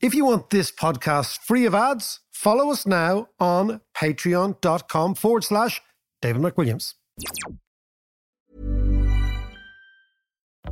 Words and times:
If 0.00 0.14
you 0.14 0.24
want 0.24 0.50
this 0.50 0.70
podcast 0.70 1.38
free 1.38 1.66
of 1.66 1.74
ads, 1.74 2.20
follow 2.30 2.70
us 2.70 2.86
now 2.86 3.28
on 3.40 3.80
patreon.com 3.96 5.16
forward 5.16 5.42
slash 5.42 5.82
David 6.22 6.40
McWilliams. 6.40 6.94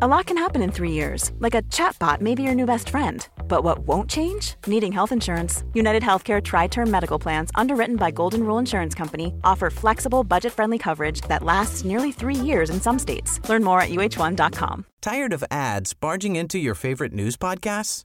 A 0.03 0.07
lot 0.07 0.27
can 0.27 0.37
happen 0.37 0.63
in 0.63 0.71
three 0.71 0.93
years, 0.93 1.33
like 1.41 1.55
a 1.55 1.63
chatbot 1.63 2.21
may 2.21 2.35
be 2.37 2.43
your 2.43 2.55
new 2.55 2.67
best 2.67 2.91
friend. 2.91 3.27
But 3.49 3.65
what 3.65 3.79
won't 3.81 4.11
change? 4.11 4.55
Needing 4.67 4.93
health 4.93 5.11
insurance. 5.11 5.65
United 5.73 6.03
Healthcare 6.03 6.45
Tri 6.45 6.67
Term 6.69 6.89
Medical 6.89 7.19
Plans, 7.19 7.51
underwritten 7.55 7.97
by 7.97 8.13
Golden 8.13 8.45
Rule 8.45 8.59
Insurance 8.59 8.95
Company, 8.95 9.35
offer 9.43 9.71
flexible, 9.71 10.23
budget 10.23 10.53
friendly 10.53 10.79
coverage 10.79 11.23
that 11.23 11.43
lasts 11.43 11.85
nearly 11.85 12.13
three 12.13 12.35
years 12.35 12.71
in 12.71 12.81
some 12.81 12.99
states. 12.99 13.41
Learn 13.49 13.65
more 13.65 13.81
at 13.81 13.89
uh1.com. 13.89 14.85
Tired 15.01 15.33
of 15.33 15.43
ads 15.51 15.95
barging 15.95 16.37
into 16.37 16.59
your 16.59 16.75
favorite 16.75 17.13
news 17.13 17.37
podcasts? 17.37 18.05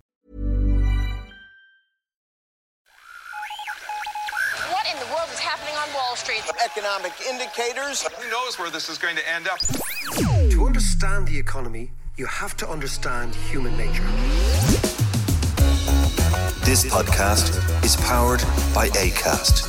Wall 6.11 6.17
Street? 6.17 6.43
Economic 6.65 7.13
indicators. 7.29 8.05
Who 8.05 8.29
knows 8.29 8.59
where 8.59 8.69
this 8.69 8.89
is 8.89 8.97
going 8.97 9.15
to 9.15 9.29
end 9.29 9.47
up? 9.47 9.59
To 10.49 10.65
understand 10.65 11.25
the 11.25 11.39
economy, 11.39 11.91
you 12.17 12.25
have 12.25 12.57
to 12.57 12.67
understand 12.67 13.33
human 13.33 13.77
nature. 13.77 14.03
This 16.65 16.83
podcast 16.83 17.55
is 17.85 17.95
powered 17.95 18.41
by 18.75 18.89
ACAST. 18.89 19.63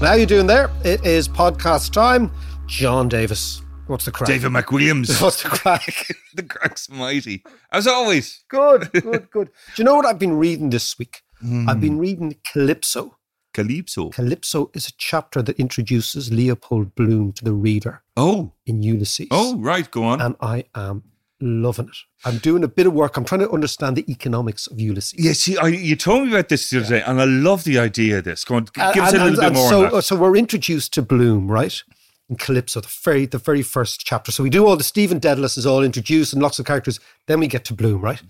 How 0.00 0.14
you 0.14 0.26
doing 0.26 0.48
there? 0.48 0.68
It 0.84 1.06
is 1.06 1.28
podcast 1.28 1.92
time. 1.92 2.32
John 2.66 3.08
Davis. 3.08 3.62
What's 3.86 4.04
the 4.04 4.10
crack? 4.10 4.26
David 4.26 4.50
McWilliams. 4.50 5.22
What's 5.22 5.44
the 5.44 5.48
crack? 5.50 6.08
the 6.34 6.42
crack's 6.42 6.90
mighty. 6.90 7.44
As 7.70 7.86
always. 7.86 8.42
good, 8.48 8.90
good, 8.90 9.30
good. 9.30 9.46
Do 9.46 9.52
you 9.76 9.84
know 9.84 9.94
what 9.94 10.06
I've 10.06 10.18
been 10.18 10.36
reading 10.38 10.70
this 10.70 10.98
week? 10.98 11.22
Hmm. 11.38 11.68
I've 11.68 11.80
been 11.80 12.00
reading 12.00 12.34
Calypso. 12.52 13.16
Calypso. 13.56 14.10
Calypso 14.10 14.70
is 14.74 14.88
a 14.88 14.92
chapter 14.98 15.42
that 15.42 15.58
introduces 15.58 16.32
Leopold 16.32 16.94
Bloom 16.94 17.32
to 17.32 17.44
the 17.44 17.52
reader 17.52 18.02
Oh. 18.16 18.52
in 18.66 18.82
Ulysses. 18.82 19.28
Oh, 19.30 19.56
right. 19.58 19.90
Go 19.90 20.04
on. 20.04 20.20
And 20.20 20.36
I 20.40 20.64
am 20.74 21.02
loving 21.40 21.88
it. 21.88 21.96
I'm 22.24 22.38
doing 22.38 22.62
a 22.64 22.68
bit 22.68 22.86
of 22.86 22.92
work. 22.92 23.16
I'm 23.16 23.24
trying 23.24 23.40
to 23.42 23.50
understand 23.50 23.96
the 23.96 24.10
economics 24.10 24.66
of 24.66 24.80
Ulysses. 24.80 25.14
yeah, 25.24 25.32
see, 25.32 25.56
I, 25.58 25.68
you 25.68 25.96
told 25.96 26.24
me 26.24 26.30
about 26.30 26.48
this 26.48 26.70
the 26.70 26.78
other 26.80 26.88
day, 26.88 27.02
and 27.02 27.20
I 27.20 27.24
love 27.24 27.64
the 27.64 27.78
idea 27.78 28.18
of 28.18 28.24
this. 28.24 28.44
Go 28.44 28.56
on, 28.56 28.68
give 28.74 29.02
us 29.04 29.12
a 29.12 29.12
little 29.12 29.28
and- 29.28 29.36
bit 29.36 29.44
and 29.44 29.54
more 29.54 29.68
so, 29.68 29.82
that. 29.82 29.92
Uh, 29.94 30.00
so 30.00 30.16
we're 30.16 30.36
introduced 30.36 30.92
to 30.94 31.02
Bloom, 31.02 31.48
right? 31.48 31.82
In 32.28 32.36
Calypso, 32.36 32.80
the 32.80 32.88
very 33.04 33.26
the 33.26 33.38
very 33.38 33.62
first 33.62 34.00
chapter. 34.00 34.32
So 34.32 34.42
we 34.42 34.50
do 34.50 34.66
all 34.66 34.76
the 34.76 34.82
Stephen 34.82 35.20
Dedalus 35.20 35.56
is 35.56 35.64
all 35.66 35.84
introduced 35.84 36.32
and 36.32 36.42
lots 36.42 36.58
of 36.58 36.66
characters. 36.66 36.98
Then 37.28 37.38
we 37.40 37.46
get 37.46 37.64
to 37.66 37.74
Bloom, 37.74 38.00
right? 38.02 38.20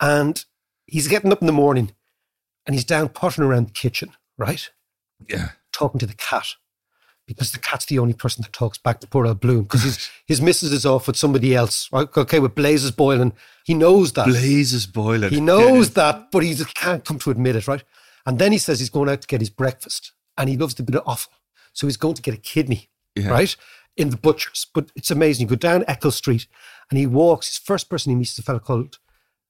And 0.00 0.44
he's 0.86 1.08
getting 1.08 1.32
up 1.32 1.40
in 1.40 1.46
the 1.46 1.52
morning 1.52 1.92
and 2.66 2.74
he's 2.74 2.84
down 2.84 3.08
pottering 3.08 3.48
around 3.48 3.68
the 3.68 3.72
kitchen, 3.72 4.10
right? 4.38 4.70
yeah. 5.28 5.50
Talking 5.72 5.98
to 6.00 6.06
the 6.06 6.14
cat. 6.14 6.46
Because 7.26 7.52
the 7.52 7.58
cat's 7.58 7.86
the 7.86 7.98
only 8.00 8.12
person 8.14 8.42
that 8.42 8.52
talks 8.52 8.76
back 8.78 9.00
to 9.00 9.06
poor 9.06 9.26
old 9.26 9.40
Bloom. 9.40 9.62
Because 9.62 9.82
his, 9.84 10.10
his 10.26 10.40
missus 10.42 10.72
is 10.72 10.84
off 10.84 11.06
with 11.06 11.16
somebody 11.16 11.54
else. 11.54 11.88
Right? 11.92 12.08
Okay, 12.16 12.40
with 12.40 12.54
Blazes 12.54 12.90
Boylan. 12.90 13.32
He 13.64 13.74
knows 13.74 14.12
that. 14.14 14.26
Blazes 14.26 14.86
Boylan. 14.86 15.30
He 15.30 15.40
knows 15.40 15.90
that, 15.92 16.30
but 16.32 16.42
he 16.42 16.52
just 16.54 16.74
can't 16.74 17.04
come 17.04 17.18
to 17.20 17.30
admit 17.30 17.56
it, 17.56 17.68
right? 17.68 17.82
And 18.26 18.38
then 18.38 18.52
he 18.52 18.58
says 18.58 18.80
he's 18.80 18.90
going 18.90 19.08
out 19.08 19.22
to 19.22 19.26
get 19.28 19.40
his 19.40 19.50
breakfast 19.50 20.12
and 20.36 20.48
he 20.48 20.56
loves 20.56 20.74
the 20.74 20.82
bit 20.82 20.96
of 20.96 21.02
offal. 21.06 21.32
So 21.72 21.86
he's 21.86 21.96
going 21.96 22.14
to 22.14 22.22
get 22.22 22.34
a 22.34 22.38
kidney, 22.38 22.90
Yeah. 23.16 23.28
right? 23.30 23.54
In 23.96 24.10
the 24.10 24.16
butcher's. 24.16 24.66
But 24.74 24.90
it's 24.96 25.10
amazing. 25.10 25.44
You 25.46 25.50
go 25.50 25.56
down 25.56 25.84
Eccles 25.86 26.16
Street 26.16 26.46
and 26.90 26.98
he 26.98 27.06
walks. 27.06 27.48
His 27.48 27.58
first 27.58 27.88
person 27.88 28.10
he 28.10 28.16
meets 28.16 28.32
is 28.32 28.38
a 28.40 28.42
fellow 28.42 28.58
called 28.58 28.98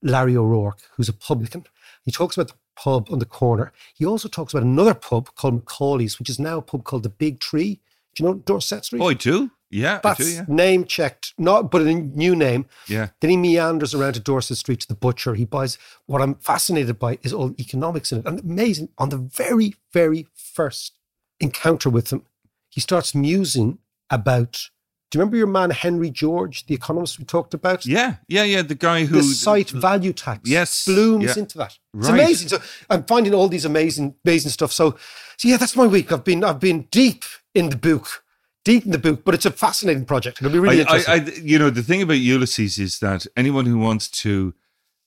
Larry 0.02 0.36
O'Rourke, 0.36 0.82
who's 0.96 1.08
a 1.08 1.12
publican. 1.14 1.64
He 2.04 2.12
talks 2.12 2.36
about 2.36 2.48
the 2.48 2.54
pub 2.76 3.08
on 3.10 3.18
the 3.18 3.26
corner. 3.26 3.72
He 3.94 4.04
also 4.04 4.28
talks 4.28 4.52
about 4.52 4.64
another 4.64 4.94
pub 4.94 5.34
called 5.34 5.54
Macaulay's, 5.54 6.18
which 6.18 6.30
is 6.30 6.38
now 6.38 6.58
a 6.58 6.62
pub 6.62 6.84
called 6.84 7.02
the 7.02 7.08
Big 7.08 7.40
Tree. 7.40 7.80
Do 8.14 8.22
you 8.22 8.28
know 8.28 8.34
Dorset 8.34 8.84
Street? 8.84 9.00
Oh, 9.00 9.08
I 9.08 9.14
do. 9.14 9.50
Yeah, 9.70 10.00
I 10.04 10.14
do, 10.14 10.24
That's 10.24 10.34
yeah. 10.34 10.44
name 10.48 10.84
checked, 10.84 11.32
not 11.38 11.70
but 11.70 11.80
a 11.80 11.94
new 11.94 12.36
name. 12.36 12.66
Yeah. 12.88 13.08
Then 13.20 13.30
he 13.30 13.36
meanders 13.38 13.94
around 13.94 14.12
to 14.14 14.20
Dorset 14.20 14.58
Street 14.58 14.80
to 14.80 14.88
the 14.88 14.94
butcher. 14.94 15.34
He 15.34 15.46
buys 15.46 15.78
what 16.04 16.20
I'm 16.20 16.34
fascinated 16.34 16.98
by 16.98 17.18
is 17.22 17.32
all 17.32 17.48
the 17.48 17.62
economics 17.62 18.12
in 18.12 18.18
it. 18.18 18.26
And 18.26 18.40
amazing, 18.40 18.90
on 18.98 19.08
the 19.08 19.16
very, 19.16 19.76
very 19.90 20.26
first 20.34 20.98
encounter 21.40 21.88
with 21.88 22.12
him, 22.12 22.26
he 22.68 22.82
starts 22.82 23.14
musing 23.14 23.78
about 24.10 24.68
do 25.12 25.18
you 25.18 25.20
remember 25.20 25.36
your 25.36 25.46
man 25.46 25.68
Henry 25.68 26.08
George, 26.08 26.64
the 26.64 26.74
economist 26.74 27.18
we 27.18 27.26
talked 27.26 27.52
about? 27.52 27.84
Yeah, 27.84 28.14
yeah, 28.28 28.44
yeah. 28.44 28.62
The 28.62 28.74
guy 28.74 29.04
who. 29.04 29.16
the 29.16 29.22
site 29.22 29.68
value 29.68 30.14
tax 30.14 30.48
Yes, 30.48 30.86
blooms 30.86 31.24
yeah. 31.24 31.42
into 31.42 31.58
that. 31.58 31.78
It's 31.92 32.08
Right. 32.08 32.18
amazing. 32.18 32.48
So 32.48 32.62
I'm 32.88 33.04
finding 33.04 33.34
all 33.34 33.46
these 33.48 33.66
amazing, 33.66 34.14
amazing 34.24 34.52
stuff. 34.52 34.72
So, 34.72 34.96
so 35.36 35.48
yeah, 35.48 35.58
that's 35.58 35.76
my 35.76 35.86
week. 35.86 36.12
I've 36.12 36.24
been 36.24 36.42
I've 36.42 36.60
been 36.60 36.88
deep 36.90 37.24
in 37.54 37.68
the 37.68 37.76
book, 37.76 38.24
deep 38.64 38.86
in 38.86 38.90
the 38.90 38.96
book, 38.98 39.22
but 39.22 39.34
it's 39.34 39.44
a 39.44 39.50
fascinating 39.50 40.06
project. 40.06 40.40
It'll 40.40 40.50
be 40.50 40.58
really 40.58 40.78
I, 40.78 40.80
interesting. 40.80 41.12
I, 41.12 41.16
I, 41.16 41.42
you 41.42 41.58
know, 41.58 41.68
the 41.68 41.82
thing 41.82 42.00
about 42.00 42.14
Ulysses 42.14 42.78
is 42.78 43.00
that 43.00 43.26
anyone 43.36 43.66
who 43.66 43.78
wants 43.78 44.08
to 44.22 44.54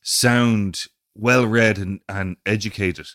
sound 0.04 0.86
well 1.16 1.48
read 1.48 1.80
and, 1.80 2.02
and 2.08 2.38
educated, 2.46 3.08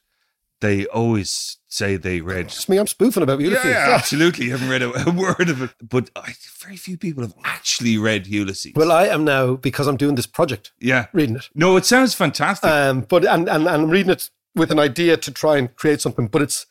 they 0.61 0.87
always 0.87 1.59
say 1.69 1.97
they 1.97 2.21
read. 2.21 2.47
It's 2.47 2.69
me. 2.69 2.77
I'm 2.79 2.87
spoofing 2.87 3.23
about 3.23 3.41
Yeah, 3.41 3.49
Ulysses. 3.49 3.71
yeah, 3.71 3.89
absolutely. 3.95 4.47
You 4.47 4.53
haven't 4.53 4.69
read 4.69 4.83
a, 4.83 5.09
a 5.09 5.13
word 5.13 5.49
of 5.49 5.63
it. 5.63 5.71
But 5.83 6.11
I, 6.17 6.35
very 6.59 6.77
few 6.77 6.97
people 6.97 7.23
have 7.23 7.35
actually 7.45 7.97
read 7.99 8.27
Ulysses. 8.27 8.73
Well, 8.77 8.93
I 8.93 9.07
am 9.07 9.25
now 9.25 9.55
because 9.55 9.87
I'm 9.87 9.97
doing 9.97 10.15
this 10.17 10.27
project, 10.27 10.73
yeah. 10.81 11.07
reading 11.13 11.37
it. 11.37 11.49
No, 11.55 11.77
it 11.77 11.85
sounds 11.87 12.15
fantastic. 12.15 12.71
Um, 12.71 13.01
but 13.03 13.25
and, 13.25 13.49
and 13.49 13.67
and 13.67 13.83
I'm 13.83 13.91
reading 13.91 14.13
it 14.13 14.31
with 14.55 14.71
an 14.71 14.79
idea 14.79 15.17
to 15.17 15.31
try 15.31 15.57
and 15.57 15.75
create 15.77 16.01
something. 16.01 16.27
But 16.27 16.43
it's 16.43 16.67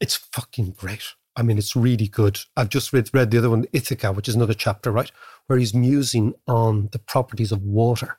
it's 0.00 0.16
fucking 0.16 0.72
great. 0.72 1.04
I 1.36 1.42
mean, 1.42 1.56
it's 1.56 1.74
really 1.76 2.08
good. 2.08 2.40
I've 2.56 2.68
just 2.68 2.92
read 2.92 3.08
read 3.14 3.30
the 3.30 3.38
other 3.38 3.50
one, 3.50 3.66
Ithaca, 3.72 4.12
which 4.12 4.28
is 4.28 4.34
another 4.34 4.54
chapter, 4.54 4.90
right, 4.90 5.10
where 5.46 5.58
he's 5.58 5.72
musing 5.74 6.34
on 6.46 6.88
the 6.92 6.98
properties 6.98 7.52
of 7.52 7.62
water, 7.62 8.18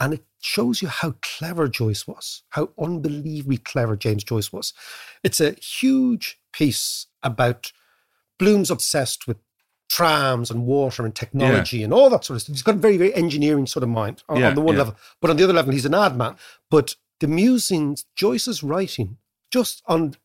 and 0.00 0.14
it 0.14 0.24
shows 0.40 0.82
you 0.82 0.88
how 0.88 1.14
clever 1.22 1.68
Joyce 1.68 2.06
was, 2.06 2.42
how 2.50 2.70
unbelievably 2.78 3.58
clever 3.58 3.96
James 3.96 4.24
Joyce 4.24 4.52
was. 4.52 4.72
It's 5.22 5.40
a 5.40 5.52
huge 5.52 6.40
piece 6.52 7.06
about 7.22 7.72
Bloom's 8.38 8.70
obsessed 8.70 9.26
with 9.26 9.36
trams 9.88 10.50
and 10.50 10.64
water 10.66 11.04
and 11.04 11.14
technology 11.14 11.82
and 11.82 11.92
all 11.92 12.08
that 12.10 12.24
sort 12.24 12.36
of 12.36 12.42
stuff. 12.42 12.54
He's 12.54 12.62
got 12.62 12.76
a 12.76 12.78
very, 12.78 12.96
very 12.96 13.14
engineering 13.14 13.66
sort 13.66 13.82
of 13.82 13.90
mind 13.90 14.22
on, 14.28 14.38
Yeah, 14.40 14.48
on 14.48 14.54
the 14.54 14.60
one 14.62 14.74
yeah. 14.74 14.82
level, 14.82 14.96
but 15.20 15.30
on 15.30 15.36
the 15.36 15.44
other 15.44 15.52
level, 15.52 15.72
he's 15.72 15.84
an 15.84 15.94
ad 15.94 16.16
man. 16.16 16.36
But 16.70 16.96
the 17.20 17.28
musings, 17.28 18.06
Joyce's 18.16 18.62
writing, 18.62 19.18
just 19.50 19.82
on 19.86 20.16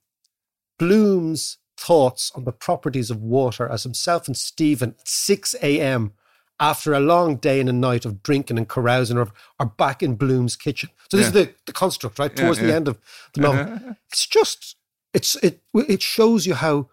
Bloom's 0.80 1.58
thoughts 1.78 2.32
on 2.34 2.44
the 2.44 2.52
properties 2.52 3.12
of 3.12 3.22
water 3.22 3.68
as 3.70 3.84
himself 3.84 4.28
and 4.28 4.36
Stephen 4.36 4.96
at 5.00 5.08
6 5.08 5.56
a.m. 5.62 6.14
after 6.60 6.94
a 6.94 7.00
long 7.00 7.36
day 7.38 7.60
and 7.60 7.70
a 7.70 7.74
night 7.74 8.04
of 8.06 8.24
drinking 8.24 8.58
and 8.58 8.68
carousing 8.68 9.18
are, 9.18 9.30
are 9.60 9.68
back 9.68 10.02
in 10.02 10.16
Bloom's 10.16 10.56
kitchen. 10.56 10.90
So 11.10 11.18
this 11.18 11.26
Yeah. 11.34 11.42
is 11.42 11.48
the, 11.48 11.54
the 11.68 11.74
construct, 11.74 12.18
right? 12.20 12.32
Yeah, 12.36 12.44
Towards 12.44 12.60
the 12.60 12.74
end 12.74 12.88
of 12.88 12.98
the 13.34 13.42
novel. 13.42 13.74
Uh-huh. 13.74 13.94
It's 14.12 14.26
just, 14.26 14.76
it's 15.14 15.36
it 15.38 15.62
it 15.74 16.02
shows 16.02 16.46
you 16.46 16.56
how 16.56 16.90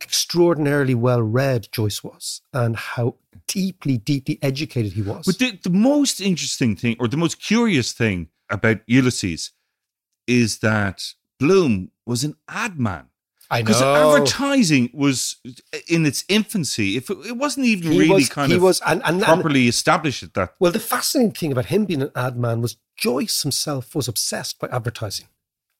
extraordinarily 0.00 0.94
well 0.94 1.22
read 1.22 1.68
Joyce 1.72 2.04
was 2.04 2.42
and 2.52 2.76
how 2.76 3.16
deeply, 3.46 3.98
deeply 3.98 4.38
educated 4.42 4.92
he 4.92 5.02
was. 5.02 5.24
But 5.26 5.38
the, 5.38 5.58
the 5.62 5.70
most 5.70 6.20
interesting 6.20 6.76
thing, 6.76 6.96
or 7.00 7.08
the 7.08 7.16
most 7.16 7.40
curious 7.42 7.92
thing 7.92 8.28
about 8.50 8.78
Ulysses, 8.86 9.52
is 10.26 10.58
that 10.58 11.14
Bloom 11.40 11.90
was 12.06 12.24
an 12.24 12.34
ad 12.48 12.78
man. 12.78 13.06
I 13.50 13.62
Because 13.62 13.80
advertising 13.80 14.90
was 14.92 15.36
in 15.88 16.04
its 16.04 16.24
infancy. 16.28 16.96
If 16.98 17.08
it, 17.08 17.16
it 17.26 17.36
wasn't 17.36 17.66
even 17.66 17.92
He 17.92 17.98
really 18.00 18.14
was- 18.14 18.28
kind 18.28 18.50
he 18.52 18.56
of 18.56 18.62
was- 18.62 18.80
and- 18.86 19.00
and- 19.04 19.16
and- 19.16 19.24
properly 19.24 19.68
established 19.68 20.22
at 20.22 20.34
that. 20.34 20.54
Well, 20.60 20.72
the 20.72 20.80
fascinating 20.80 21.32
thing 21.32 21.52
about 21.52 21.66
him 21.66 21.86
being 21.86 22.02
an 22.02 22.10
ad 22.14 22.36
man 22.36 22.60
was 22.60 22.76
Joyce 22.96 23.40
himself 23.42 23.94
was 23.94 24.06
obsessed 24.08 24.58
by 24.58 24.68
advertising, 24.68 25.28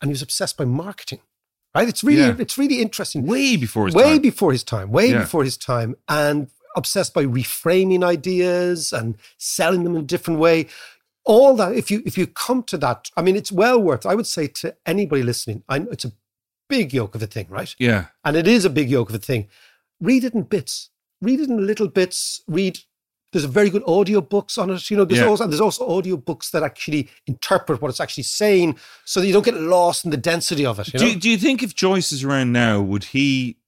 and 0.00 0.08
he 0.08 0.12
was 0.12 0.22
obsessed 0.22 0.56
by 0.56 0.64
marketing. 0.64 1.20
Right? 1.74 1.86
It's 1.88 2.02
really, 2.02 2.22
Yeah. 2.22 2.36
it's 2.38 2.56
really 2.56 2.80
interesting. 2.80 3.26
Way 3.26 3.56
before 3.56 3.86
his 3.86 3.94
time. 3.94 4.02
way 4.02 4.12
time. 4.12 4.22
before 4.22 4.52
his 4.52 4.64
time. 4.64 4.90
Way 4.90 5.10
Yeah. 5.10 5.18
before 5.20 5.44
his 5.44 5.58
time, 5.58 5.94
and 6.08 6.48
obsessed 6.74 7.12
by 7.12 7.24
reframing 7.24 8.02
ideas 8.02 8.92
and 8.92 9.16
selling 9.36 9.84
them 9.84 9.94
in 9.94 10.00
a 10.02 10.06
different 10.06 10.40
way. 10.40 10.66
All 11.24 11.54
that. 11.56 11.74
If 11.74 11.90
you 11.90 12.02
if 12.06 12.16
you 12.16 12.26
come 12.26 12.62
to 12.64 12.78
that, 12.78 13.10
I 13.16 13.20
mean, 13.22 13.36
it's 13.36 13.52
well 13.52 13.78
worth. 13.78 14.06
I 14.06 14.14
would 14.14 14.26
say 14.26 14.46
to 14.60 14.74
anybody 14.86 15.22
listening, 15.22 15.62
I 15.68 15.80
know 15.80 15.90
it's 15.90 16.06
a 16.06 16.12
big 16.68 16.92
yoke 16.92 17.14
of 17.14 17.22
a 17.22 17.26
thing, 17.26 17.46
right? 17.48 17.74
Yeah. 17.78 18.06
And 18.24 18.36
it 18.36 18.46
is 18.46 18.64
a 18.64 18.70
big 18.70 18.90
yoke 18.90 19.08
of 19.10 19.14
a 19.16 19.18
thing. 19.18 19.48
Read 20.00 20.24
it 20.24 20.34
in 20.34 20.42
bits. 20.42 20.90
read 21.20 21.40
it 21.40 21.48
in 21.48 21.66
little 21.66 21.88
bits. 21.88 22.42
Read. 22.46 22.78
There's 23.32 23.44
a 23.44 23.48
very 23.48 23.68
good 23.70 23.82
audio 23.86 24.20
books 24.20 24.56
on 24.56 24.70
it. 24.70 24.88
You 24.90 24.96
know, 24.96 25.04
there's 25.04 25.20
Yeah. 25.20 25.26
also 25.26 25.42
and 25.44 25.52
there's 25.52 25.60
also 25.60 25.86
audio 25.88 26.16
books 26.16 26.50
that 26.50 26.62
actually 26.62 27.08
interpret 27.26 27.82
what 27.82 27.88
it's 27.88 28.00
actually 28.00 28.22
saying, 28.22 28.78
so 29.04 29.20
that 29.20 29.26
you 29.26 29.32
don't 29.32 29.44
get 29.44 29.54
lost 29.60 30.04
in 30.04 30.10
the 30.12 30.16
density 30.16 30.64
of 30.64 30.78
it. 30.78 30.92
You 30.94 31.00
know? 31.00 31.06
Do, 31.14 31.18
do 31.18 31.28
you 31.30 31.36
think 31.36 31.62
if 31.62 31.74
Joyce 31.74 32.12
is 32.12 32.22
around 32.24 32.52
now, 32.52 32.80
would 32.80 33.04
he 33.04 33.58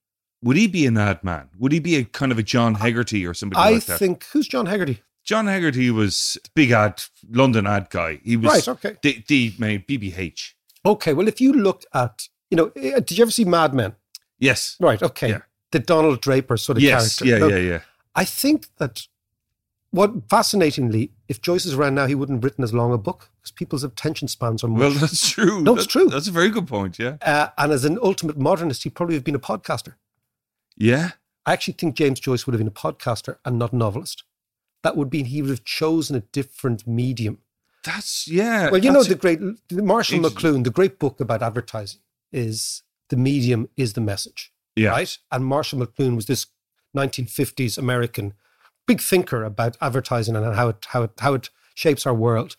would 0.42 0.56
he 0.56 0.66
be 0.68 0.86
an 0.86 0.96
ad 0.96 1.22
man? 1.22 1.50
Would 1.58 1.72
he 1.72 1.80
be 1.80 1.96
a 1.96 2.04
kind 2.04 2.32
of 2.32 2.38
a 2.38 2.42
John 2.42 2.76
Hegarty 2.76 3.26
or 3.26 3.34
somebody 3.34 3.60
I 3.60 3.72
like 3.72 3.84
that? 3.86 3.94
I 3.94 3.98
think 3.98 4.24
who's 4.32 4.48
John 4.48 4.66
Hegarty? 4.66 5.00
John 5.24 5.46
Hegarty 5.46 5.90
was 5.90 6.38
big 6.54 6.70
ad 6.70 7.02
London 7.30 7.66
ad 7.66 7.90
guy. 7.90 8.20
He 8.24 8.36
was 8.36 8.66
Right, 8.66 8.68
okay. 8.68 8.96
The, 9.02 9.22
the 9.28 9.50
BBH. 9.50 10.52
Okay, 10.86 11.12
well, 11.12 11.28
if 11.28 11.40
you 11.42 11.52
looked 11.52 11.84
at, 11.92 12.28
you 12.50 12.56
know, 12.56 12.72
eh, 12.76 13.00
did 13.00 13.12
you 13.18 13.22
ever 13.22 13.30
see 13.30 13.44
Mad 13.44 13.74
Men? 13.74 13.94
Yes. 14.38 14.76
Right. 14.80 15.02
Okay. 15.02 15.28
Yeah. 15.30 15.40
The 15.70 15.78
Donald 15.78 16.20
Draper 16.20 16.56
sort 16.56 16.78
of 16.78 16.82
Yes. 16.82 17.18
character. 17.18 17.24
Yeah. 17.24 17.38
Now, 17.38 17.56
Yeah. 17.56 17.70
Yeah. 17.70 17.80
I 18.14 18.24
think 18.24 18.66
that 18.78 19.06
what 19.90 20.28
fascinatingly, 20.28 21.12
if 21.28 21.40
Joyce 21.40 21.64
is 21.66 21.74
around 21.74 21.94
now, 21.94 22.06
he 22.06 22.14
wouldn't 22.14 22.38
have 22.38 22.44
written 22.44 22.64
as 22.64 22.72
long 22.72 22.92
a 22.92 22.98
book 22.98 23.30
because 23.38 23.50
people's 23.52 23.84
attention 23.84 24.28
spans 24.28 24.62
are 24.64 24.68
much. 24.68 24.80
Well, 24.80 24.90
that's 24.92 25.28
true. 25.30 25.60
No, 25.62 25.74
it's 25.76 25.86
true. 25.86 26.06
That's 26.08 26.28
a 26.28 26.32
very 26.32 26.48
good 26.50 26.66
point. 26.66 26.98
Yeah. 26.98 27.16
uh, 27.22 27.48
and 27.58 27.72
as 27.72 27.84
an 27.84 27.98
ultimate 28.02 28.38
modernist, 28.38 28.82
he'd 28.84 28.94
probably 28.94 29.14
have 29.14 29.24
been 29.24 29.34
a 29.34 29.40
podcaster. 29.40 29.94
Yeah. 30.76 31.10
I 31.46 31.52
actually 31.52 31.74
think 31.74 31.96
James 31.96 32.20
Joyce 32.20 32.46
would 32.46 32.52
have 32.54 32.60
been 32.60 32.68
a 32.68 32.70
podcaster 32.70 33.36
and 33.44 33.58
not 33.58 33.72
a 33.72 33.76
novelist. 33.76 34.24
That 34.82 34.96
would 34.96 35.12
mean 35.12 35.26
he 35.26 35.42
would 35.42 35.50
have 35.50 35.64
chosen 35.64 36.16
a 36.16 36.20
different 36.20 36.86
medium. 36.86 37.38
That's 37.84 38.28
yeah. 38.28 38.70
Well, 38.70 38.82
you 38.84 38.92
know 38.92 39.02
the 39.02 39.14
great 39.14 39.40
Marshall 39.72 40.18
McLuhan, 40.20 40.64
the 40.64 40.70
great 40.70 40.98
book 40.98 41.18
about 41.20 41.42
advertising 41.42 42.00
is 42.32 42.82
the 43.08 43.16
medium 43.16 43.68
is 43.76 43.92
the 43.94 44.00
message. 44.00 44.52
Yeah. 44.76 44.90
Right? 44.90 45.18
And 45.32 45.44
Marshall 45.44 45.80
McLuhan 45.80 46.16
was 46.16 46.26
this 46.26 46.46
1950s 46.96 47.78
American 47.78 48.34
big 48.86 49.00
thinker 49.00 49.44
about 49.44 49.76
advertising 49.80 50.34
and 50.36 50.54
how 50.54 50.68
it 50.68 50.86
how 50.88 51.02
it 51.04 51.10
how 51.20 51.34
it 51.34 51.50
shapes 51.74 52.06
our 52.06 52.14
world. 52.14 52.56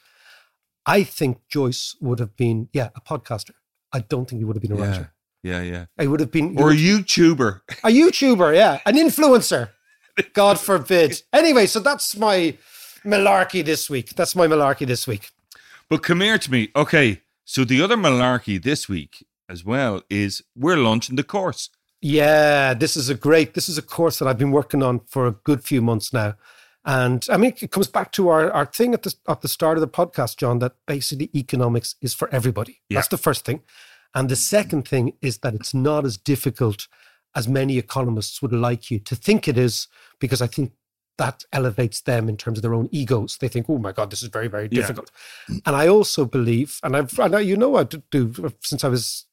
I 0.85 1.03
think 1.03 1.37
Joyce 1.47 1.95
would 2.01 2.19
have 2.19 2.35
been, 2.35 2.69
yeah, 2.73 2.89
a 2.95 3.01
podcaster. 3.01 3.51
I 3.93 3.99
don't 3.99 4.27
think 4.29 4.39
he 4.39 4.45
would 4.45 4.55
have 4.55 4.61
been 4.63 4.71
a 4.71 4.77
Yeah. 4.77 4.87
writer. 4.89 5.13
Yeah. 5.43 5.61
Yeah. 5.61 5.85
I 5.97 6.07
would 6.07 6.19
have 6.19 6.31
been 6.31 6.57
Or 6.57 6.71
a 6.71 6.75
YouTuber. 6.75 7.61
a 7.83 7.89
YouTuber, 7.89 8.55
yeah, 8.55 8.79
an 8.85 8.95
influencer. 8.95 9.69
God 10.33 10.59
forbid. 10.59 11.21
Anyway, 11.33 11.65
so 11.67 11.79
that's 11.79 12.15
my 12.17 12.57
malarkey 13.05 13.63
this 13.63 13.89
week. 13.89 14.09
That's 14.15 14.35
my 14.35 14.47
malarkey 14.47 14.85
this 14.87 15.07
week. 15.07 15.29
But 15.89 16.03
come 16.03 16.21
here 16.21 16.37
to 16.37 16.51
me. 16.51 16.69
Okay. 16.75 17.21
So 17.45 17.63
the 17.65 17.81
other 17.81 17.97
malarkey 17.97 18.61
this 18.61 18.87
week 18.87 19.25
as 19.51 19.65
well 19.65 20.01
is 20.09 20.41
we're 20.55 20.77
launching 20.77 21.17
the 21.17 21.23
course. 21.23 21.69
Yeah, 22.01 22.73
this 22.73 22.97
is 22.97 23.09
a 23.09 23.15
great. 23.15 23.53
This 23.53 23.69
is 23.69 23.77
a 23.77 23.83
course 23.83 24.17
that 24.17 24.27
I've 24.27 24.37
been 24.39 24.51
working 24.51 24.81
on 24.81 25.01
for 25.01 25.27
a 25.27 25.31
good 25.33 25.63
few 25.63 25.81
months 25.83 26.11
now, 26.11 26.33
and 26.83 27.23
I 27.29 27.37
mean, 27.37 27.53
it 27.61 27.69
comes 27.71 27.87
back 27.87 28.11
to 28.13 28.29
our, 28.29 28.49
our 28.51 28.65
thing 28.65 28.95
at 28.95 29.03
the 29.03 29.13
at 29.27 29.41
the 29.41 29.47
start 29.47 29.77
of 29.77 29.81
the 29.81 29.87
podcast, 29.87 30.37
John. 30.37 30.59
That 30.59 30.73
basically 30.87 31.29
economics 31.35 31.95
is 32.01 32.15
for 32.15 32.27
everybody. 32.33 32.81
Yeah. 32.89 32.97
That's 32.97 33.09
the 33.09 33.17
first 33.19 33.45
thing, 33.45 33.61
and 34.15 34.29
the 34.29 34.35
second 34.35 34.87
thing 34.87 35.13
is 35.21 35.39
that 35.39 35.53
it's 35.53 35.75
not 35.75 36.05
as 36.05 36.17
difficult 36.17 36.87
as 37.35 37.47
many 37.47 37.77
economists 37.77 38.41
would 38.41 38.51
like 38.53 38.89
you 38.89 38.99
to 38.99 39.15
think 39.15 39.47
it 39.47 39.57
is, 39.57 39.87
because 40.19 40.41
I 40.41 40.47
think 40.47 40.71
that 41.17 41.43
elevates 41.53 42.01
them 42.01 42.27
in 42.27 42.35
terms 42.35 42.57
of 42.57 42.61
their 42.63 42.73
own 42.73 42.89
egos. 42.91 43.37
They 43.37 43.47
think, 43.47 43.67
"Oh 43.69 43.77
my 43.77 43.91
God, 43.91 44.09
this 44.09 44.23
is 44.23 44.29
very 44.29 44.47
very 44.47 44.67
Yeah. 44.71 44.81
difficult," 44.81 45.11
and 45.67 45.75
I 45.75 45.87
also 45.87 46.25
believe, 46.25 46.79
and 46.81 46.97
I've 46.97 47.19
I 47.19 47.27
know 47.27 47.37
you 47.37 47.57
know 47.57 47.75
I 47.77 47.83
do 47.83 48.33
since 48.63 48.83
I 48.83 48.87
was 48.87 49.25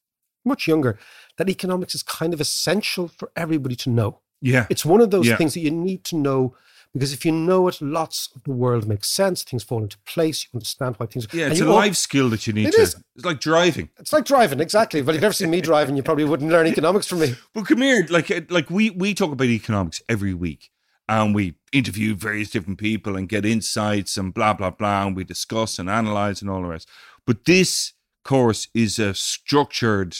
much 0.45 0.67
younger 0.67 0.97
that 1.37 1.49
economics 1.49 1.95
is 1.95 2.03
kind 2.03 2.33
of 2.33 2.41
essential 2.41 3.07
for 3.07 3.31
everybody 3.35 3.75
to 3.77 3.89
know. 3.89 4.19
Yeah. 4.41 4.65
It's 4.69 4.85
one 4.85 5.01
of 5.01 5.11
those 5.11 5.27
Yeah. 5.27 5.37
things 5.37 5.53
that 5.53 5.59
you 5.61 5.71
need 5.71 6.03
to 6.05 6.15
know 6.15 6.55
because 6.93 7.13
if 7.13 7.23
you 7.23 7.31
know 7.31 7.67
it, 7.67 7.79
lots 7.81 8.29
of 8.35 8.43
the 8.43 8.51
world 8.51 8.87
makes 8.87 9.07
sense. 9.09 9.43
Things 9.43 9.63
fall 9.63 9.83
into 9.83 9.97
place. 10.07 10.43
You 10.45 10.49
understand 10.57 10.95
why 10.97 11.05
things. 11.05 11.27
Yeah. 11.31 11.49
It's 11.49 11.59
a 11.61 11.65
life 11.65 11.95
skill 11.95 12.29
that 12.31 12.47
you 12.47 12.53
need 12.53 12.67
It 12.69 12.73
to. 12.73 12.81
is. 12.81 12.95
It's 13.15 13.25
like 13.25 13.39
driving. 13.39 13.89
It's 13.99 14.11
like 14.11 14.25
driving, 14.25 14.59
exactly. 14.59 15.01
But 15.01 15.11
if 15.11 15.15
you've 15.17 15.21
never 15.21 15.33
seen 15.33 15.51
me 15.51 15.61
driving, 15.61 15.95
you 15.97 16.01
probably 16.03 16.23
wouldn't 16.23 16.49
learn 16.51 16.65
economics 16.67 17.05
from 17.05 17.19
me. 17.19 17.35
Well, 17.53 17.63
come 17.65 17.81
here, 17.81 18.07
like 18.09 18.31
uh, 18.31 18.41
like 18.49 18.69
we 18.71 18.89
we 18.89 19.13
talk 19.13 19.31
about 19.31 19.45
economics 19.47 20.01
every 20.09 20.33
week, 20.33 20.71
and 21.07 21.35
we 21.35 21.55
interview 21.71 22.15
various 22.15 22.49
different 22.49 22.79
people 22.79 23.15
and 23.15 23.29
get 23.29 23.45
insights 23.45 24.17
and 24.17 24.33
blah 24.33 24.53
blah 24.53 24.71
blah, 24.71 25.05
and 25.05 25.15
we 25.15 25.23
discuss 25.23 25.77
and 25.77 25.89
analyze 25.89 26.41
and 26.41 26.49
all 26.49 26.61
the 26.63 26.69
rest. 26.69 26.89
But 27.27 27.45
this 27.45 27.93
course 28.23 28.67
is 28.73 28.99
a 28.99 29.13
structured 29.13 30.15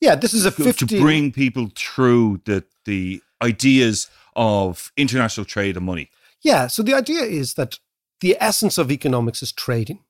Yeah, 0.00 0.14
this 0.16 0.34
is 0.34 0.44
a 0.46 0.50
to- 0.50 0.64
50. 0.64 0.86
to 0.86 1.00
bring 1.00 1.32
people 1.32 1.70
through 1.74 2.40
the 2.44 2.64
the 2.84 3.20
ideas 3.42 4.08
of 4.34 4.92
international 4.96 5.44
trade 5.44 5.76
and 5.76 5.86
money. 5.86 6.10
Yeah. 6.42 6.68
So 6.68 6.82
the 6.82 6.94
idea 6.94 7.22
is 7.22 7.54
that 7.54 7.78
the 8.20 8.36
essence 8.40 8.78
of 8.78 8.90
economics 8.90 9.42
is 9.42 9.52
trading, 9.52 10.00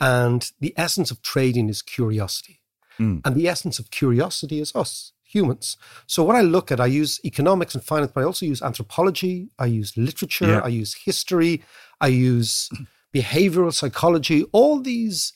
and 0.00 0.50
the 0.60 0.72
essence 0.76 1.10
of 1.10 1.20
trading 1.22 1.68
is 1.68 1.82
curiosity, 1.82 2.60
Mm. 2.98 3.20
and 3.24 3.34
the 3.36 3.48
essence 3.48 3.78
of 3.78 3.90
curiosity 3.90 4.60
is 4.60 4.72
us 4.74 5.12
humans. 5.22 5.76
So 6.06 6.24
what 6.24 6.34
I 6.36 6.40
look 6.42 6.72
at, 6.72 6.80
I 6.80 6.86
use 6.86 7.20
economics 7.24 7.74
and 7.74 7.84
finance, 7.84 8.10
but 8.12 8.22
I 8.22 8.24
also 8.24 8.46
use 8.46 8.62
anthropology, 8.62 9.48
I 9.60 9.66
use 9.66 9.96
literature, 9.96 10.48
Yeah. 10.48 10.60
I 10.64 10.68
use 10.68 10.94
history, 11.04 11.62
I 12.00 12.08
use 12.08 12.68
behavioral 13.14 13.72
psychology, 13.72 14.44
all 14.52 14.80
these 14.80 15.32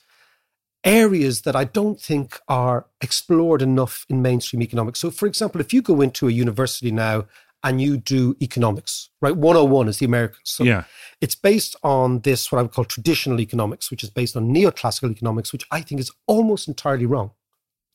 areas 0.84 1.42
that 1.42 1.56
I 1.56 1.64
don't 1.64 2.00
think 2.00 2.38
are 2.48 2.86
explored 3.00 3.62
enough 3.62 4.04
in 4.08 4.22
mainstream 4.22 4.62
economics. 4.62 5.00
So, 5.00 5.10
for 5.10 5.26
example, 5.26 5.60
if 5.60 5.72
you 5.72 5.82
go 5.82 6.00
into 6.00 6.28
a 6.28 6.30
university 6.32 6.90
now 6.92 7.26
and 7.62 7.80
you 7.80 7.96
do 7.96 8.36
economics, 8.42 9.08
right? 9.22 9.34
101 9.34 9.88
is 9.88 9.98
the 9.98 10.04
American. 10.06 10.38
So 10.44 10.64
Yeah. 10.64 10.84
it's 11.22 11.34
based 11.34 11.74
on 11.82 12.20
this, 12.20 12.52
what 12.52 12.58
I 12.58 12.62
would 12.62 12.72
call 12.72 12.84
traditional 12.84 13.40
economics, 13.40 13.90
which 13.90 14.04
is 14.04 14.10
based 14.10 14.36
on 14.36 14.50
neoclassical 14.54 15.10
economics, 15.10 15.50
which 15.52 15.64
I 15.70 15.80
think 15.80 16.00
is 16.00 16.10
almost 16.26 16.68
entirely 16.68 17.06
wrong. 17.06 17.30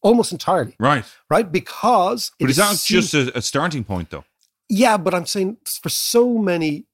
Almost 0.02 0.32
entirely, 0.32 0.76
Right. 0.80 1.06
right? 1.30 1.52
Because. 1.52 2.32
But 2.40 2.50
is 2.50 2.56
that 2.56 2.82
just 2.84 3.14
a, 3.14 3.38
a 3.38 3.42
starting 3.42 3.84
point 3.84 4.10
though? 4.10 4.24
yeah, 4.72 4.98
but 4.98 5.14
I'm 5.14 5.26
saying 5.26 5.58
for 5.82 5.90
so 5.90 6.38
many 6.38 6.86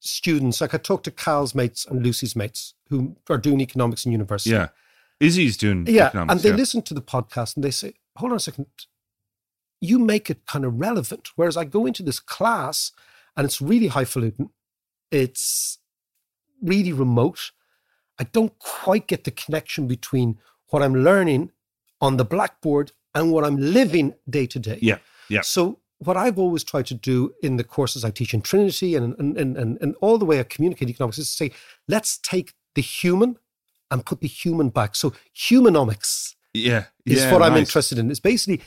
students, 0.00 0.60
like 0.60 0.74
I 0.74 0.78
talked 0.78 1.04
to 1.04 1.10
Cal's 1.10 1.54
mates 1.54 1.84
and 1.86 2.02
Lucy's 2.02 2.34
mates 2.36 2.74
who 2.88 3.16
are 3.28 3.38
doing 3.38 3.60
economics 3.60 4.04
in 4.06 4.12
university. 4.12 4.50
Yeah. 4.50 4.68
Izzy's 5.20 5.56
doing 5.56 5.86
Yeah. 5.86 6.06
economics. 6.06 6.32
and 6.32 6.40
they 6.42 6.50
yeah. 6.50 6.56
listen 6.56 6.82
to 6.82 6.94
the 6.94 7.00
podcast 7.02 7.56
and 7.56 7.64
they 7.64 7.70
say, 7.70 7.94
hold 8.16 8.32
on 8.32 8.36
a 8.36 8.40
second, 8.40 8.66
you 9.80 9.98
make 9.98 10.30
it 10.30 10.46
kind 10.46 10.64
of 10.64 10.78
relevant. 10.80 11.28
Whereas 11.36 11.56
I 11.56 11.64
go 11.64 11.86
into 11.86 12.02
this 12.02 12.20
class 12.20 12.92
and 13.36 13.44
it's 13.44 13.60
really 13.60 13.88
highfalutin, 13.88 14.50
it's 15.10 15.78
really 16.62 16.92
remote. 16.92 17.52
I 18.18 18.24
don't 18.24 18.56
quite 18.58 19.06
get 19.06 19.24
the 19.24 19.30
connection 19.30 19.86
between 19.86 20.38
what 20.68 20.82
I'm 20.82 20.94
learning 20.94 21.50
on 22.00 22.16
the 22.16 22.24
blackboard 22.24 22.92
and 23.14 23.30
what 23.32 23.44
I'm 23.44 23.56
living 23.56 24.14
day 24.28 24.46
to 24.46 24.58
day. 24.58 24.78
Yeah. 24.82 24.98
Yeah. 25.28 25.42
So 25.42 25.80
what 25.98 26.16
I've 26.16 26.38
always 26.38 26.64
tried 26.64 26.86
to 26.86 26.94
do 26.94 27.32
in 27.42 27.56
the 27.56 27.64
courses 27.64 28.04
I 28.04 28.10
teach 28.10 28.34
in 28.34 28.42
Trinity 28.42 28.94
and 28.94 29.14
and, 29.18 29.36
and, 29.36 29.56
and, 29.56 29.78
and 29.80 29.94
all 30.00 30.18
the 30.18 30.24
way 30.24 30.38
I 30.40 30.42
communicate 30.42 30.88
economics 30.88 31.18
is 31.18 31.30
to 31.30 31.36
say, 31.36 31.52
let's 31.88 32.18
take 32.18 32.54
the 32.74 32.82
human 32.82 33.38
and 33.90 34.04
put 34.04 34.20
the 34.20 34.28
human 34.28 34.70
back. 34.70 34.94
So 34.94 35.12
humanomics 35.36 36.34
Yeah. 36.52 36.84
is 37.06 37.22
yeah, 37.22 37.32
what 37.32 37.42
I'm 37.42 37.56
interested 37.56 37.98
in. 37.98 38.10
It's 38.10 38.20
basically 38.20 38.60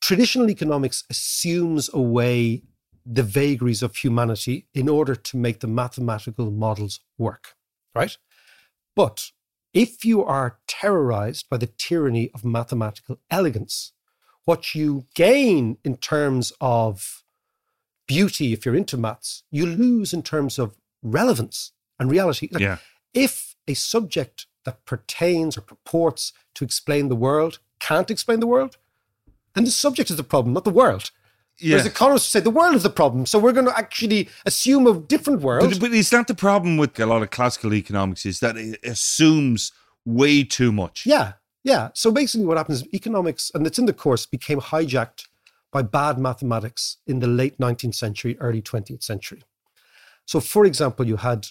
traditional 0.00 0.50
economics 0.50 1.04
assumes 1.10 1.88
away 1.92 2.62
the 3.04 3.22
vagaries 3.22 3.82
of 3.82 3.96
humanity 3.96 4.66
in 4.74 4.88
order 4.88 5.14
to 5.14 5.36
make 5.36 5.60
the 5.60 5.66
mathematical 5.66 6.50
models 6.50 7.00
work, 7.18 7.54
right? 7.94 8.16
But 8.94 9.30
if 9.72 10.04
you 10.04 10.22
are 10.24 10.58
terrorized 10.68 11.48
by 11.48 11.56
the 11.56 11.66
tyranny 11.66 12.30
of 12.34 12.44
mathematical 12.44 13.18
elegance, 13.30 13.92
what 14.44 14.74
you 14.74 15.06
gain 15.14 15.78
in 15.84 15.96
terms 15.96 16.52
of 16.60 17.22
beauty, 18.06 18.52
if 18.52 18.66
you're 18.66 18.76
into 18.76 18.96
maths, 18.96 19.44
you 19.50 19.66
lose 19.66 20.12
in 20.12 20.22
terms 20.22 20.58
of 20.58 20.76
relevance 21.02 21.72
and 21.98 22.10
reality. 22.10 22.48
Like, 22.50 22.62
Yeah. 22.62 22.78
if 23.14 23.51
a 23.68 23.74
subject 23.74 24.46
that 24.64 24.84
pertains 24.84 25.56
or 25.56 25.60
purports 25.62 26.32
to 26.54 26.64
explain 26.64 27.08
the 27.08 27.16
world 27.16 27.58
can't 27.82 28.10
explain 28.10 28.40
the 28.40 28.46
world, 28.46 28.76
then 29.54 29.64
the 29.64 29.70
subject 29.70 30.08
is 30.10 30.16
the 30.16 30.22
problem, 30.22 30.54
not 30.54 30.64
the 30.64 30.70
world. 30.70 31.10
Yeah. 31.58 31.74
Whereas 31.74 31.86
economists 31.86 32.28
say 32.28 32.40
the 32.40 32.50
world 32.50 32.74
is 32.74 32.82
the 32.82 32.90
problem. 32.90 33.26
So 33.26 33.38
we're 33.38 33.52
going 33.52 33.66
to 33.66 33.76
actually 33.76 34.28
assume 34.46 34.86
a 34.86 34.98
different 34.98 35.42
world. 35.42 35.68
But, 35.68 35.80
but 35.80 35.92
is 35.92 36.10
that 36.10 36.26
the 36.26 36.34
problem 36.34 36.76
with 36.76 36.98
a 36.98 37.06
lot 37.06 37.22
of 37.22 37.30
classical 37.30 37.74
economics? 37.74 38.24
Is 38.24 38.40
that 38.40 38.56
it 38.56 38.80
assumes 38.84 39.72
way 40.04 40.44
too 40.44 40.72
much? 40.72 41.04
yeah, 41.06 41.32
yeah. 41.62 41.90
So 41.94 42.10
basically, 42.10 42.46
what 42.46 42.56
happens 42.56 42.82
is 42.82 42.94
economics, 42.94 43.50
and 43.54 43.66
it's 43.66 43.78
in 43.78 43.86
the 43.86 43.92
course, 43.92 44.26
became 44.26 44.60
hijacked 44.60 45.26
by 45.70 45.82
bad 45.82 46.18
mathematics 46.18 46.98
in 47.06 47.20
the 47.20 47.26
late 47.26 47.58
19th 47.58 47.94
century, 47.94 48.36
early 48.40 48.62
20th 48.62 49.02
century. 49.02 49.42
So, 50.26 50.40
for 50.40 50.64
example, 50.64 51.06
you 51.06 51.16
had 51.16 51.48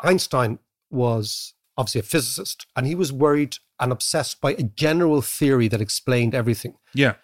Einstein 0.00 0.58
was 0.90 1.54
obviously 1.76 2.00
a 2.00 2.04
physicist, 2.04 2.66
and 2.74 2.86
he 2.86 2.94
was 2.94 3.12
worried 3.12 3.56
and 3.78 3.92
obsessed 3.92 4.40
by 4.40 4.52
a 4.52 4.62
general 4.62 5.22
theory 5.22 5.68
that 5.68 5.80
explained 5.80 6.34
everything. 6.34 6.74
Yeah. 6.94 7.14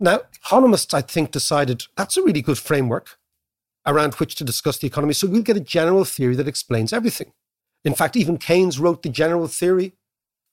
Now, 0.00 0.20
economists, 0.34 0.94
I 0.94 1.02
think, 1.02 1.30
decided 1.30 1.84
that's 1.96 2.16
a 2.16 2.22
really 2.22 2.42
good 2.42 2.58
framework. 2.58 3.18
around 3.86 4.14
which 4.14 4.34
to 4.36 4.44
discuss 4.44 4.78
the 4.78 4.86
economy. 4.86 5.14
So 5.14 5.26
we'll 5.26 5.42
get 5.42 5.56
a 5.56 5.60
general 5.60 6.04
theory 6.04 6.36
that 6.36 6.48
explains 6.48 6.92
everything. 6.92 7.32
In 7.84 7.94
fact, 7.94 8.16
even 8.16 8.36
Keynes 8.38 8.78
wrote 8.78 9.02
the 9.02 9.08
general 9.08 9.46
theory. 9.46 9.94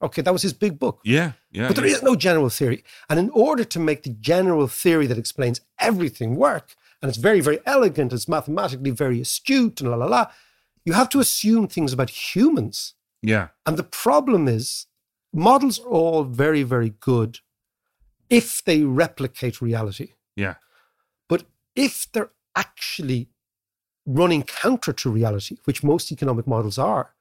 Okay, 0.01 0.21
that 0.21 0.31
was 0.31 0.43
his 0.43 0.53
big 0.53 0.77
book. 0.77 1.01
Yeah, 1.03 1.33
yeah. 1.51 1.67
But 1.67 1.75
there 1.75 1.87
yeah. 1.87 1.95
is 1.95 2.03
no 2.03 2.15
general 2.15 2.49
theory. 2.49 2.83
And 3.09 3.19
in 3.19 3.29
order 3.31 3.63
to 3.63 3.79
make 3.79 4.03
the 4.03 4.11
general 4.11 4.67
theory 4.67 5.07
that 5.07 5.17
explains 5.17 5.59
everything 5.79 6.35
work, 6.35 6.75
and 7.01 7.09
it's 7.09 7.17
very, 7.17 7.41
very 7.41 7.59
elegant, 7.65 8.13
it's 8.13 8.27
mathematically 8.27 8.91
very 8.91 9.19
astute, 9.21 9.81
and 9.81 9.89
la 9.89 9.97
la 9.97 10.05
la, 10.05 10.27
you 10.87 10.93
have 10.93 11.09
to 11.09 11.19
assume 11.19 11.67
things 11.67 11.91
about 11.91 12.09
humans. 12.09 12.93
Yeah, 13.21 13.47
And 13.65 13.75
the 13.75 13.83
problem 13.83 14.47
is, 14.47 14.87
models 15.33 15.79
are 15.79 15.89
all 15.89 16.23
very, 16.23 16.63
very 16.63 16.91
good 17.01 17.39
if 18.29 18.63
they 18.63 18.83
replicate 18.83 19.61
reality. 19.61 20.13
yeah, 20.37 20.55
But 21.27 21.43
if 21.75 22.09
they're 22.11 22.31
actually 22.55 23.27
running 24.05 24.43
counter 24.43 24.93
to 24.93 25.09
reality, 25.09 25.57
which 25.65 25.83
most 25.83 26.09
economic 26.11 26.47
models 26.47 26.77
are, 26.77 27.15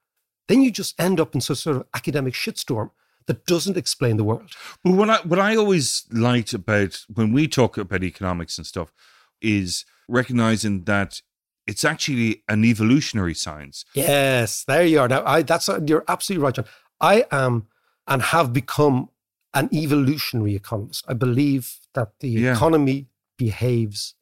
then 0.47 0.63
you 0.63 0.71
just 0.71 0.95
end 1.01 1.19
up 1.19 1.35
in 1.35 1.41
some 1.41 1.57
sort 1.57 1.77
of 1.79 1.87
academic 1.93 2.35
shitstorm 2.35 2.91
that 3.27 3.47
doesn't 3.47 3.77
explain 3.77 4.17
the 4.17 4.23
world. 4.23 4.51
Well, 4.85 4.95
what 4.95 5.11
I 5.11 5.17
what 5.31 5.41
I 5.41 5.57
always 5.57 6.07
liked 6.13 6.53
about 6.55 7.05
when 7.13 7.33
we 7.33 7.49
talk 7.49 7.77
about 7.79 8.05
economics 8.05 8.59
and 8.59 8.67
stuff 8.67 8.93
is 9.41 9.85
recognizing 10.09 10.85
that 10.85 11.23
it's 11.67 11.85
actually 11.85 12.43
an 12.49 12.65
evolutionary 12.65 13.35
science. 13.35 13.85
Yes, 13.95 14.65
there 14.65 14.85
you 14.85 15.01
are. 15.01 15.09
Now, 15.09 15.23
I 15.25 15.43
that's 15.43 15.69
you're 15.87 16.05
absolutely 16.09 16.45
right, 16.45 16.55
John. 16.55 16.67
I 17.01 17.25
am 17.31 17.67
and 18.07 18.23
have 18.23 18.53
become 18.53 19.09
an 19.55 19.69
evolutionary 19.73 20.55
economist. 20.55 21.05
I 21.09 21.15
believe 21.15 21.81
that 21.95 22.09
the 22.21 22.29
Yeah. 22.29 22.53
economy 22.55 23.09
behaves 23.39 24.15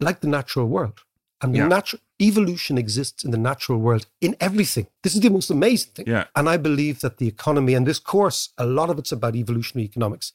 like 0.00 0.20
the 0.20 0.28
natural 0.28 0.66
world, 0.68 1.00
and 1.40 1.54
the 1.54 1.58
Yeah. 1.58 1.68
natural 1.68 2.00
evolution 2.20 2.78
exists 2.78 3.24
in 3.24 3.30
the 3.30 3.38
natural 3.38 3.78
world 3.78 4.06
in 4.20 4.36
everything. 4.40 4.86
This 5.02 5.14
is 5.14 5.20
the 5.20 5.30
most 5.30 5.50
amazing 5.50 5.92
thing. 5.94 6.06
Yeah. 6.06 6.24
And 6.34 6.48
I 6.48 6.56
believe 6.56 7.00
that 7.00 7.18
the 7.18 7.28
economy 7.28 7.74
and 7.74 7.86
this 7.86 7.98
course, 7.98 8.50
a 8.58 8.66
lot 8.66 8.90
of 8.90 8.98
it's 8.98 9.12
about 9.12 9.34
evolutionary 9.36 9.84
economics, 9.86 10.32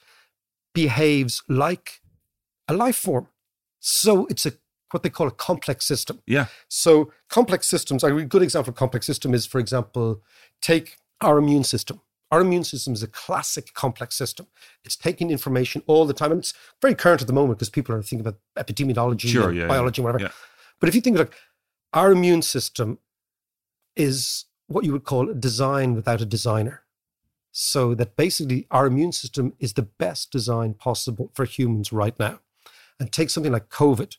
behaves 0.73 1.43
like 1.47 2.01
a 2.67 2.73
life 2.73 2.97
form. 2.97 3.27
So 3.79 4.25
it's 4.27 4.45
a 4.45 4.53
what 4.91 5.03
they 5.03 5.09
call 5.09 5.27
a 5.27 5.31
complex 5.31 5.85
system. 5.85 6.21
Yeah, 6.27 6.45
So 6.67 7.11
complex 7.29 7.67
systems, 7.67 8.03
a 8.03 8.11
good 8.25 8.41
example 8.43 8.71
of 8.71 8.75
complex 8.77 9.05
system 9.05 9.33
is, 9.33 9.45
for 9.45 9.59
example, 9.59 10.21
take 10.61 10.97
our 11.21 11.37
immune 11.37 11.63
system. 11.63 12.01
Our 12.31 12.41
immune 12.41 12.63
system 12.63 12.93
is 12.93 13.03
a 13.03 13.07
classic 13.07 13.73
complex 13.73 14.15
system. 14.15 14.47
It's 14.85 14.95
taking 14.95 15.31
information 15.31 15.83
all 15.85 16.05
the 16.05 16.13
time. 16.13 16.31
And 16.31 16.39
it's 16.39 16.53
very 16.81 16.95
current 16.95 17.21
at 17.21 17.27
the 17.27 17.33
moment 17.33 17.59
because 17.59 17.69
people 17.69 17.93
are 17.93 18.01
thinking 18.01 18.25
about 18.25 18.39
epidemiology, 18.57 19.27
Sure, 19.27 19.51
yeah, 19.51 19.63
yeah, 19.63 19.67
biology, 19.67 20.01
and 20.01 20.05
whatever. 20.05 20.23
yeah. 20.23 20.31
But 20.79 20.87
if 20.89 20.95
you 20.95 21.01
think 21.01 21.17
like 21.17 21.33
our 21.93 22.11
immune 22.11 22.41
system 22.41 22.99
is 23.95 24.45
what 24.67 24.85
you 24.85 24.93
would 24.93 25.03
call 25.03 25.29
a 25.29 25.33
design 25.33 25.93
without 25.95 26.21
a 26.21 26.25
designer. 26.25 26.83
So 27.51 27.93
that 27.95 28.15
basically 28.15 28.65
our 28.71 28.87
immune 28.87 29.11
system 29.11 29.53
is 29.59 29.73
the 29.73 29.81
best 29.81 30.31
design 30.31 30.73
possible 30.73 31.31
for 31.33 31.43
humans 31.43 31.91
right 31.91 32.17
now. 32.17 32.39
And 32.97 33.11
take 33.11 33.29
something 33.29 33.51
like 33.51 33.67
COVID. 33.69 34.15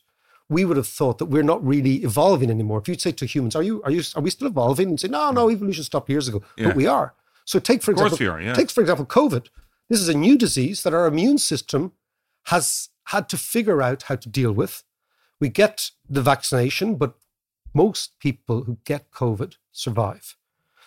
We 0.53 0.65
would 0.65 0.77
have 0.77 0.87
thought 0.99 1.17
that 1.19 1.25
we're 1.33 1.49
not 1.53 1.65
really 1.65 1.95
evolving 2.03 2.49
anymore. 2.49 2.79
If 2.79 2.87
you'd 2.87 3.01
say 3.01 3.11
to 3.13 3.25
humans, 3.25 3.55
"Are 3.55 3.63
you? 3.63 3.81
Are 3.83 3.91
you? 3.91 4.03
Are 4.15 4.21
we 4.21 4.29
still 4.29 4.47
evolving?" 4.47 4.89
and 4.89 4.99
say, 4.99 5.07
"No, 5.07 5.31
no, 5.31 5.49
evolution 5.49 5.83
stopped 5.83 6.09
years 6.09 6.27
ago," 6.27 6.41
Yeah. 6.57 6.67
but 6.67 6.75
we 6.75 6.87
are. 6.87 7.13
So 7.45 7.59
take 7.59 7.81
for 7.83 7.91
example, 7.91 8.17
are, 8.27 8.41
yeah. 8.41 8.53
take 8.53 8.71
for 8.71 8.81
example 8.81 9.05
COVID. 9.05 9.47
This 9.89 9.99
is 9.99 10.09
a 10.09 10.17
new 10.27 10.37
disease 10.37 10.83
that 10.83 10.93
our 10.93 11.07
immune 11.07 11.37
system 11.37 11.91
has 12.53 12.89
had 13.05 13.27
to 13.29 13.37
figure 13.37 13.81
out 13.81 14.03
how 14.03 14.15
to 14.15 14.29
deal 14.29 14.53
with. 14.53 14.83
We 15.39 15.49
get 15.49 15.91
the 16.09 16.21
vaccination, 16.21 16.95
but 16.95 17.15
most 17.73 18.17
people 18.19 18.63
who 18.63 18.77
get 18.85 19.11
COVID 19.11 19.57
survive. 19.71 20.37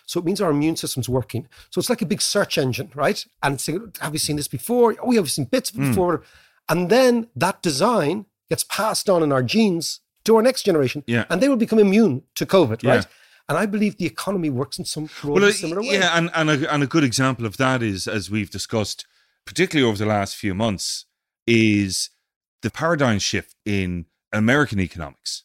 So 0.05 0.19
it 0.19 0.25
means 0.25 0.41
our 0.41 0.51
immune 0.51 0.77
system's 0.77 1.09
working. 1.09 1.47
So 1.69 1.79
it's 1.79 1.89
like 1.89 2.01
a 2.01 2.05
big 2.13 2.21
search 2.21 2.57
engine, 2.57 2.91
right? 2.95 3.23
And 3.43 3.55
it's 3.55 3.65
saying, 3.65 3.93
have 3.99 4.13
we 4.13 4.17
seen 4.17 4.37
this 4.37 4.47
before? 4.47 4.95
Oh, 5.03 5.05
yeah, 5.05 5.09
we 5.09 5.15
have 5.17 5.29
seen 5.29 5.45
bits 5.45 5.69
of 5.69 5.75
it 5.77 5.89
before. 5.89 6.23
And 6.69 6.89
then 6.89 7.27
that 7.35 7.61
design 7.61 8.25
gets 8.49 8.63
passed 8.63 9.09
on 9.09 9.23
in 9.23 9.31
our 9.31 9.43
genes 9.43 9.99
to 10.25 10.35
our 10.35 10.41
next 10.41 10.63
generation. 10.63 11.03
Yeah. 11.07 11.25
And 11.29 11.41
they 11.41 11.49
will 11.49 11.57
become 11.57 11.79
immune 11.79 12.23
to 12.35 12.45
COVID, 12.45 12.83
Yeah. 12.83 12.95
right? 12.95 13.07
And 13.49 13.57
I 13.57 13.65
believe 13.65 13.97
the 13.97 14.05
economy 14.05 14.49
works 14.49 14.77
in 14.77 14.85
some 14.85 15.09
broadly 15.21 15.41
well, 15.43 15.51
similar 15.53 15.81
way. 15.81 15.93
yeah, 15.99 16.17
and 16.17 16.29
and 16.33 16.49
a, 16.49 16.73
and 16.73 16.83
a 16.83 16.87
good 16.87 17.03
example 17.05 17.45
of 17.45 17.55
that 17.57 17.81
is, 17.81 18.05
as 18.07 18.29
we've 18.29 18.49
discussed, 18.49 19.05
particularly 19.45 19.87
over 19.87 19.97
the 19.97 20.05
last 20.05 20.35
few 20.35 20.53
months, 20.53 21.05
is 21.45 22.09
the 22.61 22.69
paradigm 22.69 23.19
shift 23.19 23.55
in 23.65 24.05
American 24.33 24.79
economics. 24.81 25.43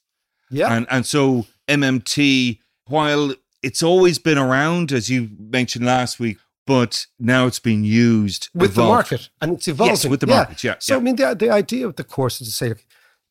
Yeah. 0.51 0.75
And 0.75 0.87
and 0.91 1.07
so 1.07 1.47
MMT, 1.69 2.59
while 2.87 3.35
it's 3.63 3.83
always 3.83 4.19
been 4.19 4.39
around, 4.39 4.91
as 4.93 5.09
you 5.09 5.31
mentioned 5.39 5.85
last 5.87 6.19
week, 6.19 6.39
but 6.67 7.07
now 7.21 7.47
it's 7.47 7.61
being 7.61 7.85
used 7.85 8.49
with 8.55 8.75
the 8.75 8.83
market 8.83 9.29
and 9.41 9.53
it's 9.55 9.69
evolving. 9.69 9.93
Yes, 9.93 10.05
with 10.07 10.21
the 10.21 10.27
market. 10.27 10.65
yeah, 10.65 10.75
So 10.81 10.95
yeah. 10.95 10.99
I 11.01 11.03
mean, 11.03 11.17
the 11.17 11.35
the 11.35 11.51
idea 11.51 11.87
of 11.87 11.95
the 11.97 12.05
course 12.05 12.41
is 12.41 12.49
to 12.49 12.53
say, 12.55 12.75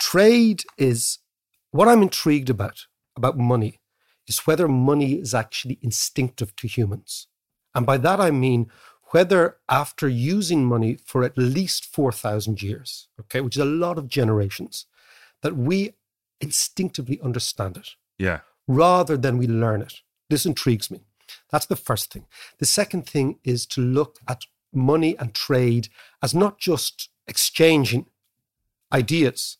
trade 0.01 0.63
is 0.77 1.19
what 1.71 1.87
I'm 1.87 2.01
intrigued 2.01 2.49
about 2.49 2.87
about 3.15 3.37
money 3.37 3.79
is 4.27 4.39
whether 4.47 4.67
money 4.67 5.13
is 5.13 5.33
actually 5.33 5.77
instinctive 5.81 6.55
to 6.57 6.67
humans, 6.67 7.27
and 7.75 7.85
by 7.85 7.97
that 7.97 8.19
I 8.19 8.31
mean 8.31 8.71
whether 9.11 9.57
after 9.67 10.07
using 10.07 10.65
money 10.65 10.95
for 10.95 11.23
at 11.23 11.37
least 11.37 11.85
four 11.85 12.11
thousand 12.11 12.61
years, 12.61 13.09
okay, 13.19 13.41
which 13.41 13.57
is 13.57 13.61
a 13.61 13.75
lot 13.85 13.97
of 13.97 14.07
generations, 14.07 14.85
that 15.43 15.55
we 15.55 15.93
instinctively 16.39 17.19
understand 17.21 17.77
it 17.77 17.89
Yeah. 18.17 18.39
rather 18.67 19.17
than 19.17 19.37
we 19.37 19.47
learn 19.47 19.81
it. 19.81 19.95
This 20.29 20.45
intrigues 20.45 20.89
me. 20.89 20.99
That's 21.51 21.67
the 21.67 21.75
first 21.75 22.11
thing. 22.11 22.25
The 22.57 22.65
second 22.65 23.03
thing 23.05 23.39
is 23.43 23.65
to 23.67 23.81
look 23.81 24.19
at 24.27 24.45
money 24.73 25.15
and 25.19 25.33
trade 25.33 25.89
as 26.23 26.33
not 26.33 26.57
just 26.57 27.09
exchanging 27.27 28.05
ideas 28.91 29.57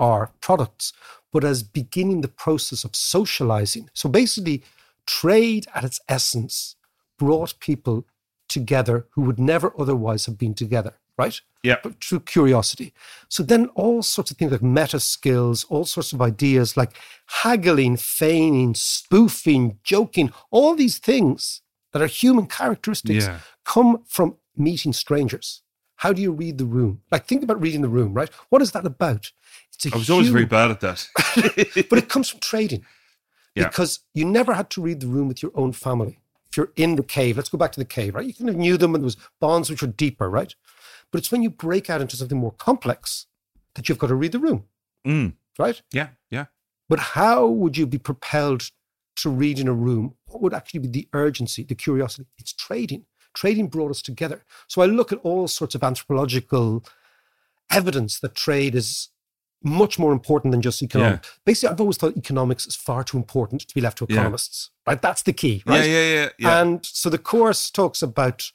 or 0.00 0.32
products, 0.40 0.92
but 1.32 1.44
as 1.44 1.62
beginning 1.62 2.22
the 2.22 2.28
process 2.28 2.82
of 2.82 2.96
socializing. 2.96 3.88
So 3.94 4.08
basically, 4.08 4.62
trade 5.06 5.66
at 5.74 5.84
its 5.84 6.00
essence 6.08 6.74
brought 7.18 7.60
people 7.60 8.06
together 8.48 9.06
who 9.10 9.22
would 9.22 9.38
never 9.38 9.72
otherwise 9.78 10.26
have 10.26 10.38
been 10.38 10.54
together, 10.54 10.94
right? 11.16 11.40
Yeah. 11.62 11.76
But 11.82 12.02
through 12.02 12.20
curiosity. 12.20 12.92
So 13.28 13.42
then 13.42 13.66
all 13.74 14.02
sorts 14.02 14.30
of 14.30 14.38
things 14.38 14.50
like 14.52 14.62
meta 14.62 14.98
skills, 14.98 15.64
all 15.68 15.84
sorts 15.84 16.12
of 16.12 16.22
ideas 16.22 16.76
like 16.76 16.96
haggling, 17.26 17.96
feigning, 17.98 18.74
spoofing, 18.74 19.78
joking, 19.84 20.32
all 20.50 20.74
these 20.74 20.98
things 20.98 21.60
that 21.92 22.02
are 22.02 22.06
human 22.06 22.46
characteristics 22.46 23.26
Yeah. 23.26 23.40
come 23.64 24.02
from 24.08 24.36
meeting 24.56 24.92
strangers. 24.94 25.62
How 26.00 26.14
do 26.14 26.22
you 26.22 26.32
read 26.32 26.56
the 26.56 26.64
room? 26.64 27.02
Like 27.12 27.26
think 27.26 27.42
about 27.42 27.60
reading 27.60 27.82
the 27.82 27.88
room, 27.88 28.14
right? 28.14 28.30
What 28.48 28.62
is 28.62 28.72
that 28.72 28.86
about? 28.86 29.30
It's 29.74 29.84
a 29.84 29.94
I 29.94 29.98
was 29.98 30.08
always 30.08 30.30
very 30.30 30.46
bad 30.46 30.70
at 30.70 30.80
that. 30.80 31.06
but 31.90 31.98
it 31.98 32.08
comes 32.08 32.28
from 32.30 32.40
trading. 32.40 32.84
Yeah. 33.56 33.66
Because 33.66 33.98
you 34.14 34.24
never 34.24 34.54
had 34.54 34.70
to 34.70 34.80
read 34.80 35.00
the 35.00 35.08
room 35.08 35.26
with 35.26 35.42
your 35.42 35.50
own 35.56 35.72
family. 35.72 36.20
If 36.48 36.56
you're 36.56 36.70
in 36.76 36.94
the 36.94 37.02
cave, 37.02 37.36
let's 37.36 37.48
go 37.48 37.58
back 37.58 37.72
to 37.72 37.80
the 37.80 37.84
cave, 37.84 38.14
right? 38.14 38.24
You 38.24 38.32
kind 38.32 38.48
of 38.48 38.54
knew 38.54 38.76
them 38.76 38.94
and 38.94 39.02
there 39.02 39.06
was 39.06 39.16
bonds 39.40 39.68
which 39.68 39.82
were 39.82 39.88
deeper, 39.88 40.30
right? 40.30 40.54
But 41.10 41.18
it's 41.18 41.32
when 41.32 41.42
you 41.42 41.50
break 41.50 41.90
out 41.90 42.00
into 42.00 42.16
something 42.16 42.38
more 42.38 42.52
complex 42.52 43.26
that 43.74 43.88
you've 43.88 43.98
got 43.98 44.06
to 44.06 44.14
read 44.14 44.30
the 44.32 44.38
room, 44.38 44.66
Mm, 45.04 45.34
right? 45.58 45.82
yeah, 45.90 46.10
yeah. 46.30 46.46
But 46.88 47.00
how 47.00 47.44
would 47.48 47.76
you 47.76 47.86
be 47.88 47.98
propelled 47.98 48.70
to 49.16 49.28
read 49.28 49.58
in 49.58 49.66
a 49.66 49.74
room? 49.74 50.14
What 50.26 50.40
would 50.42 50.54
actually 50.54 50.80
be 50.80 50.88
the 50.88 51.08
urgency, 51.12 51.64
the 51.64 51.74
curiosity? 51.74 52.28
It's 52.38 52.52
trading. 52.52 53.04
Trading 53.34 53.68
brought 53.68 53.90
us 53.90 54.02
together. 54.02 54.44
So 54.68 54.82
I 54.82 54.86
look 54.86 55.12
at 55.12 55.18
all 55.22 55.48
sorts 55.48 55.74
of 55.74 55.82
anthropological 55.84 56.84
evidence 57.70 58.18
that 58.20 58.34
trade 58.34 58.74
is 58.74 59.08
much 59.62 59.98
more 59.98 60.12
important 60.12 60.52
than 60.52 60.62
just 60.62 60.82
economics. 60.82 61.38
Basically, 61.44 61.72
I've 61.72 61.80
always 61.80 61.96
thought 61.98 62.16
economics 62.16 62.66
is 62.66 62.74
far 62.76 63.04
too 63.04 63.18
important 63.18 63.60
to 63.68 63.74
be 63.74 63.80
left 63.80 63.98
to 63.98 64.06
Yeah. 64.08 64.16
economists. 64.16 64.70
Right? 64.86 65.00
That's 65.00 65.22
the 65.22 65.32
key. 65.34 65.62
Right? 65.66 65.84
Yeah, 65.84 65.92
yeah, 65.92 66.14
yeah, 66.14 66.28
yeah. 66.38 66.60
And 66.62 66.84
so 66.86 67.10
the 67.10 67.18
course 67.18 67.70
talks 67.70 68.00
about 68.02 68.50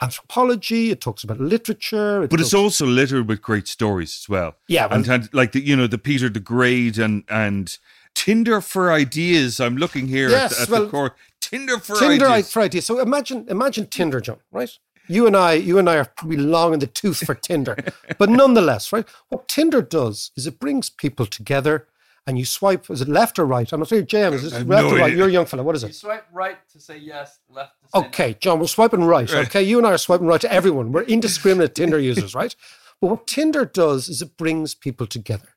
anthropology. 0.00 0.90
It 0.90 1.00
talks 1.00 1.24
about 1.24 1.40
literature. 1.40 2.22
it 2.24 2.30
but 2.30 2.40
it's 2.40 2.54
also 2.54 2.86
littered 2.86 3.28
with 3.28 3.42
great 3.42 3.66
stories 3.68 4.18
as 4.22 4.28
well. 4.28 4.56
Yeah, 4.68 4.86
well- 4.86 4.96
and 4.96 5.06
had, 5.06 5.34
like 5.34 5.52
the 5.52 5.60
you 5.60 5.76
know 5.76 5.86
the 5.86 5.98
Peter 5.98 6.28
the 6.28 6.40
Great 6.40 6.96
and 6.98 7.24
and 7.28 7.76
Tinder 8.14 8.60
for 8.60 8.92
ideas. 8.92 9.60
I'm 9.60 9.76
looking 9.76 10.06
here 10.08 10.30
Yes, 10.30 10.54
at, 10.54 10.62
at 10.62 10.68
well, 10.70 10.84
the 10.84 10.90
core. 10.90 11.16
Tinder 11.40 11.78
for 11.78 11.96
Tinder 11.96 12.26
ideas. 12.28 12.52
for 12.52 12.62
ideas. 12.62 12.86
So 12.86 12.98
imagine, 12.98 13.46
imagine 13.48 13.86
Tinder, 13.86 14.20
John. 14.20 14.38
Right? 14.50 14.70
You 15.08 15.26
and 15.26 15.36
I, 15.36 15.52
you 15.52 15.78
and 15.78 15.88
I 15.88 15.96
are 15.98 16.04
probably 16.04 16.36
long 16.38 16.74
in 16.74 16.80
the 16.80 16.88
tooth 16.88 17.18
for 17.18 17.34
Tinder, 17.34 17.76
but 18.18 18.28
nonetheless, 18.28 18.92
right? 18.92 19.08
What 19.28 19.46
Tinder 19.46 19.80
does 19.80 20.32
is 20.36 20.46
it 20.48 20.58
brings 20.58 20.90
people 20.90 21.26
together, 21.26 21.86
and 22.26 22.36
you 22.36 22.44
swipe. 22.44 22.90
Is 22.90 23.00
it 23.02 23.08
left 23.08 23.38
or 23.38 23.46
right? 23.46 23.72
I'm 23.72 23.78
not 23.78 23.88
sure, 23.88 24.02
James. 24.02 24.42
Is 24.42 24.52
it 24.52 24.66
left 24.66 24.88
no 24.88 24.90
or 24.90 24.94
right? 24.96 25.04
idea. 25.04 25.16
You're 25.18 25.28
a 25.28 25.32
young 25.32 25.46
fella. 25.46 25.62
What 25.62 25.76
is 25.76 25.82
You 25.84 25.90
it? 25.90 25.94
swipe 25.94 26.26
right 26.32 26.56
to 26.72 26.80
say 26.80 26.98
yes, 26.98 27.38
left 27.48 27.80
to 27.82 27.88
say 27.88 28.00
no. 28.00 28.06
Okay, 28.08 28.36
John, 28.40 28.58
we're 28.58 28.66
swiping 28.66 29.04
right. 29.04 29.32
Right. 29.32 29.46
Okay, 29.46 29.62
you 29.62 29.78
and 29.78 29.86
I 29.86 29.92
are 29.92 29.98
swiping 29.98 30.26
right 30.26 30.40
to 30.40 30.52
everyone. 30.52 30.90
We're 30.90 31.02
indiscriminate 31.02 31.76
Tinder 31.76 32.00
users, 32.00 32.34
right? 32.34 32.56
But 33.00 33.06
what 33.08 33.26
Tinder 33.28 33.64
does 33.64 34.08
is 34.08 34.22
it 34.22 34.36
brings 34.36 34.74
people 34.74 35.06
together. 35.06 35.50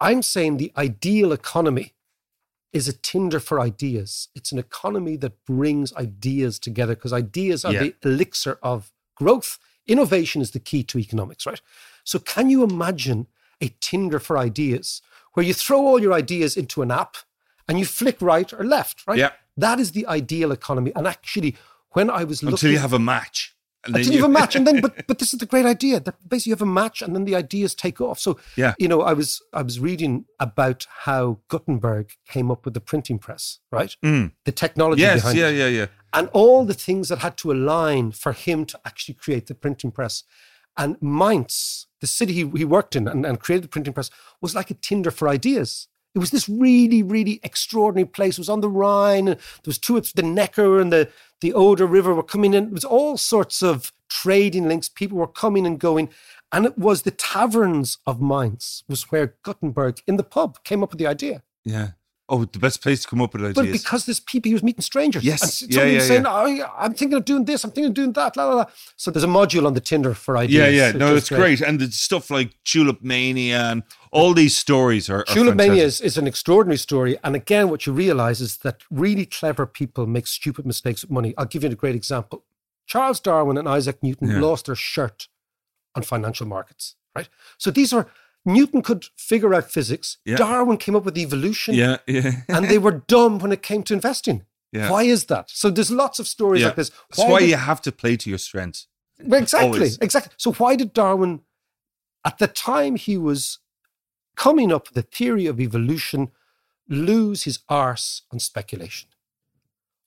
I'm 0.00 0.22
saying 0.22 0.56
the 0.56 0.72
ideal 0.76 1.30
economy 1.30 1.94
is 2.74 2.88
a 2.88 2.92
tinder 2.92 3.40
for 3.40 3.60
ideas. 3.60 4.28
It's 4.34 4.52
an 4.52 4.58
economy 4.58 5.16
that 5.18 5.44
brings 5.46 5.94
ideas 5.94 6.58
together 6.58 6.94
because 6.94 7.12
ideas 7.12 7.64
are 7.64 7.72
Yeah. 7.72 7.82
the 7.84 7.94
elixir 8.02 8.58
of 8.62 8.92
growth. 9.14 9.58
Innovation 9.86 10.42
is 10.42 10.50
the 10.50 10.58
key 10.60 10.82
to 10.84 10.98
economics, 10.98 11.46
right? 11.46 11.60
So, 12.02 12.18
can 12.18 12.50
you 12.50 12.62
imagine 12.64 13.28
a 13.60 13.68
tinder 13.80 14.18
for 14.18 14.36
ideas 14.36 15.00
where 15.32 15.46
you 15.46 15.54
throw 15.54 15.86
all 15.86 16.00
your 16.02 16.12
ideas 16.12 16.56
into 16.56 16.82
an 16.82 16.90
app 16.90 17.16
and 17.68 17.78
you 17.78 17.86
flick 17.86 18.20
right 18.20 18.52
or 18.52 18.64
left, 18.64 19.06
right? 19.06 19.18
Yeah. 19.18 19.32
That 19.56 19.78
is 19.78 19.92
the 19.92 20.06
ideal 20.06 20.50
economy. 20.52 20.92
And 20.96 21.06
actually, 21.06 21.56
when 21.90 22.10
I 22.10 22.24
was 22.24 22.42
looking 22.42 22.54
Until 22.54 22.72
you 22.72 22.78
have 22.78 22.92
a 22.92 22.98
match. 22.98 23.53
And 23.86 23.96
until 23.96 24.12
you 24.12 24.20
have 24.22 24.30
a 24.30 24.32
match, 24.32 24.56
and 24.56 24.66
then 24.66 24.80
but 24.80 25.06
but 25.06 25.18
this 25.18 25.32
is 25.32 25.40
the 25.40 25.46
great 25.46 25.66
idea 25.66 26.00
that 26.00 26.16
basically 26.28 26.50
you 26.50 26.54
have 26.54 26.62
a 26.62 26.66
match, 26.66 27.02
and 27.02 27.14
then 27.14 27.24
the 27.24 27.34
ideas 27.34 27.74
take 27.74 28.00
off. 28.00 28.18
So 28.18 28.38
Yeah. 28.56 28.74
you 28.78 28.88
know, 28.88 29.02
I 29.02 29.12
was 29.12 29.42
I 29.52 29.62
was 29.62 29.78
reading 29.80 30.24
about 30.38 30.86
how 31.04 31.40
Gutenberg 31.48 32.12
came 32.28 32.50
up 32.50 32.64
with 32.64 32.74
the 32.74 32.80
printing 32.80 33.18
press, 33.18 33.58
right? 33.70 33.94
Mm. 34.04 34.32
The 34.44 34.52
technology 34.52 35.02
Yes, 35.02 35.20
behind 35.20 35.38
yeah, 35.38 35.48
it, 35.48 35.56
yeah, 35.56 35.66
yeah. 35.68 35.86
and 36.12 36.28
all 36.32 36.64
the 36.64 36.74
things 36.74 37.08
that 37.08 37.18
had 37.20 37.36
to 37.38 37.52
align 37.52 38.12
for 38.12 38.32
him 38.32 38.64
to 38.66 38.80
actually 38.84 39.14
create 39.14 39.46
the 39.46 39.54
printing 39.54 39.90
press. 39.92 40.22
And 40.76 40.96
Mainz, 41.00 41.86
the 42.00 42.06
city 42.08 42.32
he, 42.32 42.48
he 42.56 42.64
worked 42.64 42.96
in 42.96 43.06
and, 43.06 43.24
and 43.24 43.38
created 43.38 43.64
the 43.64 43.68
printing 43.68 43.92
press, 43.92 44.10
was 44.40 44.54
like 44.56 44.70
a 44.72 44.74
tinder 44.74 45.12
for 45.12 45.28
ideas. 45.28 45.86
It 46.14 46.18
was 46.18 46.30
this 46.30 46.48
really, 46.48 47.02
really 47.02 47.40
extraordinary 47.42 48.06
place. 48.06 48.34
It 48.34 48.40
was 48.40 48.48
on 48.48 48.60
the 48.60 48.68
Rhine. 48.68 49.24
There 49.24 49.36
was 49.66 49.78
two, 49.78 50.00
the 50.00 50.22
Neckar 50.22 50.80
and 50.80 50.92
the, 50.92 51.08
the 51.40 51.52
Oder 51.52 51.86
River 51.86 52.14
were 52.14 52.22
coming 52.22 52.54
in. 52.54 52.64
It 52.64 52.72
was 52.72 52.84
all 52.84 53.16
sorts 53.16 53.62
of 53.62 53.92
trading 54.08 54.68
links. 54.68 54.88
People 54.88 55.18
were 55.18 55.26
coming 55.26 55.66
and 55.66 55.78
going. 55.78 56.08
And 56.52 56.66
it 56.66 56.78
was 56.78 57.02
the 57.02 57.10
taverns 57.10 57.98
of 58.06 58.20
Mainz 58.20 58.84
was 58.88 59.10
where 59.10 59.34
Gutenberg 59.42 60.02
in 60.06 60.16
the 60.16 60.22
pub 60.22 60.62
came 60.62 60.84
up 60.84 60.90
with 60.90 61.00
the 61.00 61.06
idea. 61.06 61.42
Yeah. 61.64 61.90
Oh, 62.26 62.46
the 62.46 62.58
best 62.58 62.82
place 62.82 63.02
to 63.02 63.08
come 63.08 63.20
up 63.20 63.34
with 63.34 63.42
ideas. 63.42 63.54
But 63.54 63.70
because 63.70 64.06
there's 64.06 64.18
people, 64.20 64.48
he 64.48 64.54
was 64.54 64.62
meeting 64.62 64.80
strangers. 64.80 65.22
Yes. 65.22 65.60
And 65.60 65.74
Yeah, 65.74 65.84
yeah, 65.84 65.98
saying, 66.00 66.22
yeah. 66.24 66.64
oh, 66.66 66.72
I'm 66.78 66.94
thinking 66.94 67.18
of 67.18 67.26
doing 67.26 67.44
this, 67.44 67.64
I'm 67.64 67.70
thinking 67.70 67.88
of 67.90 67.94
doing 67.94 68.12
that, 68.14 68.34
la, 68.38 68.46
la, 68.46 68.54
la. 68.54 68.64
So 68.96 69.10
there's 69.10 69.24
a 69.24 69.26
module 69.26 69.66
on 69.66 69.74
the 69.74 69.80
Tinder 69.82 70.14
for 70.14 70.38
ideas. 70.38 70.74
yeah, 70.74 70.86
yeah. 70.86 70.92
No, 70.92 71.14
it's 71.14 71.28
great. 71.28 71.60
And 71.60 71.78
the 71.78 71.90
stuff 71.92 72.30
like 72.30 72.54
Tulip 72.64 73.02
Mania 73.02 73.64
and 73.70 73.82
all 74.10 74.32
these 74.32 74.56
stories 74.56 75.10
are, 75.10 75.18
are 75.20 75.24
Tulip 75.34 75.54
Mania 75.56 75.84
is, 75.84 76.00
is 76.00 76.16
an 76.16 76.26
extraordinary 76.26 76.78
story. 76.78 77.18
And 77.22 77.36
again, 77.36 77.68
what 77.68 77.84
you 77.84 77.92
realize 77.92 78.40
is 78.40 78.56
that 78.58 78.80
really 78.90 79.26
clever 79.26 79.66
people 79.66 80.06
make 80.06 80.26
stupid 80.26 80.64
mistakes 80.64 81.02
with 81.02 81.10
money. 81.10 81.34
I'll 81.36 81.44
give 81.44 81.62
you 81.62 81.68
a 81.70 81.74
great 81.74 81.94
example. 81.94 82.44
Charles 82.86 83.20
Darwin 83.20 83.58
and 83.58 83.68
Isaac 83.68 84.02
Newton 84.02 84.30
Yeah. 84.30 84.40
lost 84.40 84.64
their 84.64 84.74
shirt 84.76 85.28
on 85.94 86.02
financial 86.02 86.46
markets, 86.46 86.94
right? 87.14 87.28
So 87.58 87.70
these 87.70 87.92
are, 87.92 88.06
Newton 88.44 88.82
could 88.82 89.06
figure 89.16 89.54
out 89.54 89.70
physics. 89.70 90.18
Yeah. 90.24 90.36
Darwin 90.36 90.76
came 90.76 90.94
up 90.96 91.04
with 91.04 91.16
evolution. 91.16 91.74
Yeah, 91.74 91.96
yeah. 92.06 92.42
and 92.48 92.66
they 92.66 92.78
were 92.78 93.02
dumb 93.06 93.38
when 93.38 93.52
it 93.52 93.62
came 93.62 93.82
to 93.84 93.94
investing. 93.94 94.44
Yeah. 94.72 94.90
Why 94.90 95.04
is 95.04 95.26
that? 95.26 95.50
So 95.50 95.70
there's 95.70 95.90
lots 95.90 96.18
of 96.18 96.26
stories 96.26 96.60
Yeah. 96.60 96.68
like 96.68 96.76
this. 96.76 96.90
That's 97.16 97.28
why 97.30 97.40
did- 97.40 97.50
you 97.50 97.56
have 97.56 97.80
to 97.82 97.92
play 97.92 98.16
to 98.16 98.28
your 98.28 98.38
strengths. 98.38 98.86
Well, 99.22 99.40
exactly, 99.40 99.70
Always. 99.78 99.98
exactly. 99.98 100.32
So 100.36 100.52
why 100.54 100.74
did 100.76 100.92
Darwin, 100.92 101.40
at 102.24 102.38
the 102.38 102.48
time 102.48 102.96
he 102.96 103.16
was 103.16 103.60
coming 104.36 104.72
up 104.72 104.88
with 104.88 104.94
the 104.94 105.02
theory 105.16 105.46
of 105.46 105.60
evolution, 105.60 106.32
lose 106.88 107.44
his 107.44 107.60
arse 107.68 108.22
on 108.32 108.40
speculation? 108.40 109.08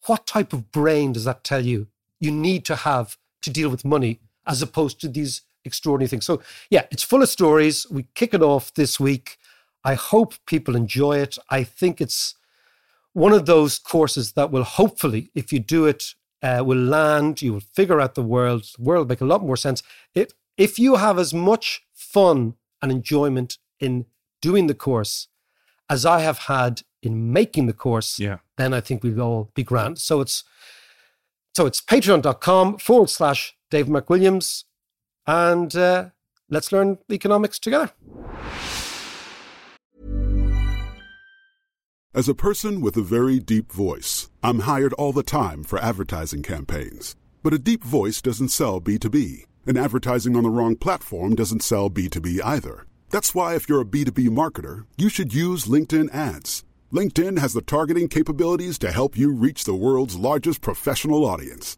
What 0.06 0.28
type 0.28 0.52
of 0.54 0.72
brain 0.72 1.14
does 1.14 1.24
that 1.24 1.44
tell 1.44 1.66
you 1.66 1.88
you 2.20 2.32
need 2.32 2.66
to 2.66 2.76
have 2.76 3.18
to 3.44 3.50
deal 3.50 3.70
with 3.70 3.86
money 3.86 4.20
as 4.46 4.62
opposed 4.62 5.00
to 5.02 5.08
these 5.08 5.42
extraordinary 5.68 6.08
things? 6.10 6.26
So 6.26 6.42
yeah, 6.70 6.86
it's 6.92 7.04
full 7.04 7.22
of 7.22 7.30
stories. 7.30 7.86
We 7.92 8.08
kick 8.16 8.34
it 8.34 8.42
off 8.42 8.74
this 8.74 9.00
week. 9.00 9.38
I 9.84 9.94
hope 9.94 10.34
people 10.48 10.76
enjoy 10.76 11.20
it. 11.20 11.38
I 11.50 11.64
think 11.64 12.02
it's 12.02 12.36
one 13.14 13.34
of 13.34 13.46
those 13.46 13.80
courses 13.80 14.34
that 14.34 14.52
will 14.52 14.64
hopefully, 14.64 15.30
if 15.36 15.54
you 15.54 15.60
do 15.60 15.86
it, 15.86 16.14
uh, 16.44 16.62
will 16.66 16.78
land. 16.78 17.42
You 17.42 17.54
will 17.54 17.60
figure 17.76 18.00
out 18.02 18.16
the 18.16 18.24
world. 18.24 18.64
The 18.78 18.84
world 18.84 19.06
will 19.08 19.10
make 19.10 19.22
a 19.22 19.26
lot 19.26 19.44
more 19.44 19.58
sense. 19.58 19.84
If 20.14 20.30
if 20.58 20.80
you 20.80 20.96
have 20.96 21.20
as 21.20 21.34
much 21.34 21.82
fun 21.94 22.56
and 22.82 22.92
enjoyment 22.92 23.58
in 23.80 24.06
doing 24.42 24.68
the 24.68 24.74
course 24.76 25.28
as 25.90 26.06
I 26.06 26.20
have 26.22 26.40
had 26.40 26.82
in 27.02 27.32
making 27.32 27.68
the 27.68 27.74
course, 27.74 28.20
Yeah. 28.20 28.38
then 28.58 28.74
I 28.74 28.82
think 28.82 29.04
we'll 29.04 29.22
all 29.22 29.52
be 29.56 29.64
grand. 29.64 30.00
So 30.00 30.20
it's 30.22 30.44
so 31.56 31.66
it's 31.66 31.82
patreon.com 31.82 32.78
forward 32.78 33.10
slash 33.10 33.56
Dave 33.72 33.88
McWilliams. 33.88 34.66
And 35.28 35.76
uh, 35.76 36.10
let's 36.50 36.72
learn 36.72 36.98
economics 37.12 37.60
together. 37.60 37.92
As 42.14 42.28
a 42.28 42.34
person 42.34 42.82
with 42.82 42.98
a 42.98 43.04
very 43.04 43.38
deep 43.38 43.72
voice, 43.72 44.32
I'm 44.42 44.62
hired 44.62 44.94
all 44.94 45.14
the 45.14 45.22
time 45.22 45.64
for 45.64 45.78
advertising 45.78 46.42
campaigns. 46.42 47.16
But 47.44 47.54
a 47.54 47.60
deep 47.60 47.84
voice 47.84 48.22
doesn't 48.24 48.50
sell 48.50 48.82
B2B, 48.82 49.44
and 49.68 49.78
advertising 49.78 50.36
on 50.36 50.44
the 50.44 50.50
wrong 50.50 50.78
platform 50.78 51.36
doesn't 51.36 51.62
sell 51.62 51.92
B2B 51.92 52.40
either. 52.44 52.88
That's 53.10 53.36
why, 53.36 53.56
if 53.56 53.70
you're 53.70 53.82
a 53.82 53.86
B2B 53.86 54.30
marketer, 54.30 54.86
you 54.98 55.10
should 55.10 55.34
use 55.34 55.66
LinkedIn 55.66 56.14
ads. 56.14 56.66
LinkedIn 56.92 57.38
has 57.38 57.54
the 57.54 57.62
targeting 57.62 58.08
capabilities 58.08 58.80
to 58.80 58.92
help 58.92 59.18
you 59.18 59.32
reach 59.32 59.66
the 59.66 59.76
world's 59.76 60.16
largest 60.16 60.62
professional 60.62 61.24
audience. 61.24 61.78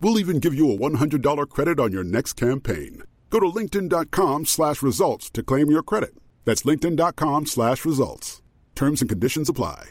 We'll 0.00 0.18
even 0.18 0.38
give 0.38 0.54
you 0.54 0.70
a 0.70 0.76
$100 0.76 1.48
credit 1.48 1.80
on 1.80 1.92
your 1.92 2.04
next 2.04 2.34
campaign. 2.34 3.02
Go 3.30 3.40
to 3.40 3.46
linkedin.com 3.46 4.46
slash 4.46 4.82
results 4.82 5.30
to 5.30 5.42
claim 5.42 5.70
your 5.70 5.82
credit. 5.82 6.14
That's 6.44 6.62
linkedin.com 6.62 7.46
slash 7.46 7.84
results. 7.84 8.42
Terms 8.74 9.00
and 9.00 9.08
conditions 9.08 9.48
apply. 9.48 9.90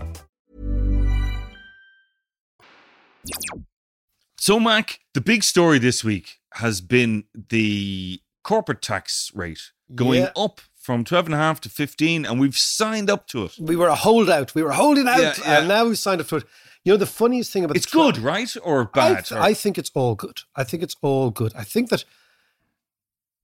So, 4.37 4.59
Mac, 4.59 4.99
the 5.13 5.21
big 5.21 5.43
story 5.43 5.77
this 5.79 6.03
week 6.03 6.39
has 6.55 6.81
been 6.81 7.25
the 7.49 8.21
corporate 8.43 8.81
tax 8.81 9.31
rate 9.35 9.71
going 9.93 10.21
Yeah. 10.23 10.31
up 10.35 10.61
from 10.75 11.03
12.5 11.03 11.59
to 11.61 11.69
15, 11.69 12.25
and 12.25 12.39
we've 12.39 12.57
signed 12.57 13.09
up 13.09 13.27
to 13.27 13.43
it. 13.45 13.53
We 13.59 13.75
were 13.75 13.87
a 13.87 13.95
holdout. 13.95 14.55
We 14.55 14.63
were 14.63 14.71
holding 14.71 15.07
out, 15.07 15.19
Yeah, 15.19 15.33
yeah. 15.45 15.59
and 15.59 15.67
now 15.67 15.85
we've 15.85 15.99
signed 15.99 16.21
up 16.21 16.27
to 16.29 16.37
it. 16.37 16.43
You 16.83 16.93
know, 16.93 16.97
the 16.97 17.05
funniest 17.05 17.53
thing 17.53 17.63
about 17.63 17.77
It's 17.77 17.85
good, 17.85 18.17
right? 18.17 18.51
Or 18.63 18.89
I, 18.95 19.13
bad? 19.13 19.25
th- 19.25 19.31
or- 19.39 19.43
I 19.43 19.53
think 19.53 19.77
it's 19.77 19.91
all 19.93 20.15
good. 20.15 20.39
I 20.55 20.63
think 20.63 20.81
it's 20.81 20.95
all 21.03 21.29
good. 21.29 21.53
I 21.55 21.63
think 21.63 21.89
that 21.91 22.03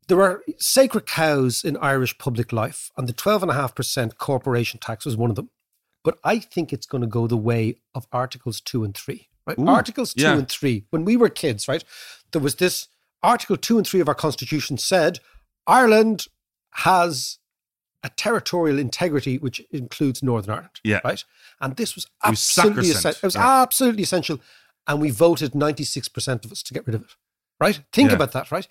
there 0.07 0.19
are 0.23 0.41
sacred 0.57 1.05
cows 1.05 1.63
in 1.63 1.77
Irish 1.77 2.17
public 2.17 2.51
life, 2.51 2.89
and 2.97 3.07
the 3.07 3.13
12.5% 3.13 4.17
corporation 4.17 4.79
tax 4.79 5.05
was 5.05 5.15
one 5.15 5.29
of 5.29 5.35
them. 5.35 5.51
But 6.03 6.17
I 6.23 6.39
think 6.39 6.73
it's 6.73 6.87
going 6.87 7.01
to 7.01 7.07
go 7.07 7.27
the 7.27 7.37
way 7.37 7.75
of 7.93 8.07
Articles 8.11 8.59
2 8.61 8.83
and 8.83 8.95
3. 8.97 9.29
Right? 9.47 9.57
Ooh, 9.57 9.67
Articles 9.67 10.13
2 10.13 10.21
yeah. 10.21 10.37
and 10.37 10.49
3. 10.49 10.85
When 10.89 11.05
we 11.05 11.15
were 11.17 11.29
kids, 11.29 11.67
right, 11.67 11.83
there 12.33 12.41
was 12.41 12.55
this 12.55 12.87
Article 13.23 13.57
2 13.57 13.77
and 13.77 13.87
3 13.87 14.01
of 14.01 14.07
our 14.07 14.15
Constitution 14.15 14.77
said 14.77 15.19
Ireland 15.65 16.27
has 16.71 17.39
a 18.03 18.09
territorial 18.09 18.77
integrity 18.77 19.37
which 19.37 19.61
includes 19.71 20.21
Northern 20.21 20.53
Ireland. 20.53 20.79
Yeah. 20.83 20.99
Right? 21.03 21.23
And 21.59 21.75
this 21.75 21.95
was 21.95 22.07
absolutely 22.23 22.89
essential. 22.91 23.19
It 23.23 23.27
was 23.27 23.35
yeah. 23.35 23.61
absolutely 23.61 24.03
essential. 24.03 24.39
And 24.85 25.01
we 25.01 25.09
voted 25.09 25.53
96% 25.53 26.45
of 26.45 26.51
us 26.51 26.61
to 26.63 26.73
get 26.73 26.85
rid 26.85 26.95
of 26.95 27.01
it. 27.01 27.15
Right? 27.59 27.81
Think 27.91 28.09
Yeah. 28.09 28.15
about 28.15 28.33
that, 28.33 28.51
right? 28.51 28.67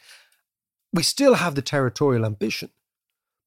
We 0.92 1.02
still 1.02 1.34
have 1.34 1.54
the 1.56 1.62
territorial 1.62 2.24
ambition, 2.24 2.70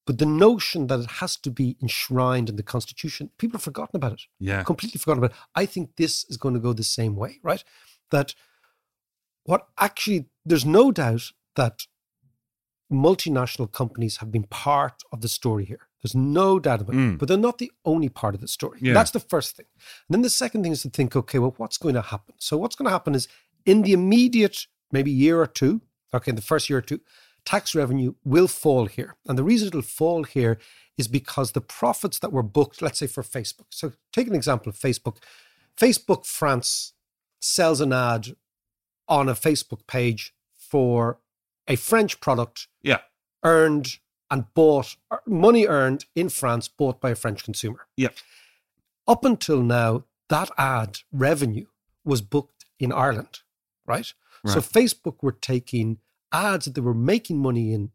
but 0.10 0.18
the 0.18 0.26
notion 0.26 0.88
that 0.88 1.00
it 1.02 1.12
has 1.22 1.38
to 1.38 1.52
be 1.52 1.78
enshrined 1.84 2.50
in 2.50 2.56
the 2.56 2.64
Constitution, 2.64 3.30
people 3.38 3.58
have 3.58 3.64
forgotten 3.64 3.96
about 3.96 4.14
it. 4.14 4.22
Yeah. 4.40 4.64
Completely 4.64 4.98
forgotten 4.98 5.24
about 5.24 5.36
it. 5.36 5.42
I 5.54 5.68
think 5.68 5.98
this 5.98 6.26
is 6.32 6.36
going 6.36 6.56
to 6.56 6.60
go 6.60 6.74
the 6.74 6.84
same 6.84 7.16
way, 7.16 7.38
right? 7.44 7.64
That 8.10 8.34
what 9.44 9.68
actually, 9.78 10.26
there's 10.44 10.66
no 10.66 10.92
doubt 10.92 11.26
that 11.56 11.86
multinational 12.92 13.72
companies 13.72 14.18
have 14.18 14.32
been 14.32 14.46
part 14.46 15.04
of 15.12 15.22
the 15.22 15.28
story 15.28 15.64
here. 15.66 15.84
There's 16.02 16.16
no 16.16 16.60
doubt 16.60 16.82
about 16.82 16.96
Mm. 16.96 17.14
it. 17.14 17.20
But 17.20 17.28
they're 17.28 17.38
not 17.50 17.60
the 17.60 17.72
only 17.86 18.10
part 18.10 18.34
of 18.34 18.42
the 18.42 18.48
story. 18.48 18.80
Yeah. 18.82 18.94
That's 18.94 19.12
the 19.12 19.20
first 19.20 19.56
thing. 19.58 19.68
And 20.08 20.12
then 20.16 20.24
the 20.24 20.30
second 20.32 20.64
thing 20.64 20.72
is 20.72 20.82
to 20.82 20.90
think, 20.90 21.16
okay, 21.16 21.38
well, 21.38 21.54
what's 21.58 21.78
going 21.78 21.94
to 21.96 22.02
happen? 22.02 22.34
So 22.40 22.58
what's 22.58 22.76
going 22.76 22.88
to 22.88 22.98
happen 22.98 23.14
is 23.14 23.28
in 23.64 23.84
the 23.84 23.94
immediate, 23.94 24.66
maybe 24.92 25.12
year 25.12 25.40
or 25.40 25.46
two, 25.46 25.82
okay, 26.16 26.32
in 26.32 26.36
the 26.36 26.42
first 26.42 26.68
year 26.68 26.80
or 26.80 26.88
two, 26.92 27.02
tax 27.50 27.74
revenue 27.74 28.14
will 28.24 28.48
fall 28.48 28.86
here. 28.86 29.16
And 29.28 29.36
the 29.36 29.44
reason 29.44 29.70
it'll 29.70 29.82
fall 29.82 30.24
here 30.24 30.60
is 31.00 31.08
because 31.08 31.54
the 31.54 31.62
profits 31.62 32.20
that 32.20 32.32
were 32.32 32.44
booked, 32.44 32.80
let's 32.80 33.00
say 33.00 33.08
for 33.08 33.24
Facebook. 33.24 33.66
So 33.72 33.94
take 34.14 34.28
an 34.28 34.36
example 34.36 34.70
of 34.70 34.76
Facebook. 34.76 35.18
Facebook 35.76 36.28
France 36.28 36.94
sells 37.40 37.82
an 37.82 37.92
ad 37.92 38.36
on 39.08 39.28
a 39.28 39.34
Facebook 39.34 39.88
page 39.88 40.36
for 40.56 41.18
a 41.68 41.76
French 41.76 42.20
product 42.20 42.68
yeah. 42.84 43.00
earned 43.44 43.98
and 44.30 44.46
bought, 44.54 44.96
money 45.26 45.66
earned 45.66 46.06
in 46.16 46.30
France, 46.30 46.68
bought 46.68 47.02
by 47.02 47.10
a 47.10 47.16
French 47.16 47.44
consumer. 47.44 47.88
Yeah. 47.98 48.10
Up 49.08 49.26
until 49.26 49.64
now, 49.64 50.04
that 50.28 50.52
ad 50.56 51.00
revenue 51.12 51.66
was 52.06 52.22
booked 52.22 52.66
in 52.80 52.92
Ireland, 52.92 53.40
right? 53.88 54.14
right. 54.44 54.54
So 54.54 54.62
Facebook 54.62 55.24
were 55.24 55.32
taking 55.32 55.98
ads 56.32 56.66
that 56.66 56.76
they 56.76 56.82
were 56.82 56.94
making 56.94 57.38
money 57.40 57.74
in 57.74 57.92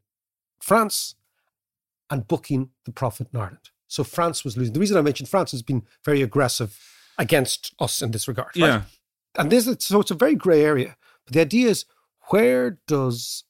France 0.61 1.15
and 2.11 2.27
booking 2.27 2.71
the 2.85 2.93
profit 2.93 3.29
in 3.33 3.41
Ireland. 3.41 3.71
So 3.89 4.05
France 4.05 4.45
was 4.45 4.57
losing. 4.57 4.73
The 4.73 4.81
reason 4.81 4.97
I 4.97 5.03
mentioned 5.03 5.29
France 5.29 5.53
has 5.53 5.63
been 5.63 5.83
very 6.05 6.23
aggressive 6.23 6.79
against 7.19 7.75
us 7.79 8.03
in 8.03 8.11
this 8.11 8.27
regard. 8.27 8.57
right? 8.57 8.67
Yeah. 8.67 8.83
And 9.37 9.51
this 9.51 9.67
is 9.67 9.85
so 9.85 10.01
it's 10.01 10.11
a 10.11 10.15
very 10.15 10.35
grey 10.35 10.65
area. 10.65 10.97
But 11.25 11.35
the 11.35 11.41
idea 11.41 11.69
is 11.69 11.85
where 12.31 12.79
does 12.87 13.45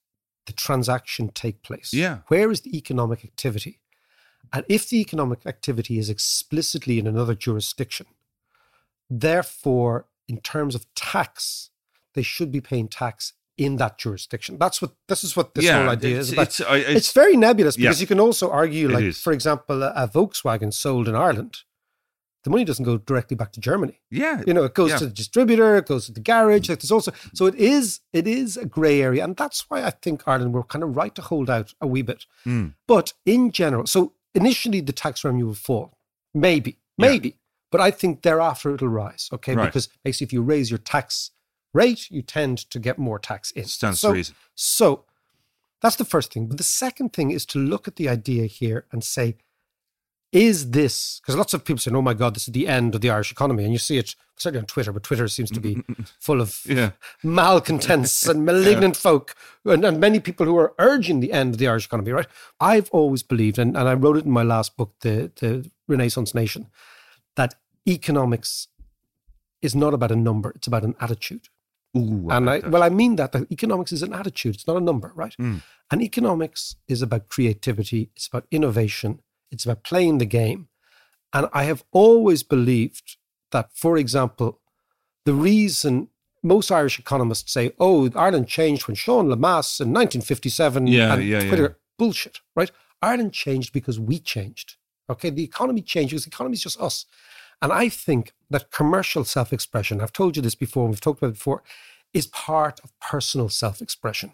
the 0.47 0.53
transaction 0.53 1.29
take 1.29 1.63
place? 1.63 1.93
Yeah. 1.93 2.19
Where 2.29 2.51
is 2.51 2.63
the 2.63 2.77
economic 2.77 3.25
activity? 3.25 3.81
And 4.53 4.65
if 4.69 4.89
the 4.89 5.01
economic 5.01 5.47
activity 5.47 5.99
is 5.99 6.11
explicitly 6.11 6.99
in 6.99 7.07
another 7.07 7.35
jurisdiction, 7.35 8.07
therefore, 9.09 10.07
in 10.29 10.41
terms 10.41 10.75
of 10.75 10.87
tax, 10.95 11.71
they 12.15 12.23
should 12.23 12.53
be 12.53 12.61
paying 12.61 12.89
tax 12.89 13.33
in 13.57 13.77
that 13.77 13.99
jurisdiction. 13.99 14.59
That's 14.59 14.83
what 14.83 14.93
this 15.09 15.23
is 15.25 15.37
what 15.37 15.55
this 15.55 15.65
Yeah, 15.65 15.79
whole 15.81 15.91
idea 15.91 16.19
is 16.19 16.33
about. 16.33 16.49
it's- 16.49 16.61
It's, 16.61 16.89
it's- 16.89 17.13
very 17.13 17.37
nebulous 17.37 17.77
Yeah. 17.79 17.91
because 17.91 18.01
you 18.01 18.07
can 18.07 18.19
also 18.21 18.51
argue, 18.51 18.89
like, 18.89 19.15
for 19.15 19.33
example, 19.33 19.83
a, 19.83 19.93
a 19.95 20.09
Volkswagen 20.09 20.73
sold 20.73 21.07
in 21.09 21.15
Ireland, 21.15 21.59
the 22.43 22.51
money 22.51 22.65
doesn't 22.65 22.85
go 22.85 22.99
directly 22.99 23.37
back 23.37 23.53
to 23.53 23.61
Germany. 23.61 24.01
Yeah. 24.11 24.43
You 24.47 24.53
know, 24.55 24.65
it 24.65 24.75
goes 24.75 24.91
Yeah. 24.91 24.99
to 24.99 25.07
the 25.07 25.13
distributor, 25.13 25.77
it 25.77 25.87
goes 25.87 26.07
to 26.07 26.13
the 26.13 26.21
garage. 26.21 26.69
Like 26.69 26.81
there's 26.81 26.91
also 26.91 27.13
so 27.33 27.47
it 27.47 27.55
is 27.55 28.01
it 28.13 28.27
is 28.27 28.57
a 28.57 28.67
grey 28.67 29.01
area, 29.01 29.25
and 29.25 29.37
that's 29.37 29.65
why 29.71 29.83
I 29.85 29.91
think 29.91 30.27
Ireland 30.27 30.53
were 30.53 30.65
kind 30.65 30.83
of 30.83 30.97
right 30.97 31.15
to 31.15 31.23
hold 31.23 31.49
out 31.49 31.73
a 31.81 31.87
wee 31.87 32.03
bit. 32.03 32.27
Mm. 32.45 32.75
But 32.87 33.13
in 33.25 33.51
general, 33.51 33.87
so 33.87 34.13
initially 34.35 34.81
the 34.81 34.93
tax 34.93 35.25
revenue 35.25 35.47
will 35.47 35.55
fall, 35.55 35.97
maybe, 36.35 36.77
maybe, 36.99 37.39
but 37.71 37.81
I 37.81 37.91
think 37.93 38.23
thereafter 38.23 38.75
it'll 38.75 38.89
rise. 38.89 39.31
Okay, 39.33 39.55
Right. 39.55 39.67
because 39.67 39.89
basically 40.05 40.27
if 40.27 40.33
you 40.33 40.43
raise 40.43 40.71
your 40.71 40.79
tax 40.79 41.31
rate, 41.75 42.11
you 42.11 42.23
tend 42.23 42.59
to 42.71 42.79
get 42.79 42.99
more 42.99 43.19
tax 43.19 43.51
in. 43.51 43.65
Stands 43.65 44.01
so, 44.01 44.09
to 44.09 44.15
reason. 44.15 44.35
So 44.55 45.05
that's 45.83 45.97
the 45.97 46.05
first 46.05 46.33
thing. 46.33 46.47
But 46.47 46.57
the 46.57 46.65
second 46.65 47.13
thing 47.13 47.31
is 47.31 47.45
to 47.47 47.59
look 47.59 47.87
at 47.87 47.97
the 47.97 48.09
idea 48.09 48.47
here 48.47 48.87
and 48.91 49.05
say, 49.05 49.37
is 50.35 50.73
this 50.73 51.21
because 51.21 51.37
lots 51.37 51.55
of 51.55 51.65
people 51.65 51.79
say, 51.79 51.93
"Oh 51.93 52.03
my 52.03 52.13
God, 52.13 52.35
this 52.35 52.49
is 52.49 52.53
the 52.53 52.67
end 52.67 52.97
of 52.97 53.01
the 53.01 53.09
Irish 53.09 53.31
economy," 53.31 53.63
and 53.63 53.73
you 53.73 53.79
see 53.79 53.99
it 53.99 54.17
certainly 54.37 54.59
on 54.59 54.67
Twitter, 54.67 54.91
but 54.91 55.05
Twitter 55.05 55.29
seems 55.29 55.49
to 55.53 55.61
be 55.61 55.81
full 56.19 56.41
of 56.41 56.61
Yeah. 56.67 56.91
malcontents 57.23 58.27
and 58.27 58.45
malignant 58.53 58.97
folk, 58.97 59.37
and, 59.65 59.85
and 59.85 60.01
many 60.01 60.19
people 60.19 60.45
who 60.45 60.57
are 60.59 60.75
urging 60.81 61.21
the 61.21 61.33
end 61.33 61.55
of 61.55 61.59
the 61.59 61.69
Irish 61.69 61.87
economy. 61.87 62.11
Right? 62.11 62.27
I've 62.59 62.91
always 62.91 63.23
believed, 63.23 63.61
and, 63.61 63.77
and 63.77 63.89
I 63.89 63.95
wrote 63.95 64.17
it 64.17 64.25
in 64.25 64.33
my 64.33 64.43
last 64.43 64.77
book, 64.77 64.95
the 65.03 65.31
the 65.37 65.71
Renaissance 65.87 66.35
Nation, 66.35 66.67
that 67.37 67.55
economics 67.87 68.67
is 69.63 69.77
not 69.77 69.95
about 69.95 70.11
a 70.11 70.17
number; 70.17 70.51
it's 70.51 70.67
about 70.67 70.83
an 70.83 70.97
attitude. 70.99 71.47
Ooh, 71.97 72.29
and 72.31 72.51
I, 72.51 72.59
well, 72.59 72.83
I 72.83 72.89
mean 72.89 73.17
that, 73.17 73.33
that 73.33 73.51
economics 73.53 73.93
is 73.93 74.03
an 74.03 74.13
attitude; 74.13 74.57
it's 74.57 74.67
not 74.67 74.77
a 74.77 74.81
number, 74.81 75.13
right? 75.15 75.35
Mm. 75.41 75.63
And 75.91 76.03
economics 76.03 76.77
is 76.89 77.03
about 77.03 77.29
creativity, 77.29 78.11
it's 78.17 78.27
about 78.27 78.47
innovation, 78.51 79.21
it's 79.51 79.65
about 79.65 79.85
playing 79.85 80.19
the 80.19 80.27
game. 80.27 80.69
And 81.33 81.49
I 81.53 81.65
have 81.65 81.85
always 81.93 82.43
believed 82.43 83.17
that, 83.51 83.71
for 83.75 83.97
example, 83.97 84.61
the 85.25 85.35
reason 85.35 86.09
most 86.43 86.71
Irish 86.71 86.99
economists 86.99 87.53
say, 87.53 87.73
oh, 87.81 88.11
Ireland 88.15 88.47
changed 88.47 88.87
when 88.87 88.95
Sean 88.95 89.27
Lemass 89.27 89.81
in 89.81 89.89
1957 89.93 90.87
Yeah, 90.87 91.15
and 91.15 91.25
yeah, 91.25 91.43
yeah. 91.43 91.69
Bullshit, 91.99 92.41
right? 92.55 92.71
Ireland 93.01 93.33
changed 93.33 93.73
because 93.73 93.99
we 93.99 94.19
changed. 94.19 94.77
Okay, 95.09 95.31
the 95.31 95.45
economy 95.45 95.81
changed 95.81 96.11
because 96.11 96.25
the 96.25 96.31
economy 96.31 96.55
is 96.55 96.63
just 96.63 96.81
us. 96.81 97.07
And 97.65 97.73
I 97.73 97.89
think 97.89 98.35
that 98.51 98.71
commercial 98.71 99.25
self 99.25 99.51
expression, 99.51 100.03
I've 100.03 100.13
told 100.13 100.37
you 100.37 100.43
this 100.43 100.55
before, 100.55 100.87
we've 100.87 101.01
talked 101.01 101.21
about 101.21 101.31
it 101.31 101.39
before, 101.39 101.63
is 102.13 102.27
part 102.27 102.79
of 102.85 102.93
personal 103.01 103.49
self 103.49 103.81
expression. 103.81 104.33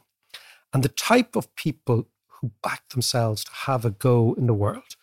And 0.75 0.83
the 0.83 0.89
type 0.89 1.37
of 1.37 1.55
people 1.55 2.09
who 2.27 2.51
back 2.61 2.89
themselves 2.89 3.45
to 3.45 3.53
have 3.67 3.85
a 3.85 3.91
go 3.91 4.35
in 4.37 4.49
the 4.49 4.53
world 4.53 4.97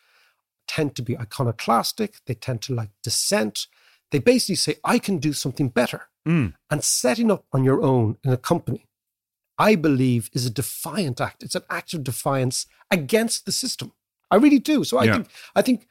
tend 0.67 0.93
to 0.97 1.01
be 1.01 1.17
iconoclastic, 1.17 2.17
they 2.25 2.33
tend 2.33 2.61
to 2.63 2.75
like 2.75 2.89
dissent. 3.01 3.67
They 4.11 4.19
basically 4.19 4.55
say, 4.55 4.75
I 4.83 4.99
can 4.99 5.19
do 5.19 5.31
something 5.31 5.69
better. 5.69 6.09
Mm. 6.27 6.53
And 6.69 6.83
setting 6.83 7.31
up 7.31 7.45
on 7.53 7.63
your 7.63 7.81
own 7.81 8.17
in 8.25 8.33
a 8.33 8.37
company, 8.37 8.87
I 9.57 9.75
believe, 9.75 10.29
is 10.33 10.45
a 10.45 10.49
defiant 10.49 11.21
act. 11.21 11.43
It's 11.43 11.55
an 11.55 11.63
act 11.69 11.93
of 11.93 12.03
defiance 12.03 12.65
against 12.91 13.45
the 13.45 13.53
system. 13.53 13.93
I 14.29 14.35
really 14.35 14.59
do. 14.59 14.83
So 14.83 14.97
I 14.97 15.05
Yeah. 15.05 15.13
think 15.13 15.29
I 15.55 15.61
think 15.61 15.87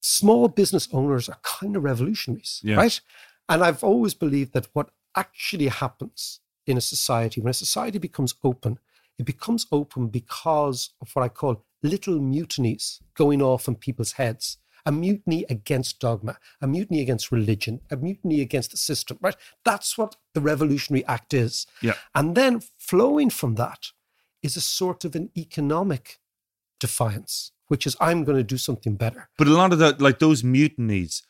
small 0.00 0.48
business 0.48 0.88
owners 0.92 1.28
are 1.28 1.38
kind 1.42 1.76
of 1.76 1.84
revolutionaries, 1.84 2.60
Yeah. 2.62 2.76
right? 2.76 3.00
And 3.48 3.62
I've 3.64 3.82
always 3.82 4.14
believed 4.14 4.52
that 4.52 4.68
what 4.72 4.90
actually 5.16 5.68
happens 5.68 6.40
in 6.66 6.76
a 6.76 6.82
society, 6.82 7.40
when 7.40 7.50
a 7.50 7.54
society 7.54 7.98
becomes 7.98 8.34
open, 8.44 8.78
it 9.18 9.24
becomes 9.24 9.66
open 9.72 10.08
because 10.08 10.90
of 11.00 11.10
what 11.14 11.24
I 11.24 11.28
call 11.28 11.64
little 11.82 12.20
mutinies 12.20 13.00
going 13.14 13.42
off 13.42 13.66
in 13.68 13.74
people's 13.74 14.12
heads. 14.12 14.58
A 14.86 14.92
mutiny 14.92 15.44
against 15.50 15.98
dogma, 15.98 16.38
a 16.62 16.66
mutiny 16.66 17.02
against 17.02 17.30
religion, 17.32 17.80
a 17.90 17.96
mutiny 17.96 18.40
against 18.40 18.70
the 18.70 18.76
system, 18.78 19.18
right? 19.20 19.36
That's 19.64 19.98
what 19.98 20.16
the 20.32 20.40
Revolutionary 20.40 21.04
Act 21.06 21.34
is. 21.34 21.66
Yeah. 21.82 21.94
And 22.14 22.34
then 22.34 22.62
flowing 22.78 23.28
from 23.28 23.56
that 23.56 23.88
is 24.42 24.56
a 24.56 24.62
sort 24.62 25.04
of 25.04 25.14
an 25.14 25.30
economic 25.36 26.20
defiance, 26.80 27.52
which 27.68 27.86
is 27.86 27.96
I'm 28.00 28.24
going 28.24 28.36
to 28.38 28.42
do 28.44 28.58
something 28.58 28.96
better. 28.96 29.28
But 29.38 29.46
a 29.46 29.52
lot 29.52 29.72
of 29.72 29.78
that, 29.78 30.00
like 30.00 30.18
those 30.18 30.42
mutinies, 30.42 31.22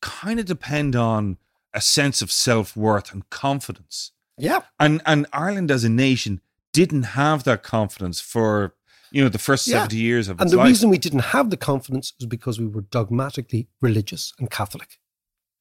kind 0.00 0.38
of 0.40 0.46
depend 0.46 0.94
on 0.96 1.38
a 1.72 1.80
sense 1.80 2.22
of 2.22 2.30
self 2.30 2.76
worth 2.76 3.12
and 3.12 3.28
confidence. 3.30 4.12
Yeah. 4.38 4.62
And 4.78 5.00
and 5.06 5.26
Ireland 5.32 5.70
as 5.70 5.84
a 5.84 5.88
nation 5.88 6.40
didn't 6.72 7.04
have 7.04 7.44
that 7.44 7.62
confidence 7.62 8.20
for 8.20 8.74
you 9.12 9.22
know, 9.22 9.28
the 9.28 9.38
first 9.38 9.68
Yeah. 9.68 9.82
70 9.84 9.96
years 9.96 10.28
of 10.28 10.40
And 10.40 10.50
the 10.50 10.56
life. 10.56 10.66
reason 10.66 10.90
we 10.90 10.98
didn't 10.98 11.26
have 11.36 11.50
the 11.50 11.56
confidence 11.56 12.12
was 12.18 12.26
because 12.26 12.58
we 12.58 12.66
were 12.66 12.80
dogmatically 12.80 13.68
religious 13.80 14.32
and 14.40 14.50
Catholic. 14.50 14.98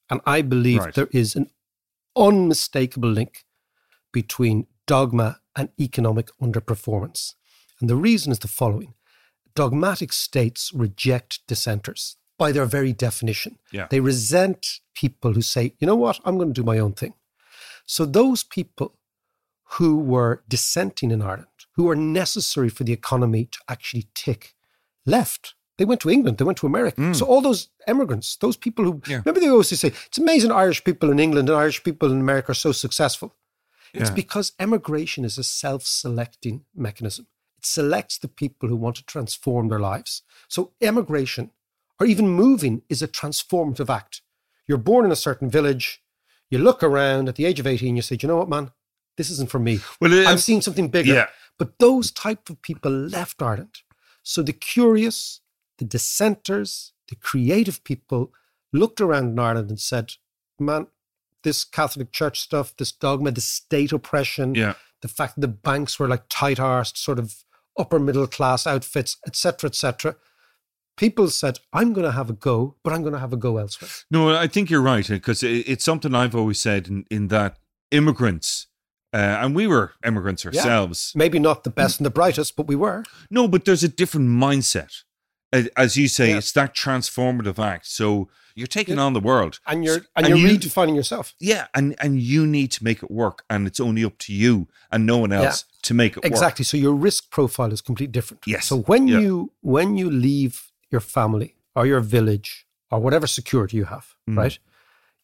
And 0.09 0.21
I 0.25 0.41
believe 0.41 0.79
Right. 0.79 0.95
there 0.95 1.09
is 1.11 1.35
an 1.35 1.51
unmistakable 2.15 3.09
link 3.11 3.45
between 4.11 4.65
dogma 4.87 5.39
and 5.55 5.69
economic 5.79 6.29
underperformance. 6.41 7.33
And 7.79 7.89
the 7.89 7.95
reason 7.95 8.31
is 8.31 8.39
the 8.39 8.47
following 8.47 8.95
dogmatic 9.55 10.13
states 10.13 10.71
reject 10.73 11.39
dissenters 11.47 12.17
by 12.37 12.51
their 12.51 12.65
very 12.65 12.93
definition. 12.93 13.57
Yeah. 13.71 13.87
They 13.89 13.99
resent 13.99 14.79
people 14.95 15.33
who 15.33 15.41
say, 15.41 15.75
you 15.79 15.87
know 15.87 15.95
what, 15.95 16.19
I'm 16.25 16.37
going 16.37 16.53
to 16.53 16.61
do 16.61 16.65
my 16.65 16.79
own 16.79 16.93
thing. 16.93 17.13
So 17.85 18.05
those 18.05 18.43
people 18.43 18.95
who 19.77 19.97
were 19.99 20.43
dissenting 20.47 21.11
in 21.11 21.21
Ireland, 21.21 21.47
who 21.75 21.85
were 21.85 21.95
necessary 21.95 22.69
for 22.69 22.83
the 22.83 22.93
economy 22.93 23.45
to 23.45 23.59
actually 23.67 24.07
tick, 24.13 24.55
left. 25.05 25.55
They 25.77 25.85
went 25.85 26.01
to 26.01 26.09
England, 26.09 26.37
they 26.37 26.45
went 26.45 26.59
to 26.59 26.67
America. 26.67 27.13
So 27.15 27.25
all 27.25 27.41
those 27.41 27.69
emigrants, 27.87 28.35
those 28.37 28.55
people 28.55 28.85
who 28.85 28.93
Mm. 28.93 29.07
Yeah. 29.07 29.21
remember 29.25 29.39
they 29.39 29.49
always 29.49 29.79
say, 29.79 29.91
it's 30.05 30.17
amazing 30.19 30.51
Irish 30.51 30.83
people 30.83 31.09
in 31.11 31.19
England 31.19 31.49
and 31.49 31.57
Irish 31.57 31.83
people 31.83 32.11
in 32.11 32.19
America 32.19 32.51
are 32.51 32.55
so 32.55 32.71
successful. 32.71 33.35
It's 33.93 34.09
because 34.09 34.53
emigration 34.59 35.23
is 35.25 35.37
a 35.37 35.43
self-selecting 35.43 36.65
mechanism. 36.75 37.27
Selects 37.65 38.17
the 38.17 38.27
people 38.27 38.67
who 38.69 38.75
want 38.75 38.95
to 38.97 39.05
transform 39.05 39.69
their 39.69 39.79
lives. 39.79 40.21
So 40.47 40.71
emigration 40.81 41.51
or 41.99 42.05
even 42.05 42.27
moving 42.29 42.81
is 42.89 43.01
a 43.01 43.07
transformative 43.07 43.89
act. 43.89 44.21
You're 44.67 44.77
born 44.77 45.05
in 45.05 45.11
a 45.11 45.15
certain 45.15 45.49
village, 45.49 46.01
you 46.49 46.57
look 46.57 46.83
around 46.83 47.29
at 47.29 47.35
the 47.35 47.45
age 47.45 47.59
of 47.59 47.67
18, 47.67 47.95
you 47.95 48.01
say, 48.01 48.15
"Do 48.15 48.25
you 48.25 48.29
know 48.29 48.37
what, 48.37 48.49
man? 48.49 48.71
This 49.17 49.29
isn't 49.29 49.49
for 49.49 49.59
me. 49.59 49.79
Well, 50.01 50.11
it- 50.13 50.27
I'm 50.27 50.37
seeing 50.37 50.61
something 50.61 50.89
bigger. 50.89 51.13
Yeah. 51.13 51.29
But 51.57 51.79
those 51.79 52.11
type 52.11 52.49
of 52.49 52.61
people 52.61 52.91
left 52.91 53.41
Ireland. 53.41 53.81
So 54.23 54.41
the 54.41 54.53
curious, 54.53 55.41
the 55.77 55.85
dissenters, 55.85 56.93
the 57.09 57.15
creative 57.15 57.83
people 57.83 58.33
looked 58.71 58.99
around 59.01 59.29
in 59.31 59.39
Ireland 59.39 59.69
and 59.69 59.79
said, 59.79 60.13
man, 60.59 60.87
this 61.43 61.63
Catholic 61.63 62.11
Church 62.11 62.39
stuff, 62.39 62.75
this 62.77 62.91
dogma, 62.91 63.31
the 63.31 63.41
state 63.41 63.91
oppression, 63.91 64.55
Yeah. 64.55 64.75
the 65.01 65.07
fact 65.07 65.35
that 65.35 65.41
the 65.41 65.47
banks 65.47 65.99
were 65.99 66.07
like 66.07 66.23
tight-arsed, 66.29 66.97
sort 66.97 67.19
of 67.19 67.43
upper 67.77 67.99
middle 67.99 68.27
class 68.27 68.65
outfits, 68.67 69.17
etc., 69.27 69.69
etc. 69.69 70.15
People 70.95 71.29
said, 71.29 71.59
I'm 71.73 71.91
going 71.93 72.05
to 72.05 72.11
have 72.11 72.29
a 72.29 72.33
go, 72.33 72.75
but 72.83 72.93
I'm 72.93 73.01
going 73.01 73.13
to 73.13 73.19
have 73.19 73.33
a 73.33 73.37
go 73.37 73.57
elsewhere. 73.57 73.89
No, 74.11 74.35
I 74.35 74.47
think 74.47 74.69
you're 74.69 74.81
right 74.81 75.07
because 75.07 75.41
it's 75.41 75.83
something 75.83 76.13
I've 76.13 76.35
always 76.35 76.59
said 76.59 76.87
in, 76.87 77.05
in 77.09 77.29
that 77.29 77.57
immigrants, 77.89 78.67
uh, 79.11 79.17
and 79.41 79.55
we 79.55 79.65
were 79.65 79.93
immigrants 80.05 80.43
Yeah. 80.43 80.49
ourselves. 80.51 81.11
Maybe 81.15 81.39
not 81.39 81.63
the 81.63 81.71
best 81.71 81.99
and 81.99 82.05
the 82.05 82.11
brightest, 82.11 82.55
but 82.55 82.67
we 82.67 82.75
were. 82.75 83.03
No, 83.31 83.47
but 83.47 83.65
there's 83.65 83.83
a 83.83 83.87
different 83.89 84.29
mindset. 84.29 84.91
As 85.77 85.95
you 85.97 86.07
say, 86.07 86.29
Yeah. 86.29 86.37
it's 86.39 86.51
that 86.53 86.73
transformative 86.75 87.59
act. 87.63 87.85
So 87.85 88.27
you're 88.55 88.67
taking 88.79 88.99
on 88.99 89.13
the 89.13 89.19
world, 89.19 89.59
And 89.65 89.83
you're 89.85 89.99
So- 89.99 90.05
and, 90.15 90.27
you're 90.27 90.37
you- 90.37 90.57
redefining 90.57 90.95
yourself. 90.95 91.33
Yeah, 91.39 91.67
and 91.73 91.95
and 92.03 92.19
you 92.21 92.45
need 92.47 92.69
to 92.77 92.83
make 92.83 92.99
it 93.03 93.11
work, 93.11 93.37
and 93.49 93.67
it's 93.67 93.79
only 93.79 94.03
up 94.03 94.17
to 94.25 94.33
you 94.33 94.67
and 94.91 95.05
no 95.05 95.17
one 95.17 95.31
else 95.31 95.65
to 95.83 95.93
make 95.93 96.11
it 96.17 96.23
work. 96.23 96.31
exactly 96.33 96.63
so 96.65 96.77
your 96.77 96.93
risk 97.07 97.29
profile 97.29 97.71
is 97.73 97.81
completely 97.81 98.11
different 98.19 98.43
Yes. 98.47 98.65
so 98.67 98.75
when 98.91 99.07
Yeah. 99.07 99.19
you 99.23 99.51
when 99.61 99.97
you 99.97 100.09
leave 100.09 100.53
your 100.93 101.01
family 101.01 101.55
or 101.75 101.83
your 101.85 101.99
village 102.17 102.49
or 102.91 102.99
whatever 103.05 103.27
security 103.27 103.75
you 103.77 103.85
have 103.85 104.05
Mm. 104.29 104.37
right 104.37 104.59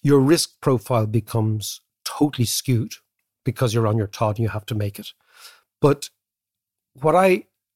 your 0.09 0.19
risk 0.33 0.47
profile 0.59 1.05
becomes 1.19 1.81
totally 2.17 2.45
skewed 2.45 2.93
because 3.43 3.73
you're 3.73 3.87
on 3.91 3.97
your 3.97 4.07
Todd 4.17 4.35
and 4.37 4.43
you 4.45 4.49
have 4.49 4.65
to 4.65 4.75
make 4.75 4.97
it 4.99 5.13
but 5.85 6.09
what 7.03 7.15
i 7.15 7.29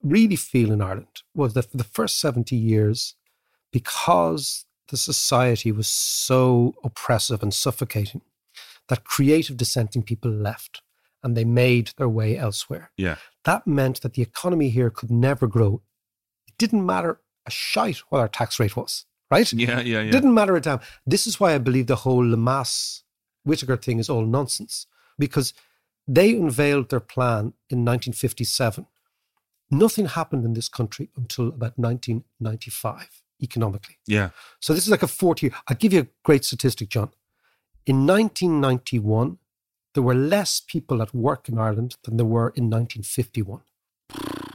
really 0.04 0.36
feel 0.36 0.72
in 0.72 0.82
ireland 0.82 1.22
was 1.34 1.54
that 1.54 1.70
for 1.72 1.78
the 1.78 1.84
first 1.84 2.20
70 2.20 2.56
years 2.56 3.16
because 3.72 4.66
the 4.90 4.98
society 4.98 5.72
was 5.72 5.88
so 5.88 6.74
oppressive 6.84 7.42
and 7.42 7.54
suffocating 7.54 8.22
that 8.90 9.06
creative 9.06 9.58
dissenting 9.58 10.04
people 10.04 10.30
left 10.30 10.82
and 11.24 11.36
they 11.38 11.46
made 11.46 11.92
their 11.98 12.10
way 12.10 12.38
elsewhere 12.38 12.92
Yeah, 12.98 13.16
that 13.46 13.66
meant 13.66 14.02
that 14.02 14.14
the 14.14 14.22
economy 14.22 14.70
here 14.70 14.90
could 14.90 15.10
never 15.10 15.48
grow. 15.48 15.82
It 16.48 16.56
didn't 16.58 16.86
matter 16.86 17.22
a 17.46 17.52
shite 17.52 18.00
what 18.10 18.20
our 18.20 18.28
tax 18.28 18.60
rate 18.60 18.76
was, 18.76 19.06
right? 19.32 19.52
yeah, 19.54 19.80
yeah, 19.80 20.02
It 20.02 20.06
yeah. 20.08 20.12
didn't 20.12 20.34
matter 20.34 20.56
a 20.56 20.62
damn. 20.62 20.82
This 21.06 21.26
is 21.26 21.40
why 21.40 21.54
I 21.56 21.60
believe 21.60 21.88
the 21.88 21.96
whole 21.98 22.24
Lemass 22.26 23.04
Whitaker 23.46 23.78
thing 23.78 24.00
is 24.00 24.10
all 24.10 24.26
nonsense 24.26 24.86
because 25.18 25.54
they 26.08 26.32
unveiled 26.36 26.90
their 26.90 27.00
plan 27.00 27.54
in 27.70 27.86
1957. 27.86 28.86
Nothing 29.72 30.06
happened 30.06 30.46
in 30.46 30.54
this 30.54 30.70
country 30.70 31.10
until 31.16 31.48
about 31.48 31.78
1995 31.78 33.22
economically. 33.42 33.98
yeah, 34.08 34.30
So 34.60 34.74
this 34.74 34.84
is 34.84 34.90
like 34.90 35.04
a 35.04 35.08
40 35.08 35.48
year. 35.48 35.56
I'll 35.68 35.76
give 35.76 35.92
you 35.94 36.02
a 36.02 36.08
great 36.24 36.46
statistic, 36.46 36.90
John. 36.90 37.12
In 37.86 38.06
1991, 38.08 39.38
there 39.94 40.04
were 40.04 40.16
less 40.16 40.62
people 40.66 41.02
at 41.02 41.14
work 41.14 41.50
in 41.50 41.58
Ireland 41.58 41.98
than 42.04 42.18
there 42.18 42.26
were 42.26 42.50
in 42.56 42.70
1951. 42.70 43.62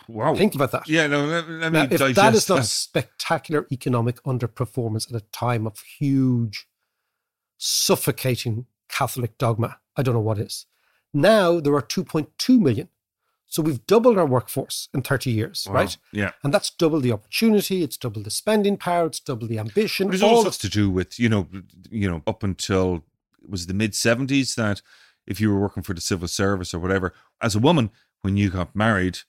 wow. 0.09 0.35
Think 0.35 0.55
about 0.55 0.73
that. 0.73 0.89
yeah, 0.89 1.07
no, 1.07 1.25
let, 1.27 1.49
let 1.49 1.73
Now, 1.73 1.83
if 1.91 2.15
that 2.15 2.35
is 2.35 2.49
not 2.49 2.61
that. 2.61 2.65
spectacular 2.65 3.67
economic 3.71 4.23
underperformance 4.23 5.13
at 5.13 5.21
a 5.21 5.25
time 5.33 5.67
of 5.67 5.81
huge, 5.81 6.67
suffocating 7.59 8.67
Catholic 8.89 9.37
dogma, 9.39 9.79
I 9.97 10.03
don't 10.03 10.15
know 10.15 10.21
what 10.21 10.39
is. 10.39 10.67
Now 11.13 11.61
there 11.61 11.75
are 11.75 11.83
2.2 11.83 12.59
million. 12.59 12.89
So 13.51 13.63
we've 13.63 13.85
doubled 13.87 14.19
our 14.19 14.27
workforce 14.27 14.89
in 14.93 15.01
30 15.03 15.31
years, 15.31 15.67
Wow. 15.67 15.75
right? 15.75 15.97
Yeah. 16.13 16.33
And 16.45 16.53
that's 16.53 16.71
double 16.71 17.01
the 17.01 17.13
opportunity, 17.13 17.83
it's 17.83 17.97
double 17.97 18.23
the 18.23 18.31
spending 18.31 18.77
power, 18.77 19.07
it's 19.07 19.21
double 19.21 19.49
the 19.49 19.59
ambition. 19.59 20.07
But 20.07 20.13
there's 20.13 20.23
all 20.23 20.43
sorts 20.43 20.59
to 20.59 20.69
do 20.69 20.91
with 20.91 21.19
you 21.19 21.29
know, 21.29 21.49
you 21.91 22.11
know, 22.11 22.23
up 22.27 22.43
until 22.43 23.05
it 23.43 23.51
was 23.51 23.67
the 23.67 23.75
mid 23.75 23.93
'70s 23.93 24.55
that 24.57 24.83
if 25.27 25.41
you 25.41 25.51
were 25.51 25.61
working 25.61 25.83
for 25.83 25.95
the 25.95 26.01
civil 26.01 26.29
service 26.29 26.75
or 26.75 26.79
whatever, 26.79 27.15
as 27.41 27.55
a 27.55 27.59
woman, 27.59 27.91
when 28.21 28.37
you 28.37 28.51
got 28.51 28.77
married, 28.77 29.21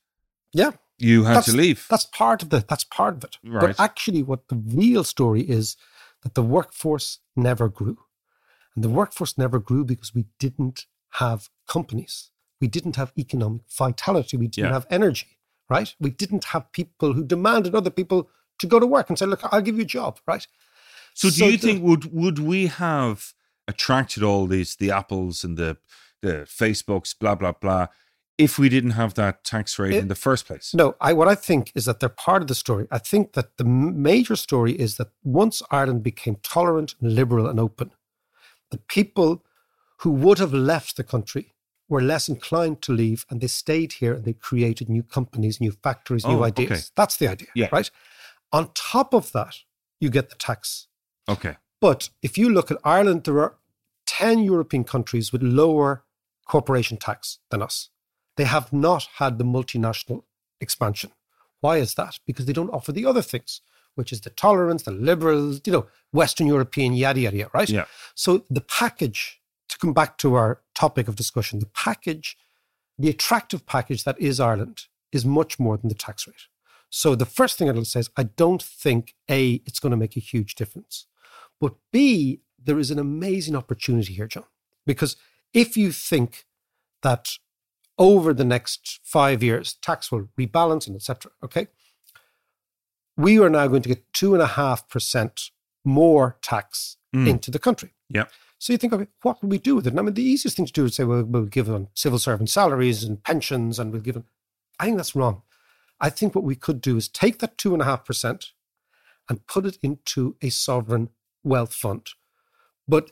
yeah. 0.52 0.72
you 0.98 1.24
had 1.24 1.36
that's, 1.36 1.46
to 1.46 1.56
leave. 1.56 1.86
That's 1.88 2.04
part 2.04 2.42
of 2.42 2.50
the 2.50 2.64
that's 2.68 2.84
part 2.84 3.16
of 3.16 3.24
it. 3.24 3.38
Right. 3.42 3.74
But 3.76 3.80
actually 3.80 4.22
what 4.22 4.48
the 4.48 4.56
real 4.56 5.02
story 5.02 5.42
is 5.42 5.76
that 6.22 6.34
the 6.34 6.42
workforce 6.42 7.20
never 7.34 7.68
grew. 7.68 7.98
And 8.74 8.84
the 8.84 8.88
workforce 8.88 9.36
never 9.38 9.58
grew 9.58 9.84
because 9.84 10.14
we 10.14 10.26
didn't 10.38 10.86
have 11.14 11.48
companies. 11.66 12.30
We 12.60 12.68
didn't 12.68 12.96
have 12.96 13.12
economic 13.18 13.62
vitality. 13.76 14.36
We 14.36 14.48
didn't 14.48 14.68
Yeah. 14.68 14.72
have 14.74 14.86
energy, 14.90 15.38
right? 15.68 15.94
We 15.98 16.10
didn't 16.10 16.44
have 16.46 16.70
people 16.72 17.14
who 17.14 17.24
demanded 17.24 17.74
other 17.74 17.90
people 17.90 18.28
to 18.58 18.66
go 18.66 18.78
to 18.78 18.86
work 18.86 19.08
and 19.08 19.18
say, 19.18 19.26
look, 19.26 19.40
I'll 19.50 19.62
give 19.62 19.76
you 19.76 19.82
a 19.82 19.86
job, 19.98 20.18
right? 20.26 20.46
So, 21.14 21.30
do 21.30 21.44
you 21.46 21.52
the- 21.52 21.66
think 21.66 21.82
would 21.82 22.12
would 22.12 22.38
we 22.38 22.66
have 22.66 23.32
attracted 23.66 24.22
all 24.22 24.46
these 24.46 24.76
the 24.76 24.90
apples 24.90 25.44
and 25.44 25.56
the 25.56 25.76
the 26.22 26.44
Facebooks, 26.46 27.14
blah 27.18 27.34
blah 27.34 27.52
blah, 27.52 27.86
if 28.36 28.58
we 28.58 28.68
didn't 28.68 28.90
have 28.92 29.14
that 29.14 29.42
tax 29.42 29.78
rate 29.78 29.94
It- 29.94 30.02
in 30.02 30.08
the 30.08 30.14
first 30.14 30.46
place? 30.46 30.74
No, 30.74 30.94
I, 31.00 31.12
what 31.14 31.28
I 31.28 31.34
think 31.34 31.72
is 31.74 31.84
that 31.86 31.98
they're 32.00 32.08
part 32.26 32.42
of 32.42 32.48
the 32.48 32.54
story. 32.54 32.86
I 32.90 32.98
think 32.98 33.32
that 33.32 33.56
the 33.56 33.64
major 33.64 34.36
story 34.36 34.72
is 34.78 34.96
that 34.96 35.08
once 35.24 35.62
Ireland 35.70 36.02
became 36.02 36.36
tolerant, 36.42 36.94
liberal, 37.00 37.46
and 37.48 37.58
open, 37.58 37.90
the 38.70 38.78
people 38.78 39.42
who 40.02 40.10
would 40.10 40.38
have 40.38 40.52
left 40.54 40.96
the 40.96 41.04
country 41.04 41.54
were 41.90 42.00
less 42.00 42.28
inclined 42.28 42.80
to 42.82 42.92
leave 42.92 43.26
and 43.28 43.40
they 43.42 43.48
stayed 43.48 43.92
here 43.94 44.14
and 44.14 44.24
they 44.24 44.32
created 44.32 44.88
new 44.88 45.02
companies, 45.02 45.60
new 45.60 45.72
factories, 45.72 46.24
new 46.24 46.38
Oh, 46.38 46.44
ideas. 46.44 46.70
okay. 46.70 46.80
That's 46.96 47.16
the 47.16 47.28
idea, 47.28 47.48
Yeah. 47.54 47.68
right? 47.72 47.90
On 48.52 48.70
top 48.74 49.12
of 49.12 49.32
that, 49.32 49.56
you 50.00 50.08
get 50.08 50.30
the 50.30 50.36
tax. 50.36 50.86
Okay. 51.28 51.56
But 51.80 52.08
if 52.22 52.38
you 52.38 52.48
look 52.48 52.70
at 52.70 52.78
Ireland, 52.84 53.24
there 53.24 53.40
are 53.40 53.58
10 54.06 54.38
European 54.44 54.84
countries 54.84 55.32
with 55.32 55.42
lower 55.42 56.04
corporation 56.46 56.96
tax 56.96 57.38
than 57.50 57.60
us. 57.62 57.90
They 58.36 58.44
have 58.44 58.72
not 58.72 59.08
had 59.16 59.38
the 59.38 59.44
multinational 59.44 60.22
expansion. 60.60 61.10
Why 61.60 61.76
is 61.78 61.94
that? 61.94 62.18
Because 62.26 62.46
they 62.46 62.52
don't 62.52 62.70
offer 62.70 62.92
the 62.92 63.04
other 63.06 63.22
things, 63.22 63.60
which 63.94 64.12
is 64.12 64.20
the 64.22 64.30
tolerance, 64.30 64.84
the 64.84 64.92
liberals, 64.92 65.60
you 65.66 65.72
know, 65.72 65.86
Western 66.12 66.46
European, 66.46 66.92
yada, 66.94 67.20
yada, 67.20 67.36
yada, 67.36 67.50
right? 67.52 67.68
Yeah. 67.68 67.84
So 68.14 68.44
the 68.48 68.60
package, 68.62 69.39
come 69.80 69.92
back 69.92 70.18
to 70.18 70.34
our 70.34 70.60
topic 70.74 71.08
of 71.08 71.16
discussion, 71.16 71.58
the 71.58 71.66
package, 71.66 72.36
the 72.98 73.08
attractive 73.08 73.66
package 73.66 74.04
that 74.04 74.20
is 74.20 74.38
Ireland 74.40 74.82
is 75.12 75.24
much 75.24 75.58
more 75.58 75.76
than 75.76 75.88
the 75.88 75.94
tax 75.94 76.26
rate. 76.26 76.46
So 76.90 77.14
the 77.14 77.26
first 77.26 77.56
thing 77.56 77.68
I'll 77.68 77.84
say 77.84 78.00
is 78.00 78.10
I 78.16 78.24
don't 78.24 78.62
think 78.62 79.14
A, 79.30 79.62
it's 79.66 79.80
going 79.80 79.90
to 79.90 79.96
make 79.96 80.16
a 80.16 80.20
huge 80.20 80.54
difference. 80.54 81.06
But 81.60 81.74
B, 81.92 82.40
there 82.62 82.78
is 82.78 82.90
an 82.90 82.98
amazing 82.98 83.56
opportunity 83.56 84.12
here, 84.12 84.26
John. 84.26 84.44
Because 84.86 85.16
if 85.54 85.76
you 85.76 85.92
think 85.92 86.46
that 87.02 87.28
over 87.98 88.32
the 88.32 88.44
next 88.44 89.00
five 89.02 89.42
years, 89.42 89.74
tax 89.74 90.10
will 90.10 90.28
rebalance 90.38 90.86
and 90.86 90.96
etc. 90.96 91.32
Okay. 91.44 91.68
We 93.16 93.38
are 93.38 93.50
now 93.50 93.66
going 93.66 93.82
to 93.82 93.88
get 93.88 94.12
two 94.12 94.34
and 94.34 94.42
a 94.42 94.46
half 94.46 94.88
percent 94.88 95.50
more 95.84 96.38
tax 96.42 96.96
Mm. 97.14 97.28
into 97.28 97.50
the 97.50 97.58
country. 97.58 97.92
Yeah. 98.08 98.26
So 98.58 98.72
you 98.72 98.76
think, 98.76 98.92
okay, 98.92 99.08
what 99.22 99.42
will 99.42 99.48
we 99.48 99.58
do 99.58 99.74
with 99.74 99.86
it? 99.86 99.90
And 99.90 99.98
I 99.98 100.02
mean, 100.02 100.14
the 100.14 100.22
easiest 100.22 100.56
thing 100.56 100.66
to 100.66 100.72
do 100.72 100.84
is 100.84 100.94
say, 100.94 101.02
well, 101.02 101.24
we'll 101.24 101.46
give 101.46 101.66
them 101.66 101.88
civil 101.94 102.20
servant 102.20 102.50
salaries 102.50 103.02
and 103.02 103.22
pensions 103.22 103.80
and 103.80 103.90
we'll 103.90 104.02
give 104.02 104.14
them. 104.14 104.26
I 104.78 104.84
think 104.84 104.96
that's 104.96 105.16
wrong. 105.16 105.42
I 106.00 106.08
think 106.08 106.34
what 106.34 106.44
we 106.44 106.54
could 106.54 106.80
do 106.80 106.96
is 106.96 107.08
take 107.08 107.40
that 107.40 107.58
two 107.58 107.72
and 107.72 107.82
a 107.82 107.84
half 107.84 108.04
percent 108.04 108.52
and 109.28 109.46
put 109.46 109.66
it 109.66 109.78
into 109.82 110.36
a 110.40 110.50
sovereign 110.50 111.08
wealth 111.42 111.74
fund. 111.74 112.10
But 112.86 113.10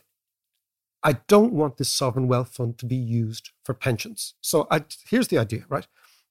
I 1.02 1.14
don't 1.26 1.52
want 1.52 1.76
this 1.76 1.88
sovereign 1.88 2.28
wealth 2.28 2.54
fund 2.54 2.78
to 2.78 2.87
be 2.87 2.96
used 2.96 3.50
for 3.64 3.74
pensions. 3.74 4.34
So 4.40 4.66
I, 4.70 4.84
here's 5.08 5.28
the 5.28 5.38
idea, 5.38 5.64
right? 5.68 5.87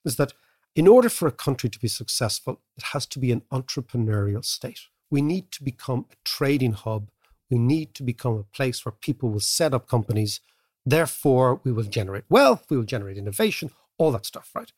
Is 0.06 0.16
that 0.18 0.34
in 0.76 0.88
order 0.88 1.10
for 1.10 1.28
a 1.28 1.32
country 1.32 1.70
to 1.70 1.80
be 1.80 1.88
successful, 1.88 2.62
it 2.78 2.84
has 2.94 3.06
to 3.08 3.20
be 3.20 3.32
an 3.32 3.42
entrepreneurial 3.52 4.46
state. 4.46 4.82
We 5.10 5.22
need 5.22 5.52
to 5.54 5.64
become 5.64 6.06
a 6.12 6.16
trading 6.24 6.74
hub. 6.74 7.10
We 7.50 7.58
need 7.58 7.94
to 7.96 8.04
become 8.04 8.34
a 8.38 8.44
place 8.44 8.86
where 8.86 8.92
people 8.94 9.30
will 9.30 9.40
set 9.40 9.74
up 9.74 9.88
companies. 9.88 10.42
Therefore, 10.86 11.60
we 11.64 11.72
will 11.72 11.84
generate 11.84 12.24
wealth, 12.30 12.66
we 12.70 12.78
will 12.78 12.84
generate 12.86 13.18
innovation, 13.18 13.72
all 13.98 14.12
that 14.12 14.26
stuff, 14.26 14.52
right? 14.54 14.72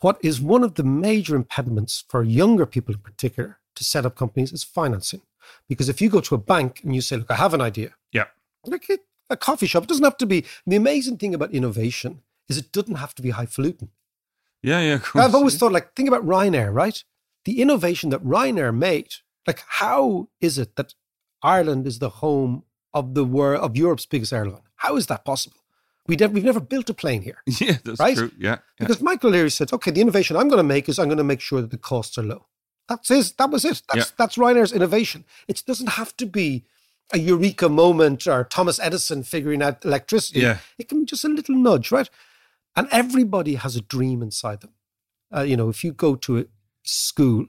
What 0.00 0.18
is 0.22 0.40
one 0.40 0.64
of 0.64 0.74
the 0.74 0.82
major 0.82 1.36
impediments 1.36 2.04
for 2.08 2.24
younger 2.24 2.66
people 2.66 2.94
in 2.94 3.00
particular 3.00 3.58
to 3.76 3.84
set 3.84 4.04
up 4.06 4.16
companies 4.16 4.52
is 4.52 4.64
financing. 4.64 5.22
Because 5.68 5.88
if 5.88 6.00
you 6.00 6.08
go 6.08 6.20
to 6.20 6.34
a 6.34 6.38
bank 6.38 6.80
and 6.84 6.94
you 6.94 7.00
say, 7.00 7.16
Look, 7.16 7.30
I 7.30 7.36
have 7.36 7.54
an 7.54 7.60
idea, 7.60 7.94
Yeah. 8.12 8.26
like 8.64 8.88
a, 8.90 8.98
a 9.30 9.36
coffee 9.36 9.66
shop, 9.66 9.84
it 9.84 9.88
doesn't 9.88 10.04
have 10.04 10.16
to 10.18 10.26
be. 10.26 10.44
The 10.66 10.76
amazing 10.76 11.18
thing 11.18 11.34
about 11.34 11.52
innovation 11.52 12.22
is 12.48 12.58
it 12.58 12.72
doesn't 12.72 12.96
have 12.96 13.14
to 13.16 13.22
be 13.22 13.30
highfalutin. 13.30 13.90
Yeah, 14.62 14.80
yeah. 14.80 14.94
Of 14.94 15.04
course. 15.04 15.24
I've 15.24 15.34
always 15.34 15.56
thought, 15.56 15.72
like, 15.72 15.94
think 15.94 16.08
about 16.08 16.24
Ryanair, 16.26 16.72
right? 16.72 17.02
The 17.44 17.60
innovation 17.60 18.10
that 18.10 18.22
Ryanair 18.24 18.74
made, 18.76 19.14
like, 19.46 19.62
how 19.66 20.28
is 20.40 20.58
it 20.58 20.76
that 20.76 20.94
Ireland 21.42 21.86
is 21.86 21.98
the 21.98 22.08
home 22.08 22.64
of 22.94 23.14
the 23.14 23.24
world 23.24 23.62
of 23.62 23.76
Europe's 23.76 24.06
biggest 24.06 24.32
airline? 24.32 24.62
How 24.76 24.96
is 24.96 25.06
that 25.06 25.24
possible? 25.24 25.56
We 26.06 26.16
we've 26.16 26.44
never 26.44 26.60
built 26.60 26.90
a 26.90 26.94
plane 26.94 27.22
here. 27.22 27.42
Yeah, 27.60 27.76
that's 27.84 28.00
Right? 28.00 28.16
true. 28.16 28.32
Yeah. 28.38 28.50
yeah. 28.50 28.58
Because 28.80 29.00
Michael 29.00 29.30
O'Leary 29.30 29.50
said, 29.50 29.72
okay, 29.72 29.90
the 29.92 30.00
innovation 30.00 30.36
I'm 30.36 30.48
going 30.48 30.58
to 30.58 30.64
make 30.74 30.88
is 30.88 30.98
I'm 30.98 31.06
going 31.06 31.18
to 31.18 31.24
make 31.24 31.40
sure 31.40 31.60
that 31.60 31.70
the 31.70 31.78
costs 31.78 32.18
are 32.18 32.22
low. 32.24 32.46
That's 32.88 33.08
his, 33.08 33.32
that 33.34 33.50
was 33.50 33.64
it. 33.64 33.82
That's, 33.92 34.08
Yeah. 34.10 34.14
that's 34.18 34.36
Ryanair's 34.36 34.72
innovation. 34.72 35.24
It 35.46 35.62
doesn't 35.66 35.90
have 35.90 36.16
to 36.16 36.26
be 36.26 36.64
a 37.12 37.18
eureka 37.18 37.68
moment 37.68 38.26
or 38.26 38.42
Thomas 38.44 38.80
Edison 38.80 39.22
figuring 39.22 39.62
out 39.62 39.84
electricity. 39.84 40.40
Yeah. 40.40 40.58
It 40.78 40.88
can 40.88 41.00
be 41.00 41.04
just 41.06 41.24
a 41.24 41.28
little 41.28 41.54
nudge, 41.54 41.92
right? 41.92 42.10
And 42.74 42.88
everybody 42.90 43.54
has 43.54 43.76
a 43.76 43.80
dream 43.80 44.22
inside 44.22 44.60
them. 44.62 44.72
Uh, 45.34 45.42
you 45.42 45.56
know, 45.56 45.68
if 45.68 45.84
you 45.84 45.92
go 45.92 46.16
to 46.16 46.38
a 46.38 46.44
school 46.82 47.46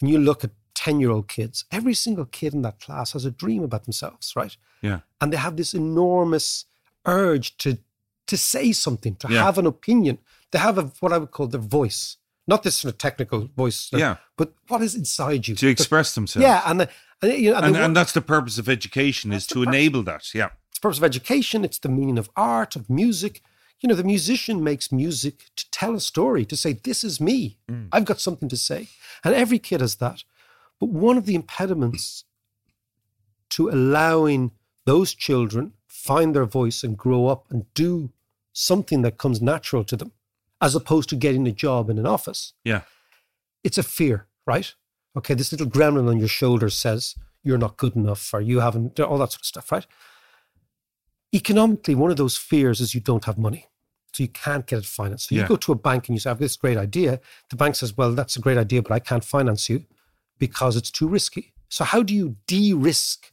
and 0.00 0.10
you 0.10 0.18
look 0.18 0.44
at 0.44 0.50
10 0.84 0.98
year 1.00 1.10
old 1.10 1.28
kids, 1.28 1.64
every 1.70 1.94
single 1.94 2.24
kid 2.24 2.54
in 2.54 2.62
that 2.62 2.80
class 2.80 3.12
has 3.12 3.24
a 3.26 3.30
dream 3.30 3.62
about 3.62 3.84
themselves, 3.84 4.32
right? 4.34 4.56
Yeah. 4.82 5.00
and 5.20 5.30
they 5.30 5.36
have 5.36 5.56
this 5.56 5.74
enormous 5.74 6.64
urge 7.04 7.56
to 7.58 7.70
to 8.26 8.36
say 8.36 8.72
something, 8.72 9.16
to 9.16 9.26
Yeah. 9.28 9.42
have 9.44 9.58
an 9.58 9.66
opinion. 9.66 10.18
They 10.52 10.58
have 10.68 10.78
a 10.78 10.84
what 11.00 11.12
I 11.12 11.18
would 11.18 11.32
call 11.32 11.48
their 11.48 11.60
voice, 11.80 12.16
not 12.46 12.62
this 12.62 12.76
sort 12.76 12.94
of 12.94 12.98
technical 12.98 13.40
voice, 13.62 13.90
Yeah. 13.92 14.16
but 14.36 14.48
what 14.68 14.80
is 14.82 14.94
inside 14.94 15.48
you 15.48 15.54
To 15.56 15.68
express 15.68 16.14
themselves. 16.14 16.44
Yeah, 16.48 16.62
and 16.68 16.76
the, 16.80 16.88
and, 17.20 17.32
you 17.44 17.50
know, 17.50 17.56
and, 17.58 17.66
And, 17.66 17.74
the, 17.74 17.84
and 17.84 17.96
that's 17.98 18.12
the 18.12 18.22
purpose 18.34 18.56
of 18.62 18.68
education 18.68 19.32
is 19.32 19.46
to 19.48 19.62
enable 19.62 20.02
that. 20.04 20.22
Yeah. 20.34 20.50
it's 20.70 20.78
the 20.78 20.82
purpose 20.86 20.98
of 21.02 21.04
education. 21.04 21.64
It's 21.68 21.80
the 21.86 21.88
meaning 21.98 22.18
of 22.18 22.30
art, 22.36 22.72
of 22.76 22.88
music. 22.88 23.42
You 23.80 23.88
know, 23.88 23.96
the 24.02 24.10
musician 24.16 24.56
makes 24.70 24.86
music 24.92 25.36
to 25.56 25.64
tell 25.80 25.94
a 25.94 26.00
story, 26.00 26.44
to 26.46 26.56
say, 26.56 26.72
"This 26.88 27.00
is 27.04 27.20
me. 27.20 27.38
Mm. 27.68 27.88
I've 27.94 28.04
got 28.10 28.20
something 28.20 28.48
to 28.50 28.56
say," 28.70 28.80
and 29.24 29.34
every 29.34 29.58
kid 29.68 29.80
has 29.80 29.96
that. 29.96 30.18
But 30.80 30.88
one 30.88 31.16
of 31.18 31.26
the 31.26 31.34
impediments 31.34 32.24
to 33.50 33.68
allowing 33.68 34.52
those 34.86 35.14
children 35.14 35.74
find 35.86 36.34
their 36.34 36.46
voice 36.46 36.82
and 36.82 36.96
grow 36.96 37.26
up 37.26 37.44
and 37.50 37.72
do 37.74 38.10
something 38.52 39.02
that 39.02 39.18
comes 39.18 39.40
natural 39.42 39.84
to 39.84 39.96
them, 39.96 40.12
as 40.60 40.74
opposed 40.74 41.08
to 41.10 41.16
getting 41.16 41.46
a 41.46 41.52
job 41.52 41.90
in 41.90 41.98
an 41.98 42.06
office, 42.06 42.54
Yeah. 42.64 42.82
it's 43.62 43.78
a 43.78 43.82
fear, 43.82 44.26
right? 44.46 44.74
Okay, 45.16 45.34
this 45.34 45.52
little 45.52 45.66
gremlin 45.66 46.08
on 46.08 46.18
your 46.18 46.28
shoulder 46.28 46.70
says 46.70 47.14
you're 47.42 47.58
not 47.58 47.76
good 47.76 47.94
enough 47.96 48.32
or 48.32 48.40
you 48.40 48.60
haven't, 48.60 48.98
all 49.00 49.18
that 49.18 49.32
sort 49.32 49.42
of 49.42 49.46
stuff, 49.46 49.72
right? 49.72 49.86
Economically, 51.34 51.94
one 51.94 52.10
of 52.10 52.16
those 52.16 52.36
fears 52.36 52.80
is 52.80 52.94
you 52.94 53.00
don't 53.00 53.24
have 53.24 53.38
money. 53.38 53.66
So 54.12 54.24
you 54.24 54.28
can't 54.28 54.66
get 54.66 54.80
it 54.80 54.86
financed. 54.86 55.28
So 55.28 55.36
you 55.36 55.46
go 55.46 55.54
to 55.56 55.72
a 55.72 55.76
bank 55.76 56.08
and 56.08 56.16
you 56.16 56.20
say, 56.20 56.30
I 56.30 56.32
have 56.32 56.38
got 56.38 56.44
this 56.44 56.56
great 56.56 56.76
idea. 56.76 57.20
The 57.48 57.56
bank 57.56 57.76
says, 57.76 57.96
Well, 57.96 58.12
that's 58.12 58.34
a 58.36 58.40
great 58.40 58.58
idea, 58.58 58.82
but 58.82 58.90
I 58.90 58.98
can't 58.98 59.24
finance 59.24 59.68
you 59.68 59.84
because 60.40 60.76
it's 60.76 60.90
too 60.90 61.06
risky. 61.06 61.52
So 61.68 61.84
how 61.84 62.02
do 62.02 62.12
you 62.12 62.36
de-risk 62.48 63.32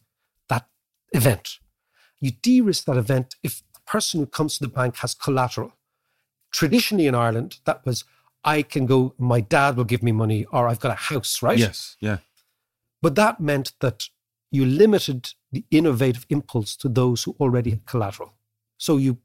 that 0.50 0.68
event? 1.14 1.58
You 2.20 2.32
de-risk 2.32 2.86
that 2.86 2.98
event 2.98 3.36
if 3.42 3.64
the 3.74 3.80
person 3.88 4.20
who 4.20 4.28
comes 4.28 4.60
to 4.60 4.64
the 4.64 4.70
bank 4.72 4.98
has 4.98 5.16
collateral. 5.16 5.72
Traditionally 6.52 7.08
in 7.08 7.16
Ireland, 7.16 7.60
that 7.66 7.84
was 7.84 8.04
I 8.44 8.62
can 8.62 8.86
go, 8.86 9.16
my 9.18 9.42
dad 9.42 9.76
will 9.76 9.84
give 9.84 10.04
me 10.04 10.12
money, 10.12 10.46
or 10.46 10.68
I've 10.68 10.80
got 10.80 10.92
a 10.92 10.96
house, 11.14 11.42
right? 11.42 11.58
Yes. 11.58 11.98
Yeah. 12.00 12.18
But 13.02 13.16
that 13.16 13.40
meant 13.40 13.74
that 13.80 14.10
you 14.52 14.66
limited 14.66 15.34
the 15.52 15.66
innovative 15.72 16.26
impulse 16.30 16.76
to 16.78 16.90
those 16.90 17.24
who 17.24 17.36
already 17.40 17.72
had 17.72 17.86
collateral. 17.86 18.34
So 18.78 18.98
you 18.98 19.18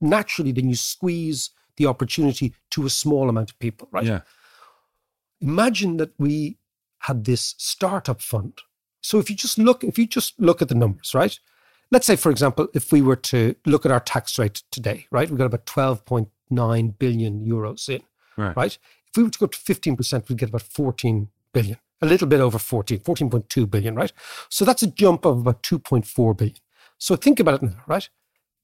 naturally 0.00 0.52
then 0.52 0.68
you 0.68 0.76
squeeze 0.76 1.50
the 1.76 1.86
opportunity 1.86 2.54
to 2.70 2.86
a 2.86 2.90
small 2.90 3.28
amount 3.28 3.50
of 3.50 3.58
people, 3.58 3.88
right? 3.90 4.04
Yeah. 4.04 4.20
Imagine 5.40 5.96
that 5.96 6.12
we 6.18 6.58
had 7.02 7.24
this 7.24 7.54
startup 7.58 8.20
fund. 8.20 8.58
So 9.00 9.18
if 9.18 9.28
you 9.30 9.36
just 9.36 9.58
look, 9.58 9.82
if 9.84 9.98
you 9.98 10.06
just 10.06 10.38
look 10.40 10.62
at 10.62 10.68
the 10.68 10.74
numbers, 10.74 11.14
right? 11.14 11.38
Let's 11.90 12.06
say, 12.06 12.16
for 12.16 12.30
example, 12.30 12.68
if 12.74 12.90
we 12.92 13.02
were 13.02 13.16
to 13.16 13.54
look 13.66 13.84
at 13.84 13.92
our 13.92 14.00
tax 14.00 14.38
rate 14.38 14.62
today, 14.70 15.06
right? 15.10 15.28
We've 15.28 15.38
got 15.38 15.46
about 15.46 15.66
12.9 15.66 16.98
billion 16.98 17.44
euros 17.44 17.88
in, 17.88 18.02
Right. 18.36 18.56
right? 18.56 18.78
If 19.08 19.16
we 19.16 19.24
were 19.24 19.30
to 19.30 19.38
go 19.38 19.46
to 19.46 19.58
15%, 19.58 20.28
we'd 20.28 20.38
get 20.38 20.48
about 20.48 20.62
14 20.62 21.28
billion, 21.52 21.76
a 22.00 22.06
little 22.06 22.26
bit 22.28 22.40
over 22.40 22.58
14, 22.58 23.00
14.2 23.00 23.70
billion, 23.70 23.94
right? 23.94 24.12
So 24.48 24.64
that's 24.64 24.82
a 24.82 24.86
jump 24.86 25.26
of 25.26 25.40
about 25.40 25.62
2.4 25.62 26.36
billion. 26.36 26.56
So 26.98 27.16
think 27.16 27.40
about 27.40 27.62
it 27.62 27.66
now, 27.66 27.82
right? 27.86 28.08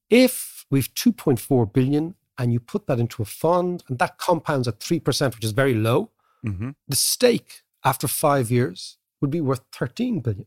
If 0.09 0.65
we've 0.71 0.91
2.4 0.95 1.71
billion 1.71 2.15
and 2.37 2.51
you 2.53 2.59
put 2.59 2.87
that 2.87 2.99
into 2.99 3.21
a 3.21 3.25
fund 3.25 3.83
and 3.89 3.99
that 3.99 4.17
compounds 4.17 4.67
at 4.67 4.79
3%, 4.79 5.35
which 5.35 5.43
is 5.43 5.51
very 5.51 5.73
low, 5.73 6.11
Mm-hmm. 6.45 6.69
the 6.87 6.95
stake 6.95 7.63
after 7.89 8.07
five 8.07 8.51
years 8.51 8.97
would 9.19 9.31
be 9.31 9.41
worth 9.41 9.61
13 9.73 10.19
billion, 10.19 10.45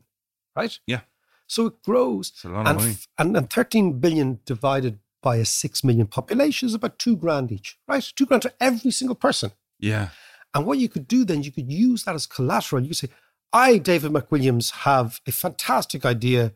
right? 0.55 0.78
Yeah. 0.87 1.00
So 1.48 1.66
it 1.66 1.83
grows. 1.83 2.31
It's 2.31 2.44
a 2.44 2.48
lot 2.48 2.61
of 2.61 2.66
and, 2.68 2.78
money. 2.78 2.90
f- 2.92 3.09
and, 3.18 3.37
and 3.37 3.50
13 3.50 3.98
billion 3.98 4.38
divided 4.46 5.00
by 5.22 5.37
a 5.37 5.44
6 5.44 5.85
million 5.85 6.07
population 6.07 6.68
is 6.68 6.74
about 6.74 6.98
two 6.98 7.16
grand 7.16 7.50
each, 7.50 7.78
right? 7.88 8.05
Two 8.16 8.26
grand 8.26 8.42
to 8.42 8.52
every 8.61 8.92
single 8.92 9.16
person. 9.16 9.50
Yeah. 9.81 10.09
And 10.55 10.66
what 10.66 10.78
you 10.78 10.88
could 10.88 11.09
do 11.09 11.24
then, 11.24 11.42
you 11.42 11.50
could 11.50 11.70
use 11.70 12.05
that 12.05 12.14
as 12.14 12.26
collateral. 12.26 12.83
You 12.83 12.88
could 12.88 12.96
say, 12.96 13.09
I, 13.52 13.78
David 13.78 14.12
McWilliams, 14.12 14.70
have 14.88 15.20
a 15.26 15.33
fantastic 15.33 16.05
idea, 16.05 16.52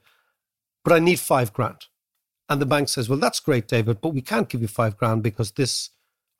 but 0.84 0.92
I 0.92 1.00
need 1.00 1.18
five 1.18 1.52
grand. 1.52 1.86
And 2.48 2.60
the 2.60 2.66
bank 2.66 2.88
says, 2.88 3.08
Well, 3.08 3.18
that's 3.18 3.40
great, 3.40 3.66
David, 3.66 4.00
but 4.00 4.14
we 4.14 4.22
can't 4.22 4.48
give 4.48 4.62
you 4.62 4.68
five 4.68 4.96
grand 4.96 5.22
because 5.24 5.50
this 5.52 5.90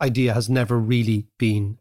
idea 0.01 0.35
has 0.35 0.49
never 0.49 0.79
really 0.79 1.27
been 1.37 1.79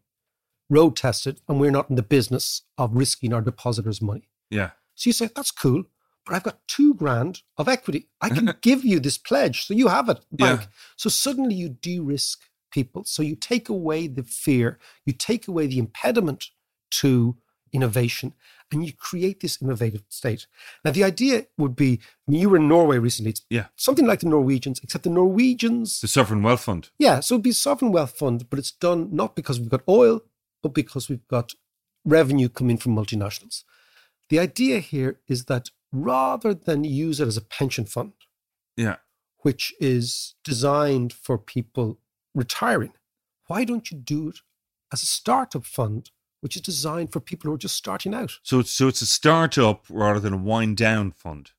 road 0.69 0.95
tested 0.95 1.41
and 1.47 1.59
we're 1.59 1.71
not 1.71 1.89
in 1.89 1.95
the 1.95 2.03
business 2.03 2.63
of 2.77 2.95
risking 2.95 3.33
our 3.33 3.41
depositors' 3.41 4.01
money. 4.01 4.29
Yeah. 4.49 4.71
So 4.95 5.09
you 5.09 5.13
say, 5.13 5.29
That's 5.35 5.51
cool, 5.51 5.83
but 6.25 6.35
I've 6.35 6.43
got 6.43 6.67
two 6.67 6.93
grand 6.93 7.41
of 7.57 7.67
equity. 7.67 8.07
I 8.21 8.29
can 8.29 8.53
give 8.61 8.83
you 8.85 8.99
this 8.99 9.17
pledge. 9.17 9.65
So 9.65 9.73
you 9.73 9.87
have 9.89 10.09
it, 10.09 10.25
bank. 10.31 10.61
Yeah. 10.61 10.67
So 10.95 11.09
suddenly 11.09 11.55
you 11.55 11.69
de 11.69 11.99
risk 11.99 12.41
people. 12.71 13.03
So 13.05 13.21
you 13.23 13.35
take 13.35 13.69
away 13.69 14.07
the 14.07 14.23
fear, 14.23 14.79
you 15.05 15.13
take 15.13 15.47
away 15.47 15.67
the 15.67 15.79
impediment 15.79 16.49
to 16.91 17.37
innovation, 17.71 18.33
and 18.71 18.85
you 18.85 18.93
create 18.93 19.41
this 19.41 19.61
innovative 19.61 20.03
state. 20.09 20.47
Now, 20.83 20.91
the 20.91 21.03
idea 21.03 21.45
would 21.57 21.75
be 21.75 21.99
I 22.27 22.31
mean, 22.31 22.41
you 22.41 22.49
were 22.49 22.57
in 22.57 22.67
Norway 22.67 22.97
recently. 22.97 23.31
It's 23.31 23.41
Yeah. 23.49 23.65
something 23.75 24.05
like 24.07 24.21
the 24.21 24.29
Norwegians, 24.29 24.79
except 24.81 25.03
the 25.03 25.09
Norwegians 25.09 25.99
The 26.01 26.07
sovereign 26.07 26.41
wealth 26.41 26.61
fund. 26.63 26.89
yeah, 26.97 27.19
so 27.19 27.35
it'd 27.35 27.43
be 27.43 27.49
a 27.51 27.53
sovereign 27.53 27.91
wealth 27.91 28.17
fund, 28.17 28.49
but 28.49 28.59
it's 28.59 28.71
done 28.71 29.09
not 29.11 29.35
because 29.35 29.59
we've 29.59 29.69
got 29.69 29.83
oil, 29.89 30.21
but 30.65 30.73
because 30.73 31.07
we've 31.09 31.27
got 31.27 31.53
revenue 32.03 32.49
coming 32.49 32.75
from 32.75 32.95
multinationals. 32.95 33.63
The 34.29 34.39
idea 34.39 34.79
here 34.79 35.19
is 35.27 35.45
that 35.45 35.69
rather 35.91 36.55
than 36.55 36.83
use 36.83 37.19
it 37.19 37.27
as 37.27 37.37
a 37.37 37.41
pension 37.41 37.85
fund, 37.85 38.13
Yeah. 38.75 38.95
which 39.43 39.75
is 39.79 40.33
designed 40.43 41.13
for 41.13 41.37
people 41.37 41.99
retiring, 42.33 42.93
why 43.45 43.63
don't 43.63 43.91
you 43.91 43.97
do 43.99 44.29
it 44.29 44.39
as 44.91 45.03
a 45.03 45.05
startup 45.05 45.65
fund, 45.67 46.09
which 46.41 46.55
is 46.55 46.63
designed 46.63 47.11
for 47.13 47.19
people 47.19 47.47
who 47.49 47.53
are 47.55 47.59
just 47.59 47.75
starting 47.75 48.15
out? 48.15 48.39
So 48.41 48.59
it's 48.59 48.71
so 48.71 48.87
it's 48.87 49.03
a 49.03 49.05
startup 49.05 49.85
rather 49.87 50.19
than 50.19 50.33
a 50.33 50.37
wind 50.51 50.77
down 50.77 51.11
fund. 51.11 51.51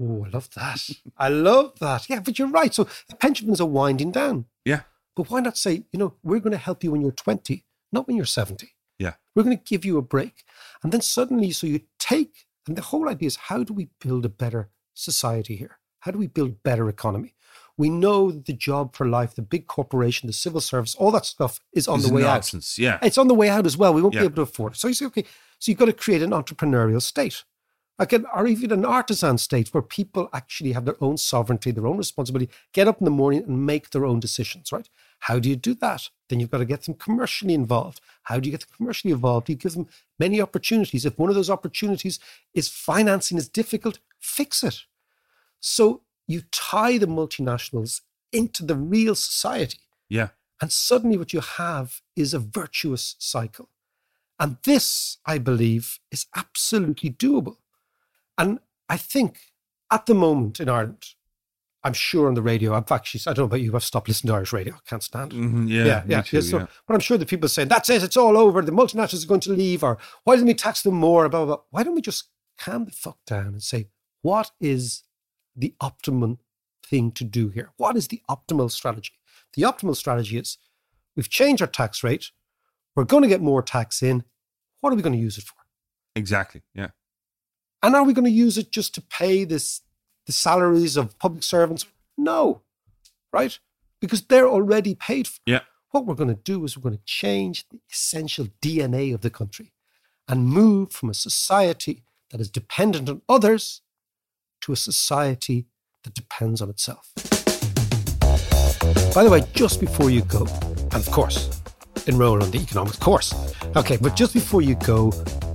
Oh, 0.00 0.24
I 0.26 0.30
love 0.30 0.48
that. 0.56 0.90
I 1.16 1.28
love 1.28 1.78
that. 1.78 2.08
Yeah, 2.10 2.18
but 2.18 2.40
you're 2.40 2.48
right. 2.48 2.74
So 2.74 2.88
the 3.08 3.14
pension 3.14 3.46
funds 3.46 3.60
are 3.60 3.68
winding 3.68 4.10
down. 4.10 4.46
Yeah. 4.64 4.82
But 5.14 5.30
why 5.30 5.38
not 5.40 5.56
say, 5.56 5.84
you 5.92 5.98
know, 6.00 6.14
we're 6.24 6.40
going 6.40 6.58
to 6.58 6.66
help 6.68 6.82
you 6.82 6.90
when 6.90 7.02
you're 7.02 7.12
20, 7.12 7.64
not 7.92 8.06
when 8.06 8.16
you're 8.16 8.24
70. 8.26 8.72
Yeah. 8.98 9.14
We're 9.34 9.42
going 9.42 9.56
to 9.58 9.64
give 9.64 9.84
you 9.84 9.98
a 9.98 10.02
break. 10.02 10.44
And 10.82 10.92
then 10.92 11.00
suddenly, 11.00 11.50
so 11.50 11.66
you 11.66 11.80
take, 11.98 12.46
and 12.66 12.76
the 12.76 12.82
whole 12.82 13.08
idea 13.08 13.26
is 13.26 13.36
how 13.36 13.62
do 13.64 13.72
we 13.72 13.88
build 14.00 14.24
a 14.24 14.28
better 14.28 14.70
society 14.94 15.56
here? 15.56 15.78
How 16.00 16.10
do 16.10 16.18
we 16.18 16.26
build 16.26 16.62
better 16.62 16.88
economy? 16.88 17.34
We 17.76 17.88
know 17.90 18.30
that 18.30 18.44
the 18.44 18.52
job 18.52 18.94
for 18.94 19.08
life, 19.08 19.34
the 19.34 19.42
big 19.42 19.66
corporation, 19.66 20.26
the 20.26 20.32
civil 20.32 20.60
service, 20.60 20.94
all 20.94 21.10
that 21.12 21.24
stuff 21.26 21.60
is 21.72 21.88
on 21.88 21.98
It's 22.00 22.08
the 22.08 22.14
way 22.14 22.22
nonsense, 22.22 22.76
out. 22.78 22.82
yeah. 22.82 22.98
It's 23.02 23.18
on 23.18 23.28
the 23.28 23.34
way 23.34 23.48
out 23.48 23.66
as 23.66 23.76
well. 23.76 23.94
We 23.94 24.02
won't 24.02 24.14
Yeah. 24.14 24.20
be 24.20 24.26
able 24.26 24.36
to 24.36 24.42
afford 24.42 24.74
it. 24.74 24.78
So 24.78 24.88
you 24.88 24.94
say, 24.94 25.06
okay, 25.06 25.24
so 25.58 25.70
you've 25.70 25.78
got 25.78 25.86
to 25.86 25.92
create 25.92 26.22
an 26.22 26.30
entrepreneurial 26.30 27.00
state. 27.00 27.44
Like 27.98 28.12
an, 28.12 28.26
or 28.34 28.46
even 28.46 28.72
an 28.72 28.84
artisan 28.84 29.38
state 29.38 29.68
where 29.72 29.82
people 29.82 30.28
actually 30.32 30.72
have 30.72 30.84
their 30.86 30.96
own 31.02 31.16
sovereignty, 31.18 31.70
their 31.70 31.86
own 31.86 31.98
responsibility, 31.98 32.50
get 32.72 32.88
up 32.88 33.00
in 33.00 33.04
the 33.04 33.10
morning 33.10 33.44
and 33.44 33.64
make 33.66 33.90
their 33.90 34.04
own 34.04 34.18
decisions, 34.18 34.72
right? 34.72 34.88
How 35.22 35.38
do 35.38 35.48
you 35.48 35.54
do 35.54 35.74
that? 35.74 36.08
Then 36.28 36.40
you've 36.40 36.50
got 36.50 36.58
to 36.58 36.64
get 36.64 36.82
them 36.82 36.94
commercially 36.94 37.54
involved. 37.54 38.00
How 38.24 38.40
do 38.40 38.48
you 38.48 38.50
get 38.50 38.62
them 38.62 38.74
commercially 38.76 39.12
involved? 39.12 39.48
You 39.48 39.54
give 39.54 39.74
them 39.74 39.86
many 40.18 40.40
opportunities. 40.40 41.04
If 41.04 41.16
one 41.16 41.28
of 41.28 41.36
those 41.36 41.48
opportunities 41.48 42.18
is 42.54 42.68
financing 42.68 43.38
is 43.38 43.48
difficult, 43.48 44.00
fix 44.18 44.64
it. 44.64 44.80
So 45.60 46.00
you 46.26 46.42
tie 46.50 46.98
the 46.98 47.06
multinationals 47.06 48.00
into 48.32 48.64
the 48.64 48.74
real 48.74 49.14
society. 49.14 49.78
Yeah. 50.08 50.30
And 50.60 50.72
suddenly 50.72 51.16
what 51.16 51.32
you 51.32 51.40
have 51.40 52.00
is 52.16 52.34
a 52.34 52.40
virtuous 52.40 53.14
cycle. 53.20 53.68
And 54.40 54.56
this, 54.64 55.18
I 55.24 55.38
believe, 55.38 56.00
is 56.10 56.26
absolutely 56.34 57.10
doable. 57.10 57.58
And 58.36 58.58
I 58.88 58.96
think 58.96 59.38
at 59.88 60.06
the 60.06 60.14
moment 60.14 60.58
in 60.58 60.68
Ireland, 60.68 61.14
I'm 61.84 61.92
sure 61.92 62.28
on 62.28 62.34
the 62.34 62.42
radio, 62.42 62.74
I've 62.74 62.90
actually, 62.92 63.20
I 63.26 63.34
don't 63.34 63.44
know 63.44 63.46
about 63.46 63.60
you, 63.60 63.74
I've 63.74 63.82
stopped 63.82 64.08
listening 64.08 64.30
to 64.30 64.36
Irish 64.36 64.52
radio. 64.52 64.74
I 64.74 64.78
can't 64.88 65.02
stand 65.02 65.32
it. 65.32 65.36
Mhm, 65.36 65.68
yeah, 65.68 65.84
yeah, 65.84 66.02
yeah. 66.06 66.22
too, 66.22 66.40
so, 66.40 66.58
yeah. 66.58 66.66
But 66.86 66.94
I'm 66.94 67.00
sure 67.00 67.18
the 67.18 67.26
people 67.26 67.48
saying, 67.48 67.68
that's 67.68 67.90
it, 67.90 68.02
it's 68.02 68.16
all 68.16 68.36
over, 68.38 68.62
the 68.62 68.70
multinationals 68.72 69.24
are 69.24 69.28
going 69.28 69.40
to 69.40 69.52
leave, 69.52 69.82
or 69.82 69.98
why 70.24 70.36
don't 70.36 70.46
we 70.46 70.54
tax 70.54 70.82
them 70.82 70.94
more, 70.94 71.28
blah, 71.28 71.44
blah, 71.44 71.56
blah. 71.56 71.64
Why 71.70 71.82
don't 71.82 71.94
we 71.94 72.00
just 72.00 72.28
calm 72.58 72.84
the 72.84 72.92
fuck 72.92 73.18
down 73.26 73.46
and 73.48 73.62
say, 73.62 73.88
what 74.22 74.52
is 74.60 75.02
the 75.56 75.74
optimum 75.80 76.38
thing 76.86 77.10
to 77.12 77.24
do 77.24 77.48
here? 77.48 77.70
What 77.76 77.96
is 77.96 78.08
the 78.08 78.22
optimal 78.30 78.70
strategy? 78.70 79.12
The 79.54 79.62
optimal 79.62 79.96
strategy 79.96 80.38
is 80.38 80.58
we've 81.16 81.28
changed 81.28 81.62
our 81.62 81.68
tax 81.68 82.04
rate, 82.04 82.30
we're 82.94 83.04
going 83.04 83.22
to 83.22 83.28
get 83.28 83.40
more 83.40 83.62
tax 83.62 84.02
in. 84.02 84.22
What 84.80 84.92
are 84.92 84.96
we 84.96 85.02
going 85.02 85.14
to 85.14 85.18
use 85.18 85.38
it 85.38 85.44
for? 85.44 85.54
Exactly. 86.14 86.62
Yeah. 86.74 86.88
And 87.82 87.96
are 87.96 88.04
we 88.04 88.12
going 88.12 88.24
to 88.26 88.30
use 88.30 88.58
it 88.58 88.70
just 88.70 88.94
to 88.94 89.00
pay 89.00 89.44
this 89.44 89.80
the 90.26 90.32
salaries 90.32 90.96
of 90.96 91.18
public 91.18 91.42
servants? 91.42 91.86
No, 92.16 92.62
right? 93.32 93.58
Because 94.00 94.22
they're 94.22 94.48
already 94.48 94.94
paid 94.94 95.26
for. 95.28 95.38
Yeah. 95.46 95.60
What 95.90 96.06
we're 96.06 96.14
going 96.14 96.34
to 96.34 96.42
do 96.42 96.64
is 96.64 96.76
we're 96.76 96.82
going 96.82 96.96
to 96.96 97.04
change 97.04 97.68
the 97.68 97.80
essential 97.90 98.48
DNA 98.62 99.14
of 99.14 99.20
the 99.20 99.30
country 99.30 99.72
and 100.28 100.46
move 100.46 100.92
from 100.92 101.10
a 101.10 101.14
society 101.14 102.02
that 102.30 102.40
is 102.40 102.50
dependent 102.50 103.08
on 103.08 103.22
others 103.28 103.82
to 104.62 104.72
a 104.72 104.76
society 104.76 105.66
that 106.04 106.14
depends 106.14 106.62
on 106.62 106.70
itself. 106.70 107.12
By 109.14 109.24
the 109.24 109.28
way, 109.30 109.44
just 109.52 109.80
before 109.80 110.10
you 110.10 110.22
go, 110.22 110.46
and 110.46 110.94
of 110.94 111.10
course, 111.10 111.60
enroll 112.06 112.42
on 112.42 112.50
the 112.50 112.58
economics 112.58 112.96
course. 112.96 113.34
Okay, 113.76 113.98
but 113.98 114.16
just 114.16 114.32
before 114.32 114.62
you 114.62 114.74
go, 114.76 115.12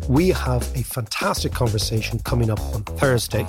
we 0.08 0.30
have 0.30 0.62
a 0.76 0.84
fantastic 0.84 1.52
conversation 1.52 2.20
coming 2.20 2.50
up 2.50 2.60
on 2.74 2.84
Thursday 2.84 3.46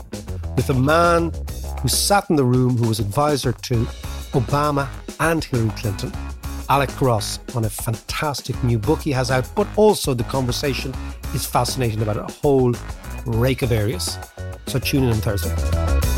with 0.56 0.68
a 0.70 0.74
man 0.74 1.32
who 1.80 1.88
sat 1.88 2.28
in 2.30 2.36
the 2.36 2.44
room 2.44 2.76
who 2.76 2.88
was 2.88 2.98
advisor 2.98 3.52
to 3.52 3.84
Obama 4.32 4.88
and 5.20 5.44
Hillary 5.44 5.70
Clinton, 5.76 6.12
Alec 6.68 7.00
Ross, 7.00 7.38
on 7.54 7.64
a 7.64 7.70
fantastic 7.70 8.62
new 8.64 8.78
book 8.78 9.00
he 9.00 9.12
has 9.12 9.30
out, 9.30 9.48
but 9.54 9.68
also 9.76 10.14
the 10.14 10.24
conversation 10.24 10.92
is 11.32 11.46
fascinating 11.46 12.02
about 12.02 12.16
a 12.16 12.32
whole 12.34 12.74
rake 13.24 13.62
of 13.62 13.70
areas. 13.70 14.18
So 14.66 14.78
tune 14.78 15.04
in 15.04 15.10
on 15.10 15.16
Thursday. 15.16 16.17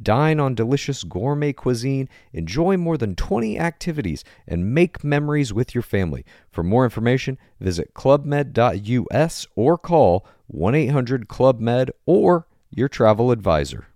Dine 0.00 0.40
on 0.40 0.54
delicious 0.54 1.04
gourmet 1.04 1.52
cuisine, 1.52 2.08
enjoy 2.32 2.76
more 2.76 2.96
than 2.96 3.14
20 3.14 3.58
activities, 3.58 4.24
and 4.46 4.74
make 4.74 5.04
memories 5.04 5.52
with 5.52 5.74
your 5.74 5.82
family. 5.82 6.24
For 6.50 6.62
more 6.62 6.84
information, 6.84 7.38
visit 7.60 7.94
clubmed.us 7.94 9.46
or 9.54 9.78
call 9.78 10.26
1 10.46 10.74
800 10.74 11.28
Club 11.28 11.60
Med 11.60 11.90
or 12.06 12.46
your 12.70 12.88
travel 12.88 13.30
advisor. 13.30 13.86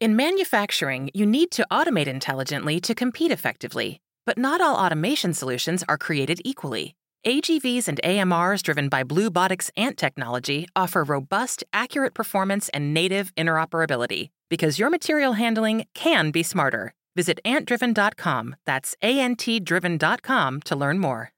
In 0.00 0.16
manufacturing, 0.16 1.10
you 1.14 1.26
need 1.26 1.50
to 1.52 1.66
automate 1.70 2.06
intelligently 2.06 2.80
to 2.80 2.94
compete 2.94 3.30
effectively. 3.30 4.00
But 4.24 4.38
not 4.38 4.60
all 4.60 4.76
automation 4.76 5.34
solutions 5.34 5.84
are 5.88 5.98
created 5.98 6.40
equally. 6.44 6.94
AGVs 7.26 7.86
and 7.86 8.00
AMRs 8.02 8.62
driven 8.62 8.88
by 8.88 9.04
Bluebotics 9.04 9.70
Ant 9.76 9.96
technology 9.96 10.66
offer 10.74 11.04
robust, 11.04 11.62
accurate 11.72 12.14
performance 12.14 12.68
and 12.70 12.92
native 12.92 13.32
interoperability 13.36 14.30
because 14.52 14.78
your 14.78 14.90
material 14.90 15.32
handling 15.32 15.86
can 15.94 16.30
be 16.30 16.42
smarter. 16.42 16.92
Visit 17.16 17.40
antdriven.com, 17.46 18.56
that's 18.66 18.94
A 19.00 19.18
N 19.18 19.34
T 19.34 19.58
driven.com 19.58 20.60
to 20.68 20.76
learn 20.76 20.98
more. 20.98 21.31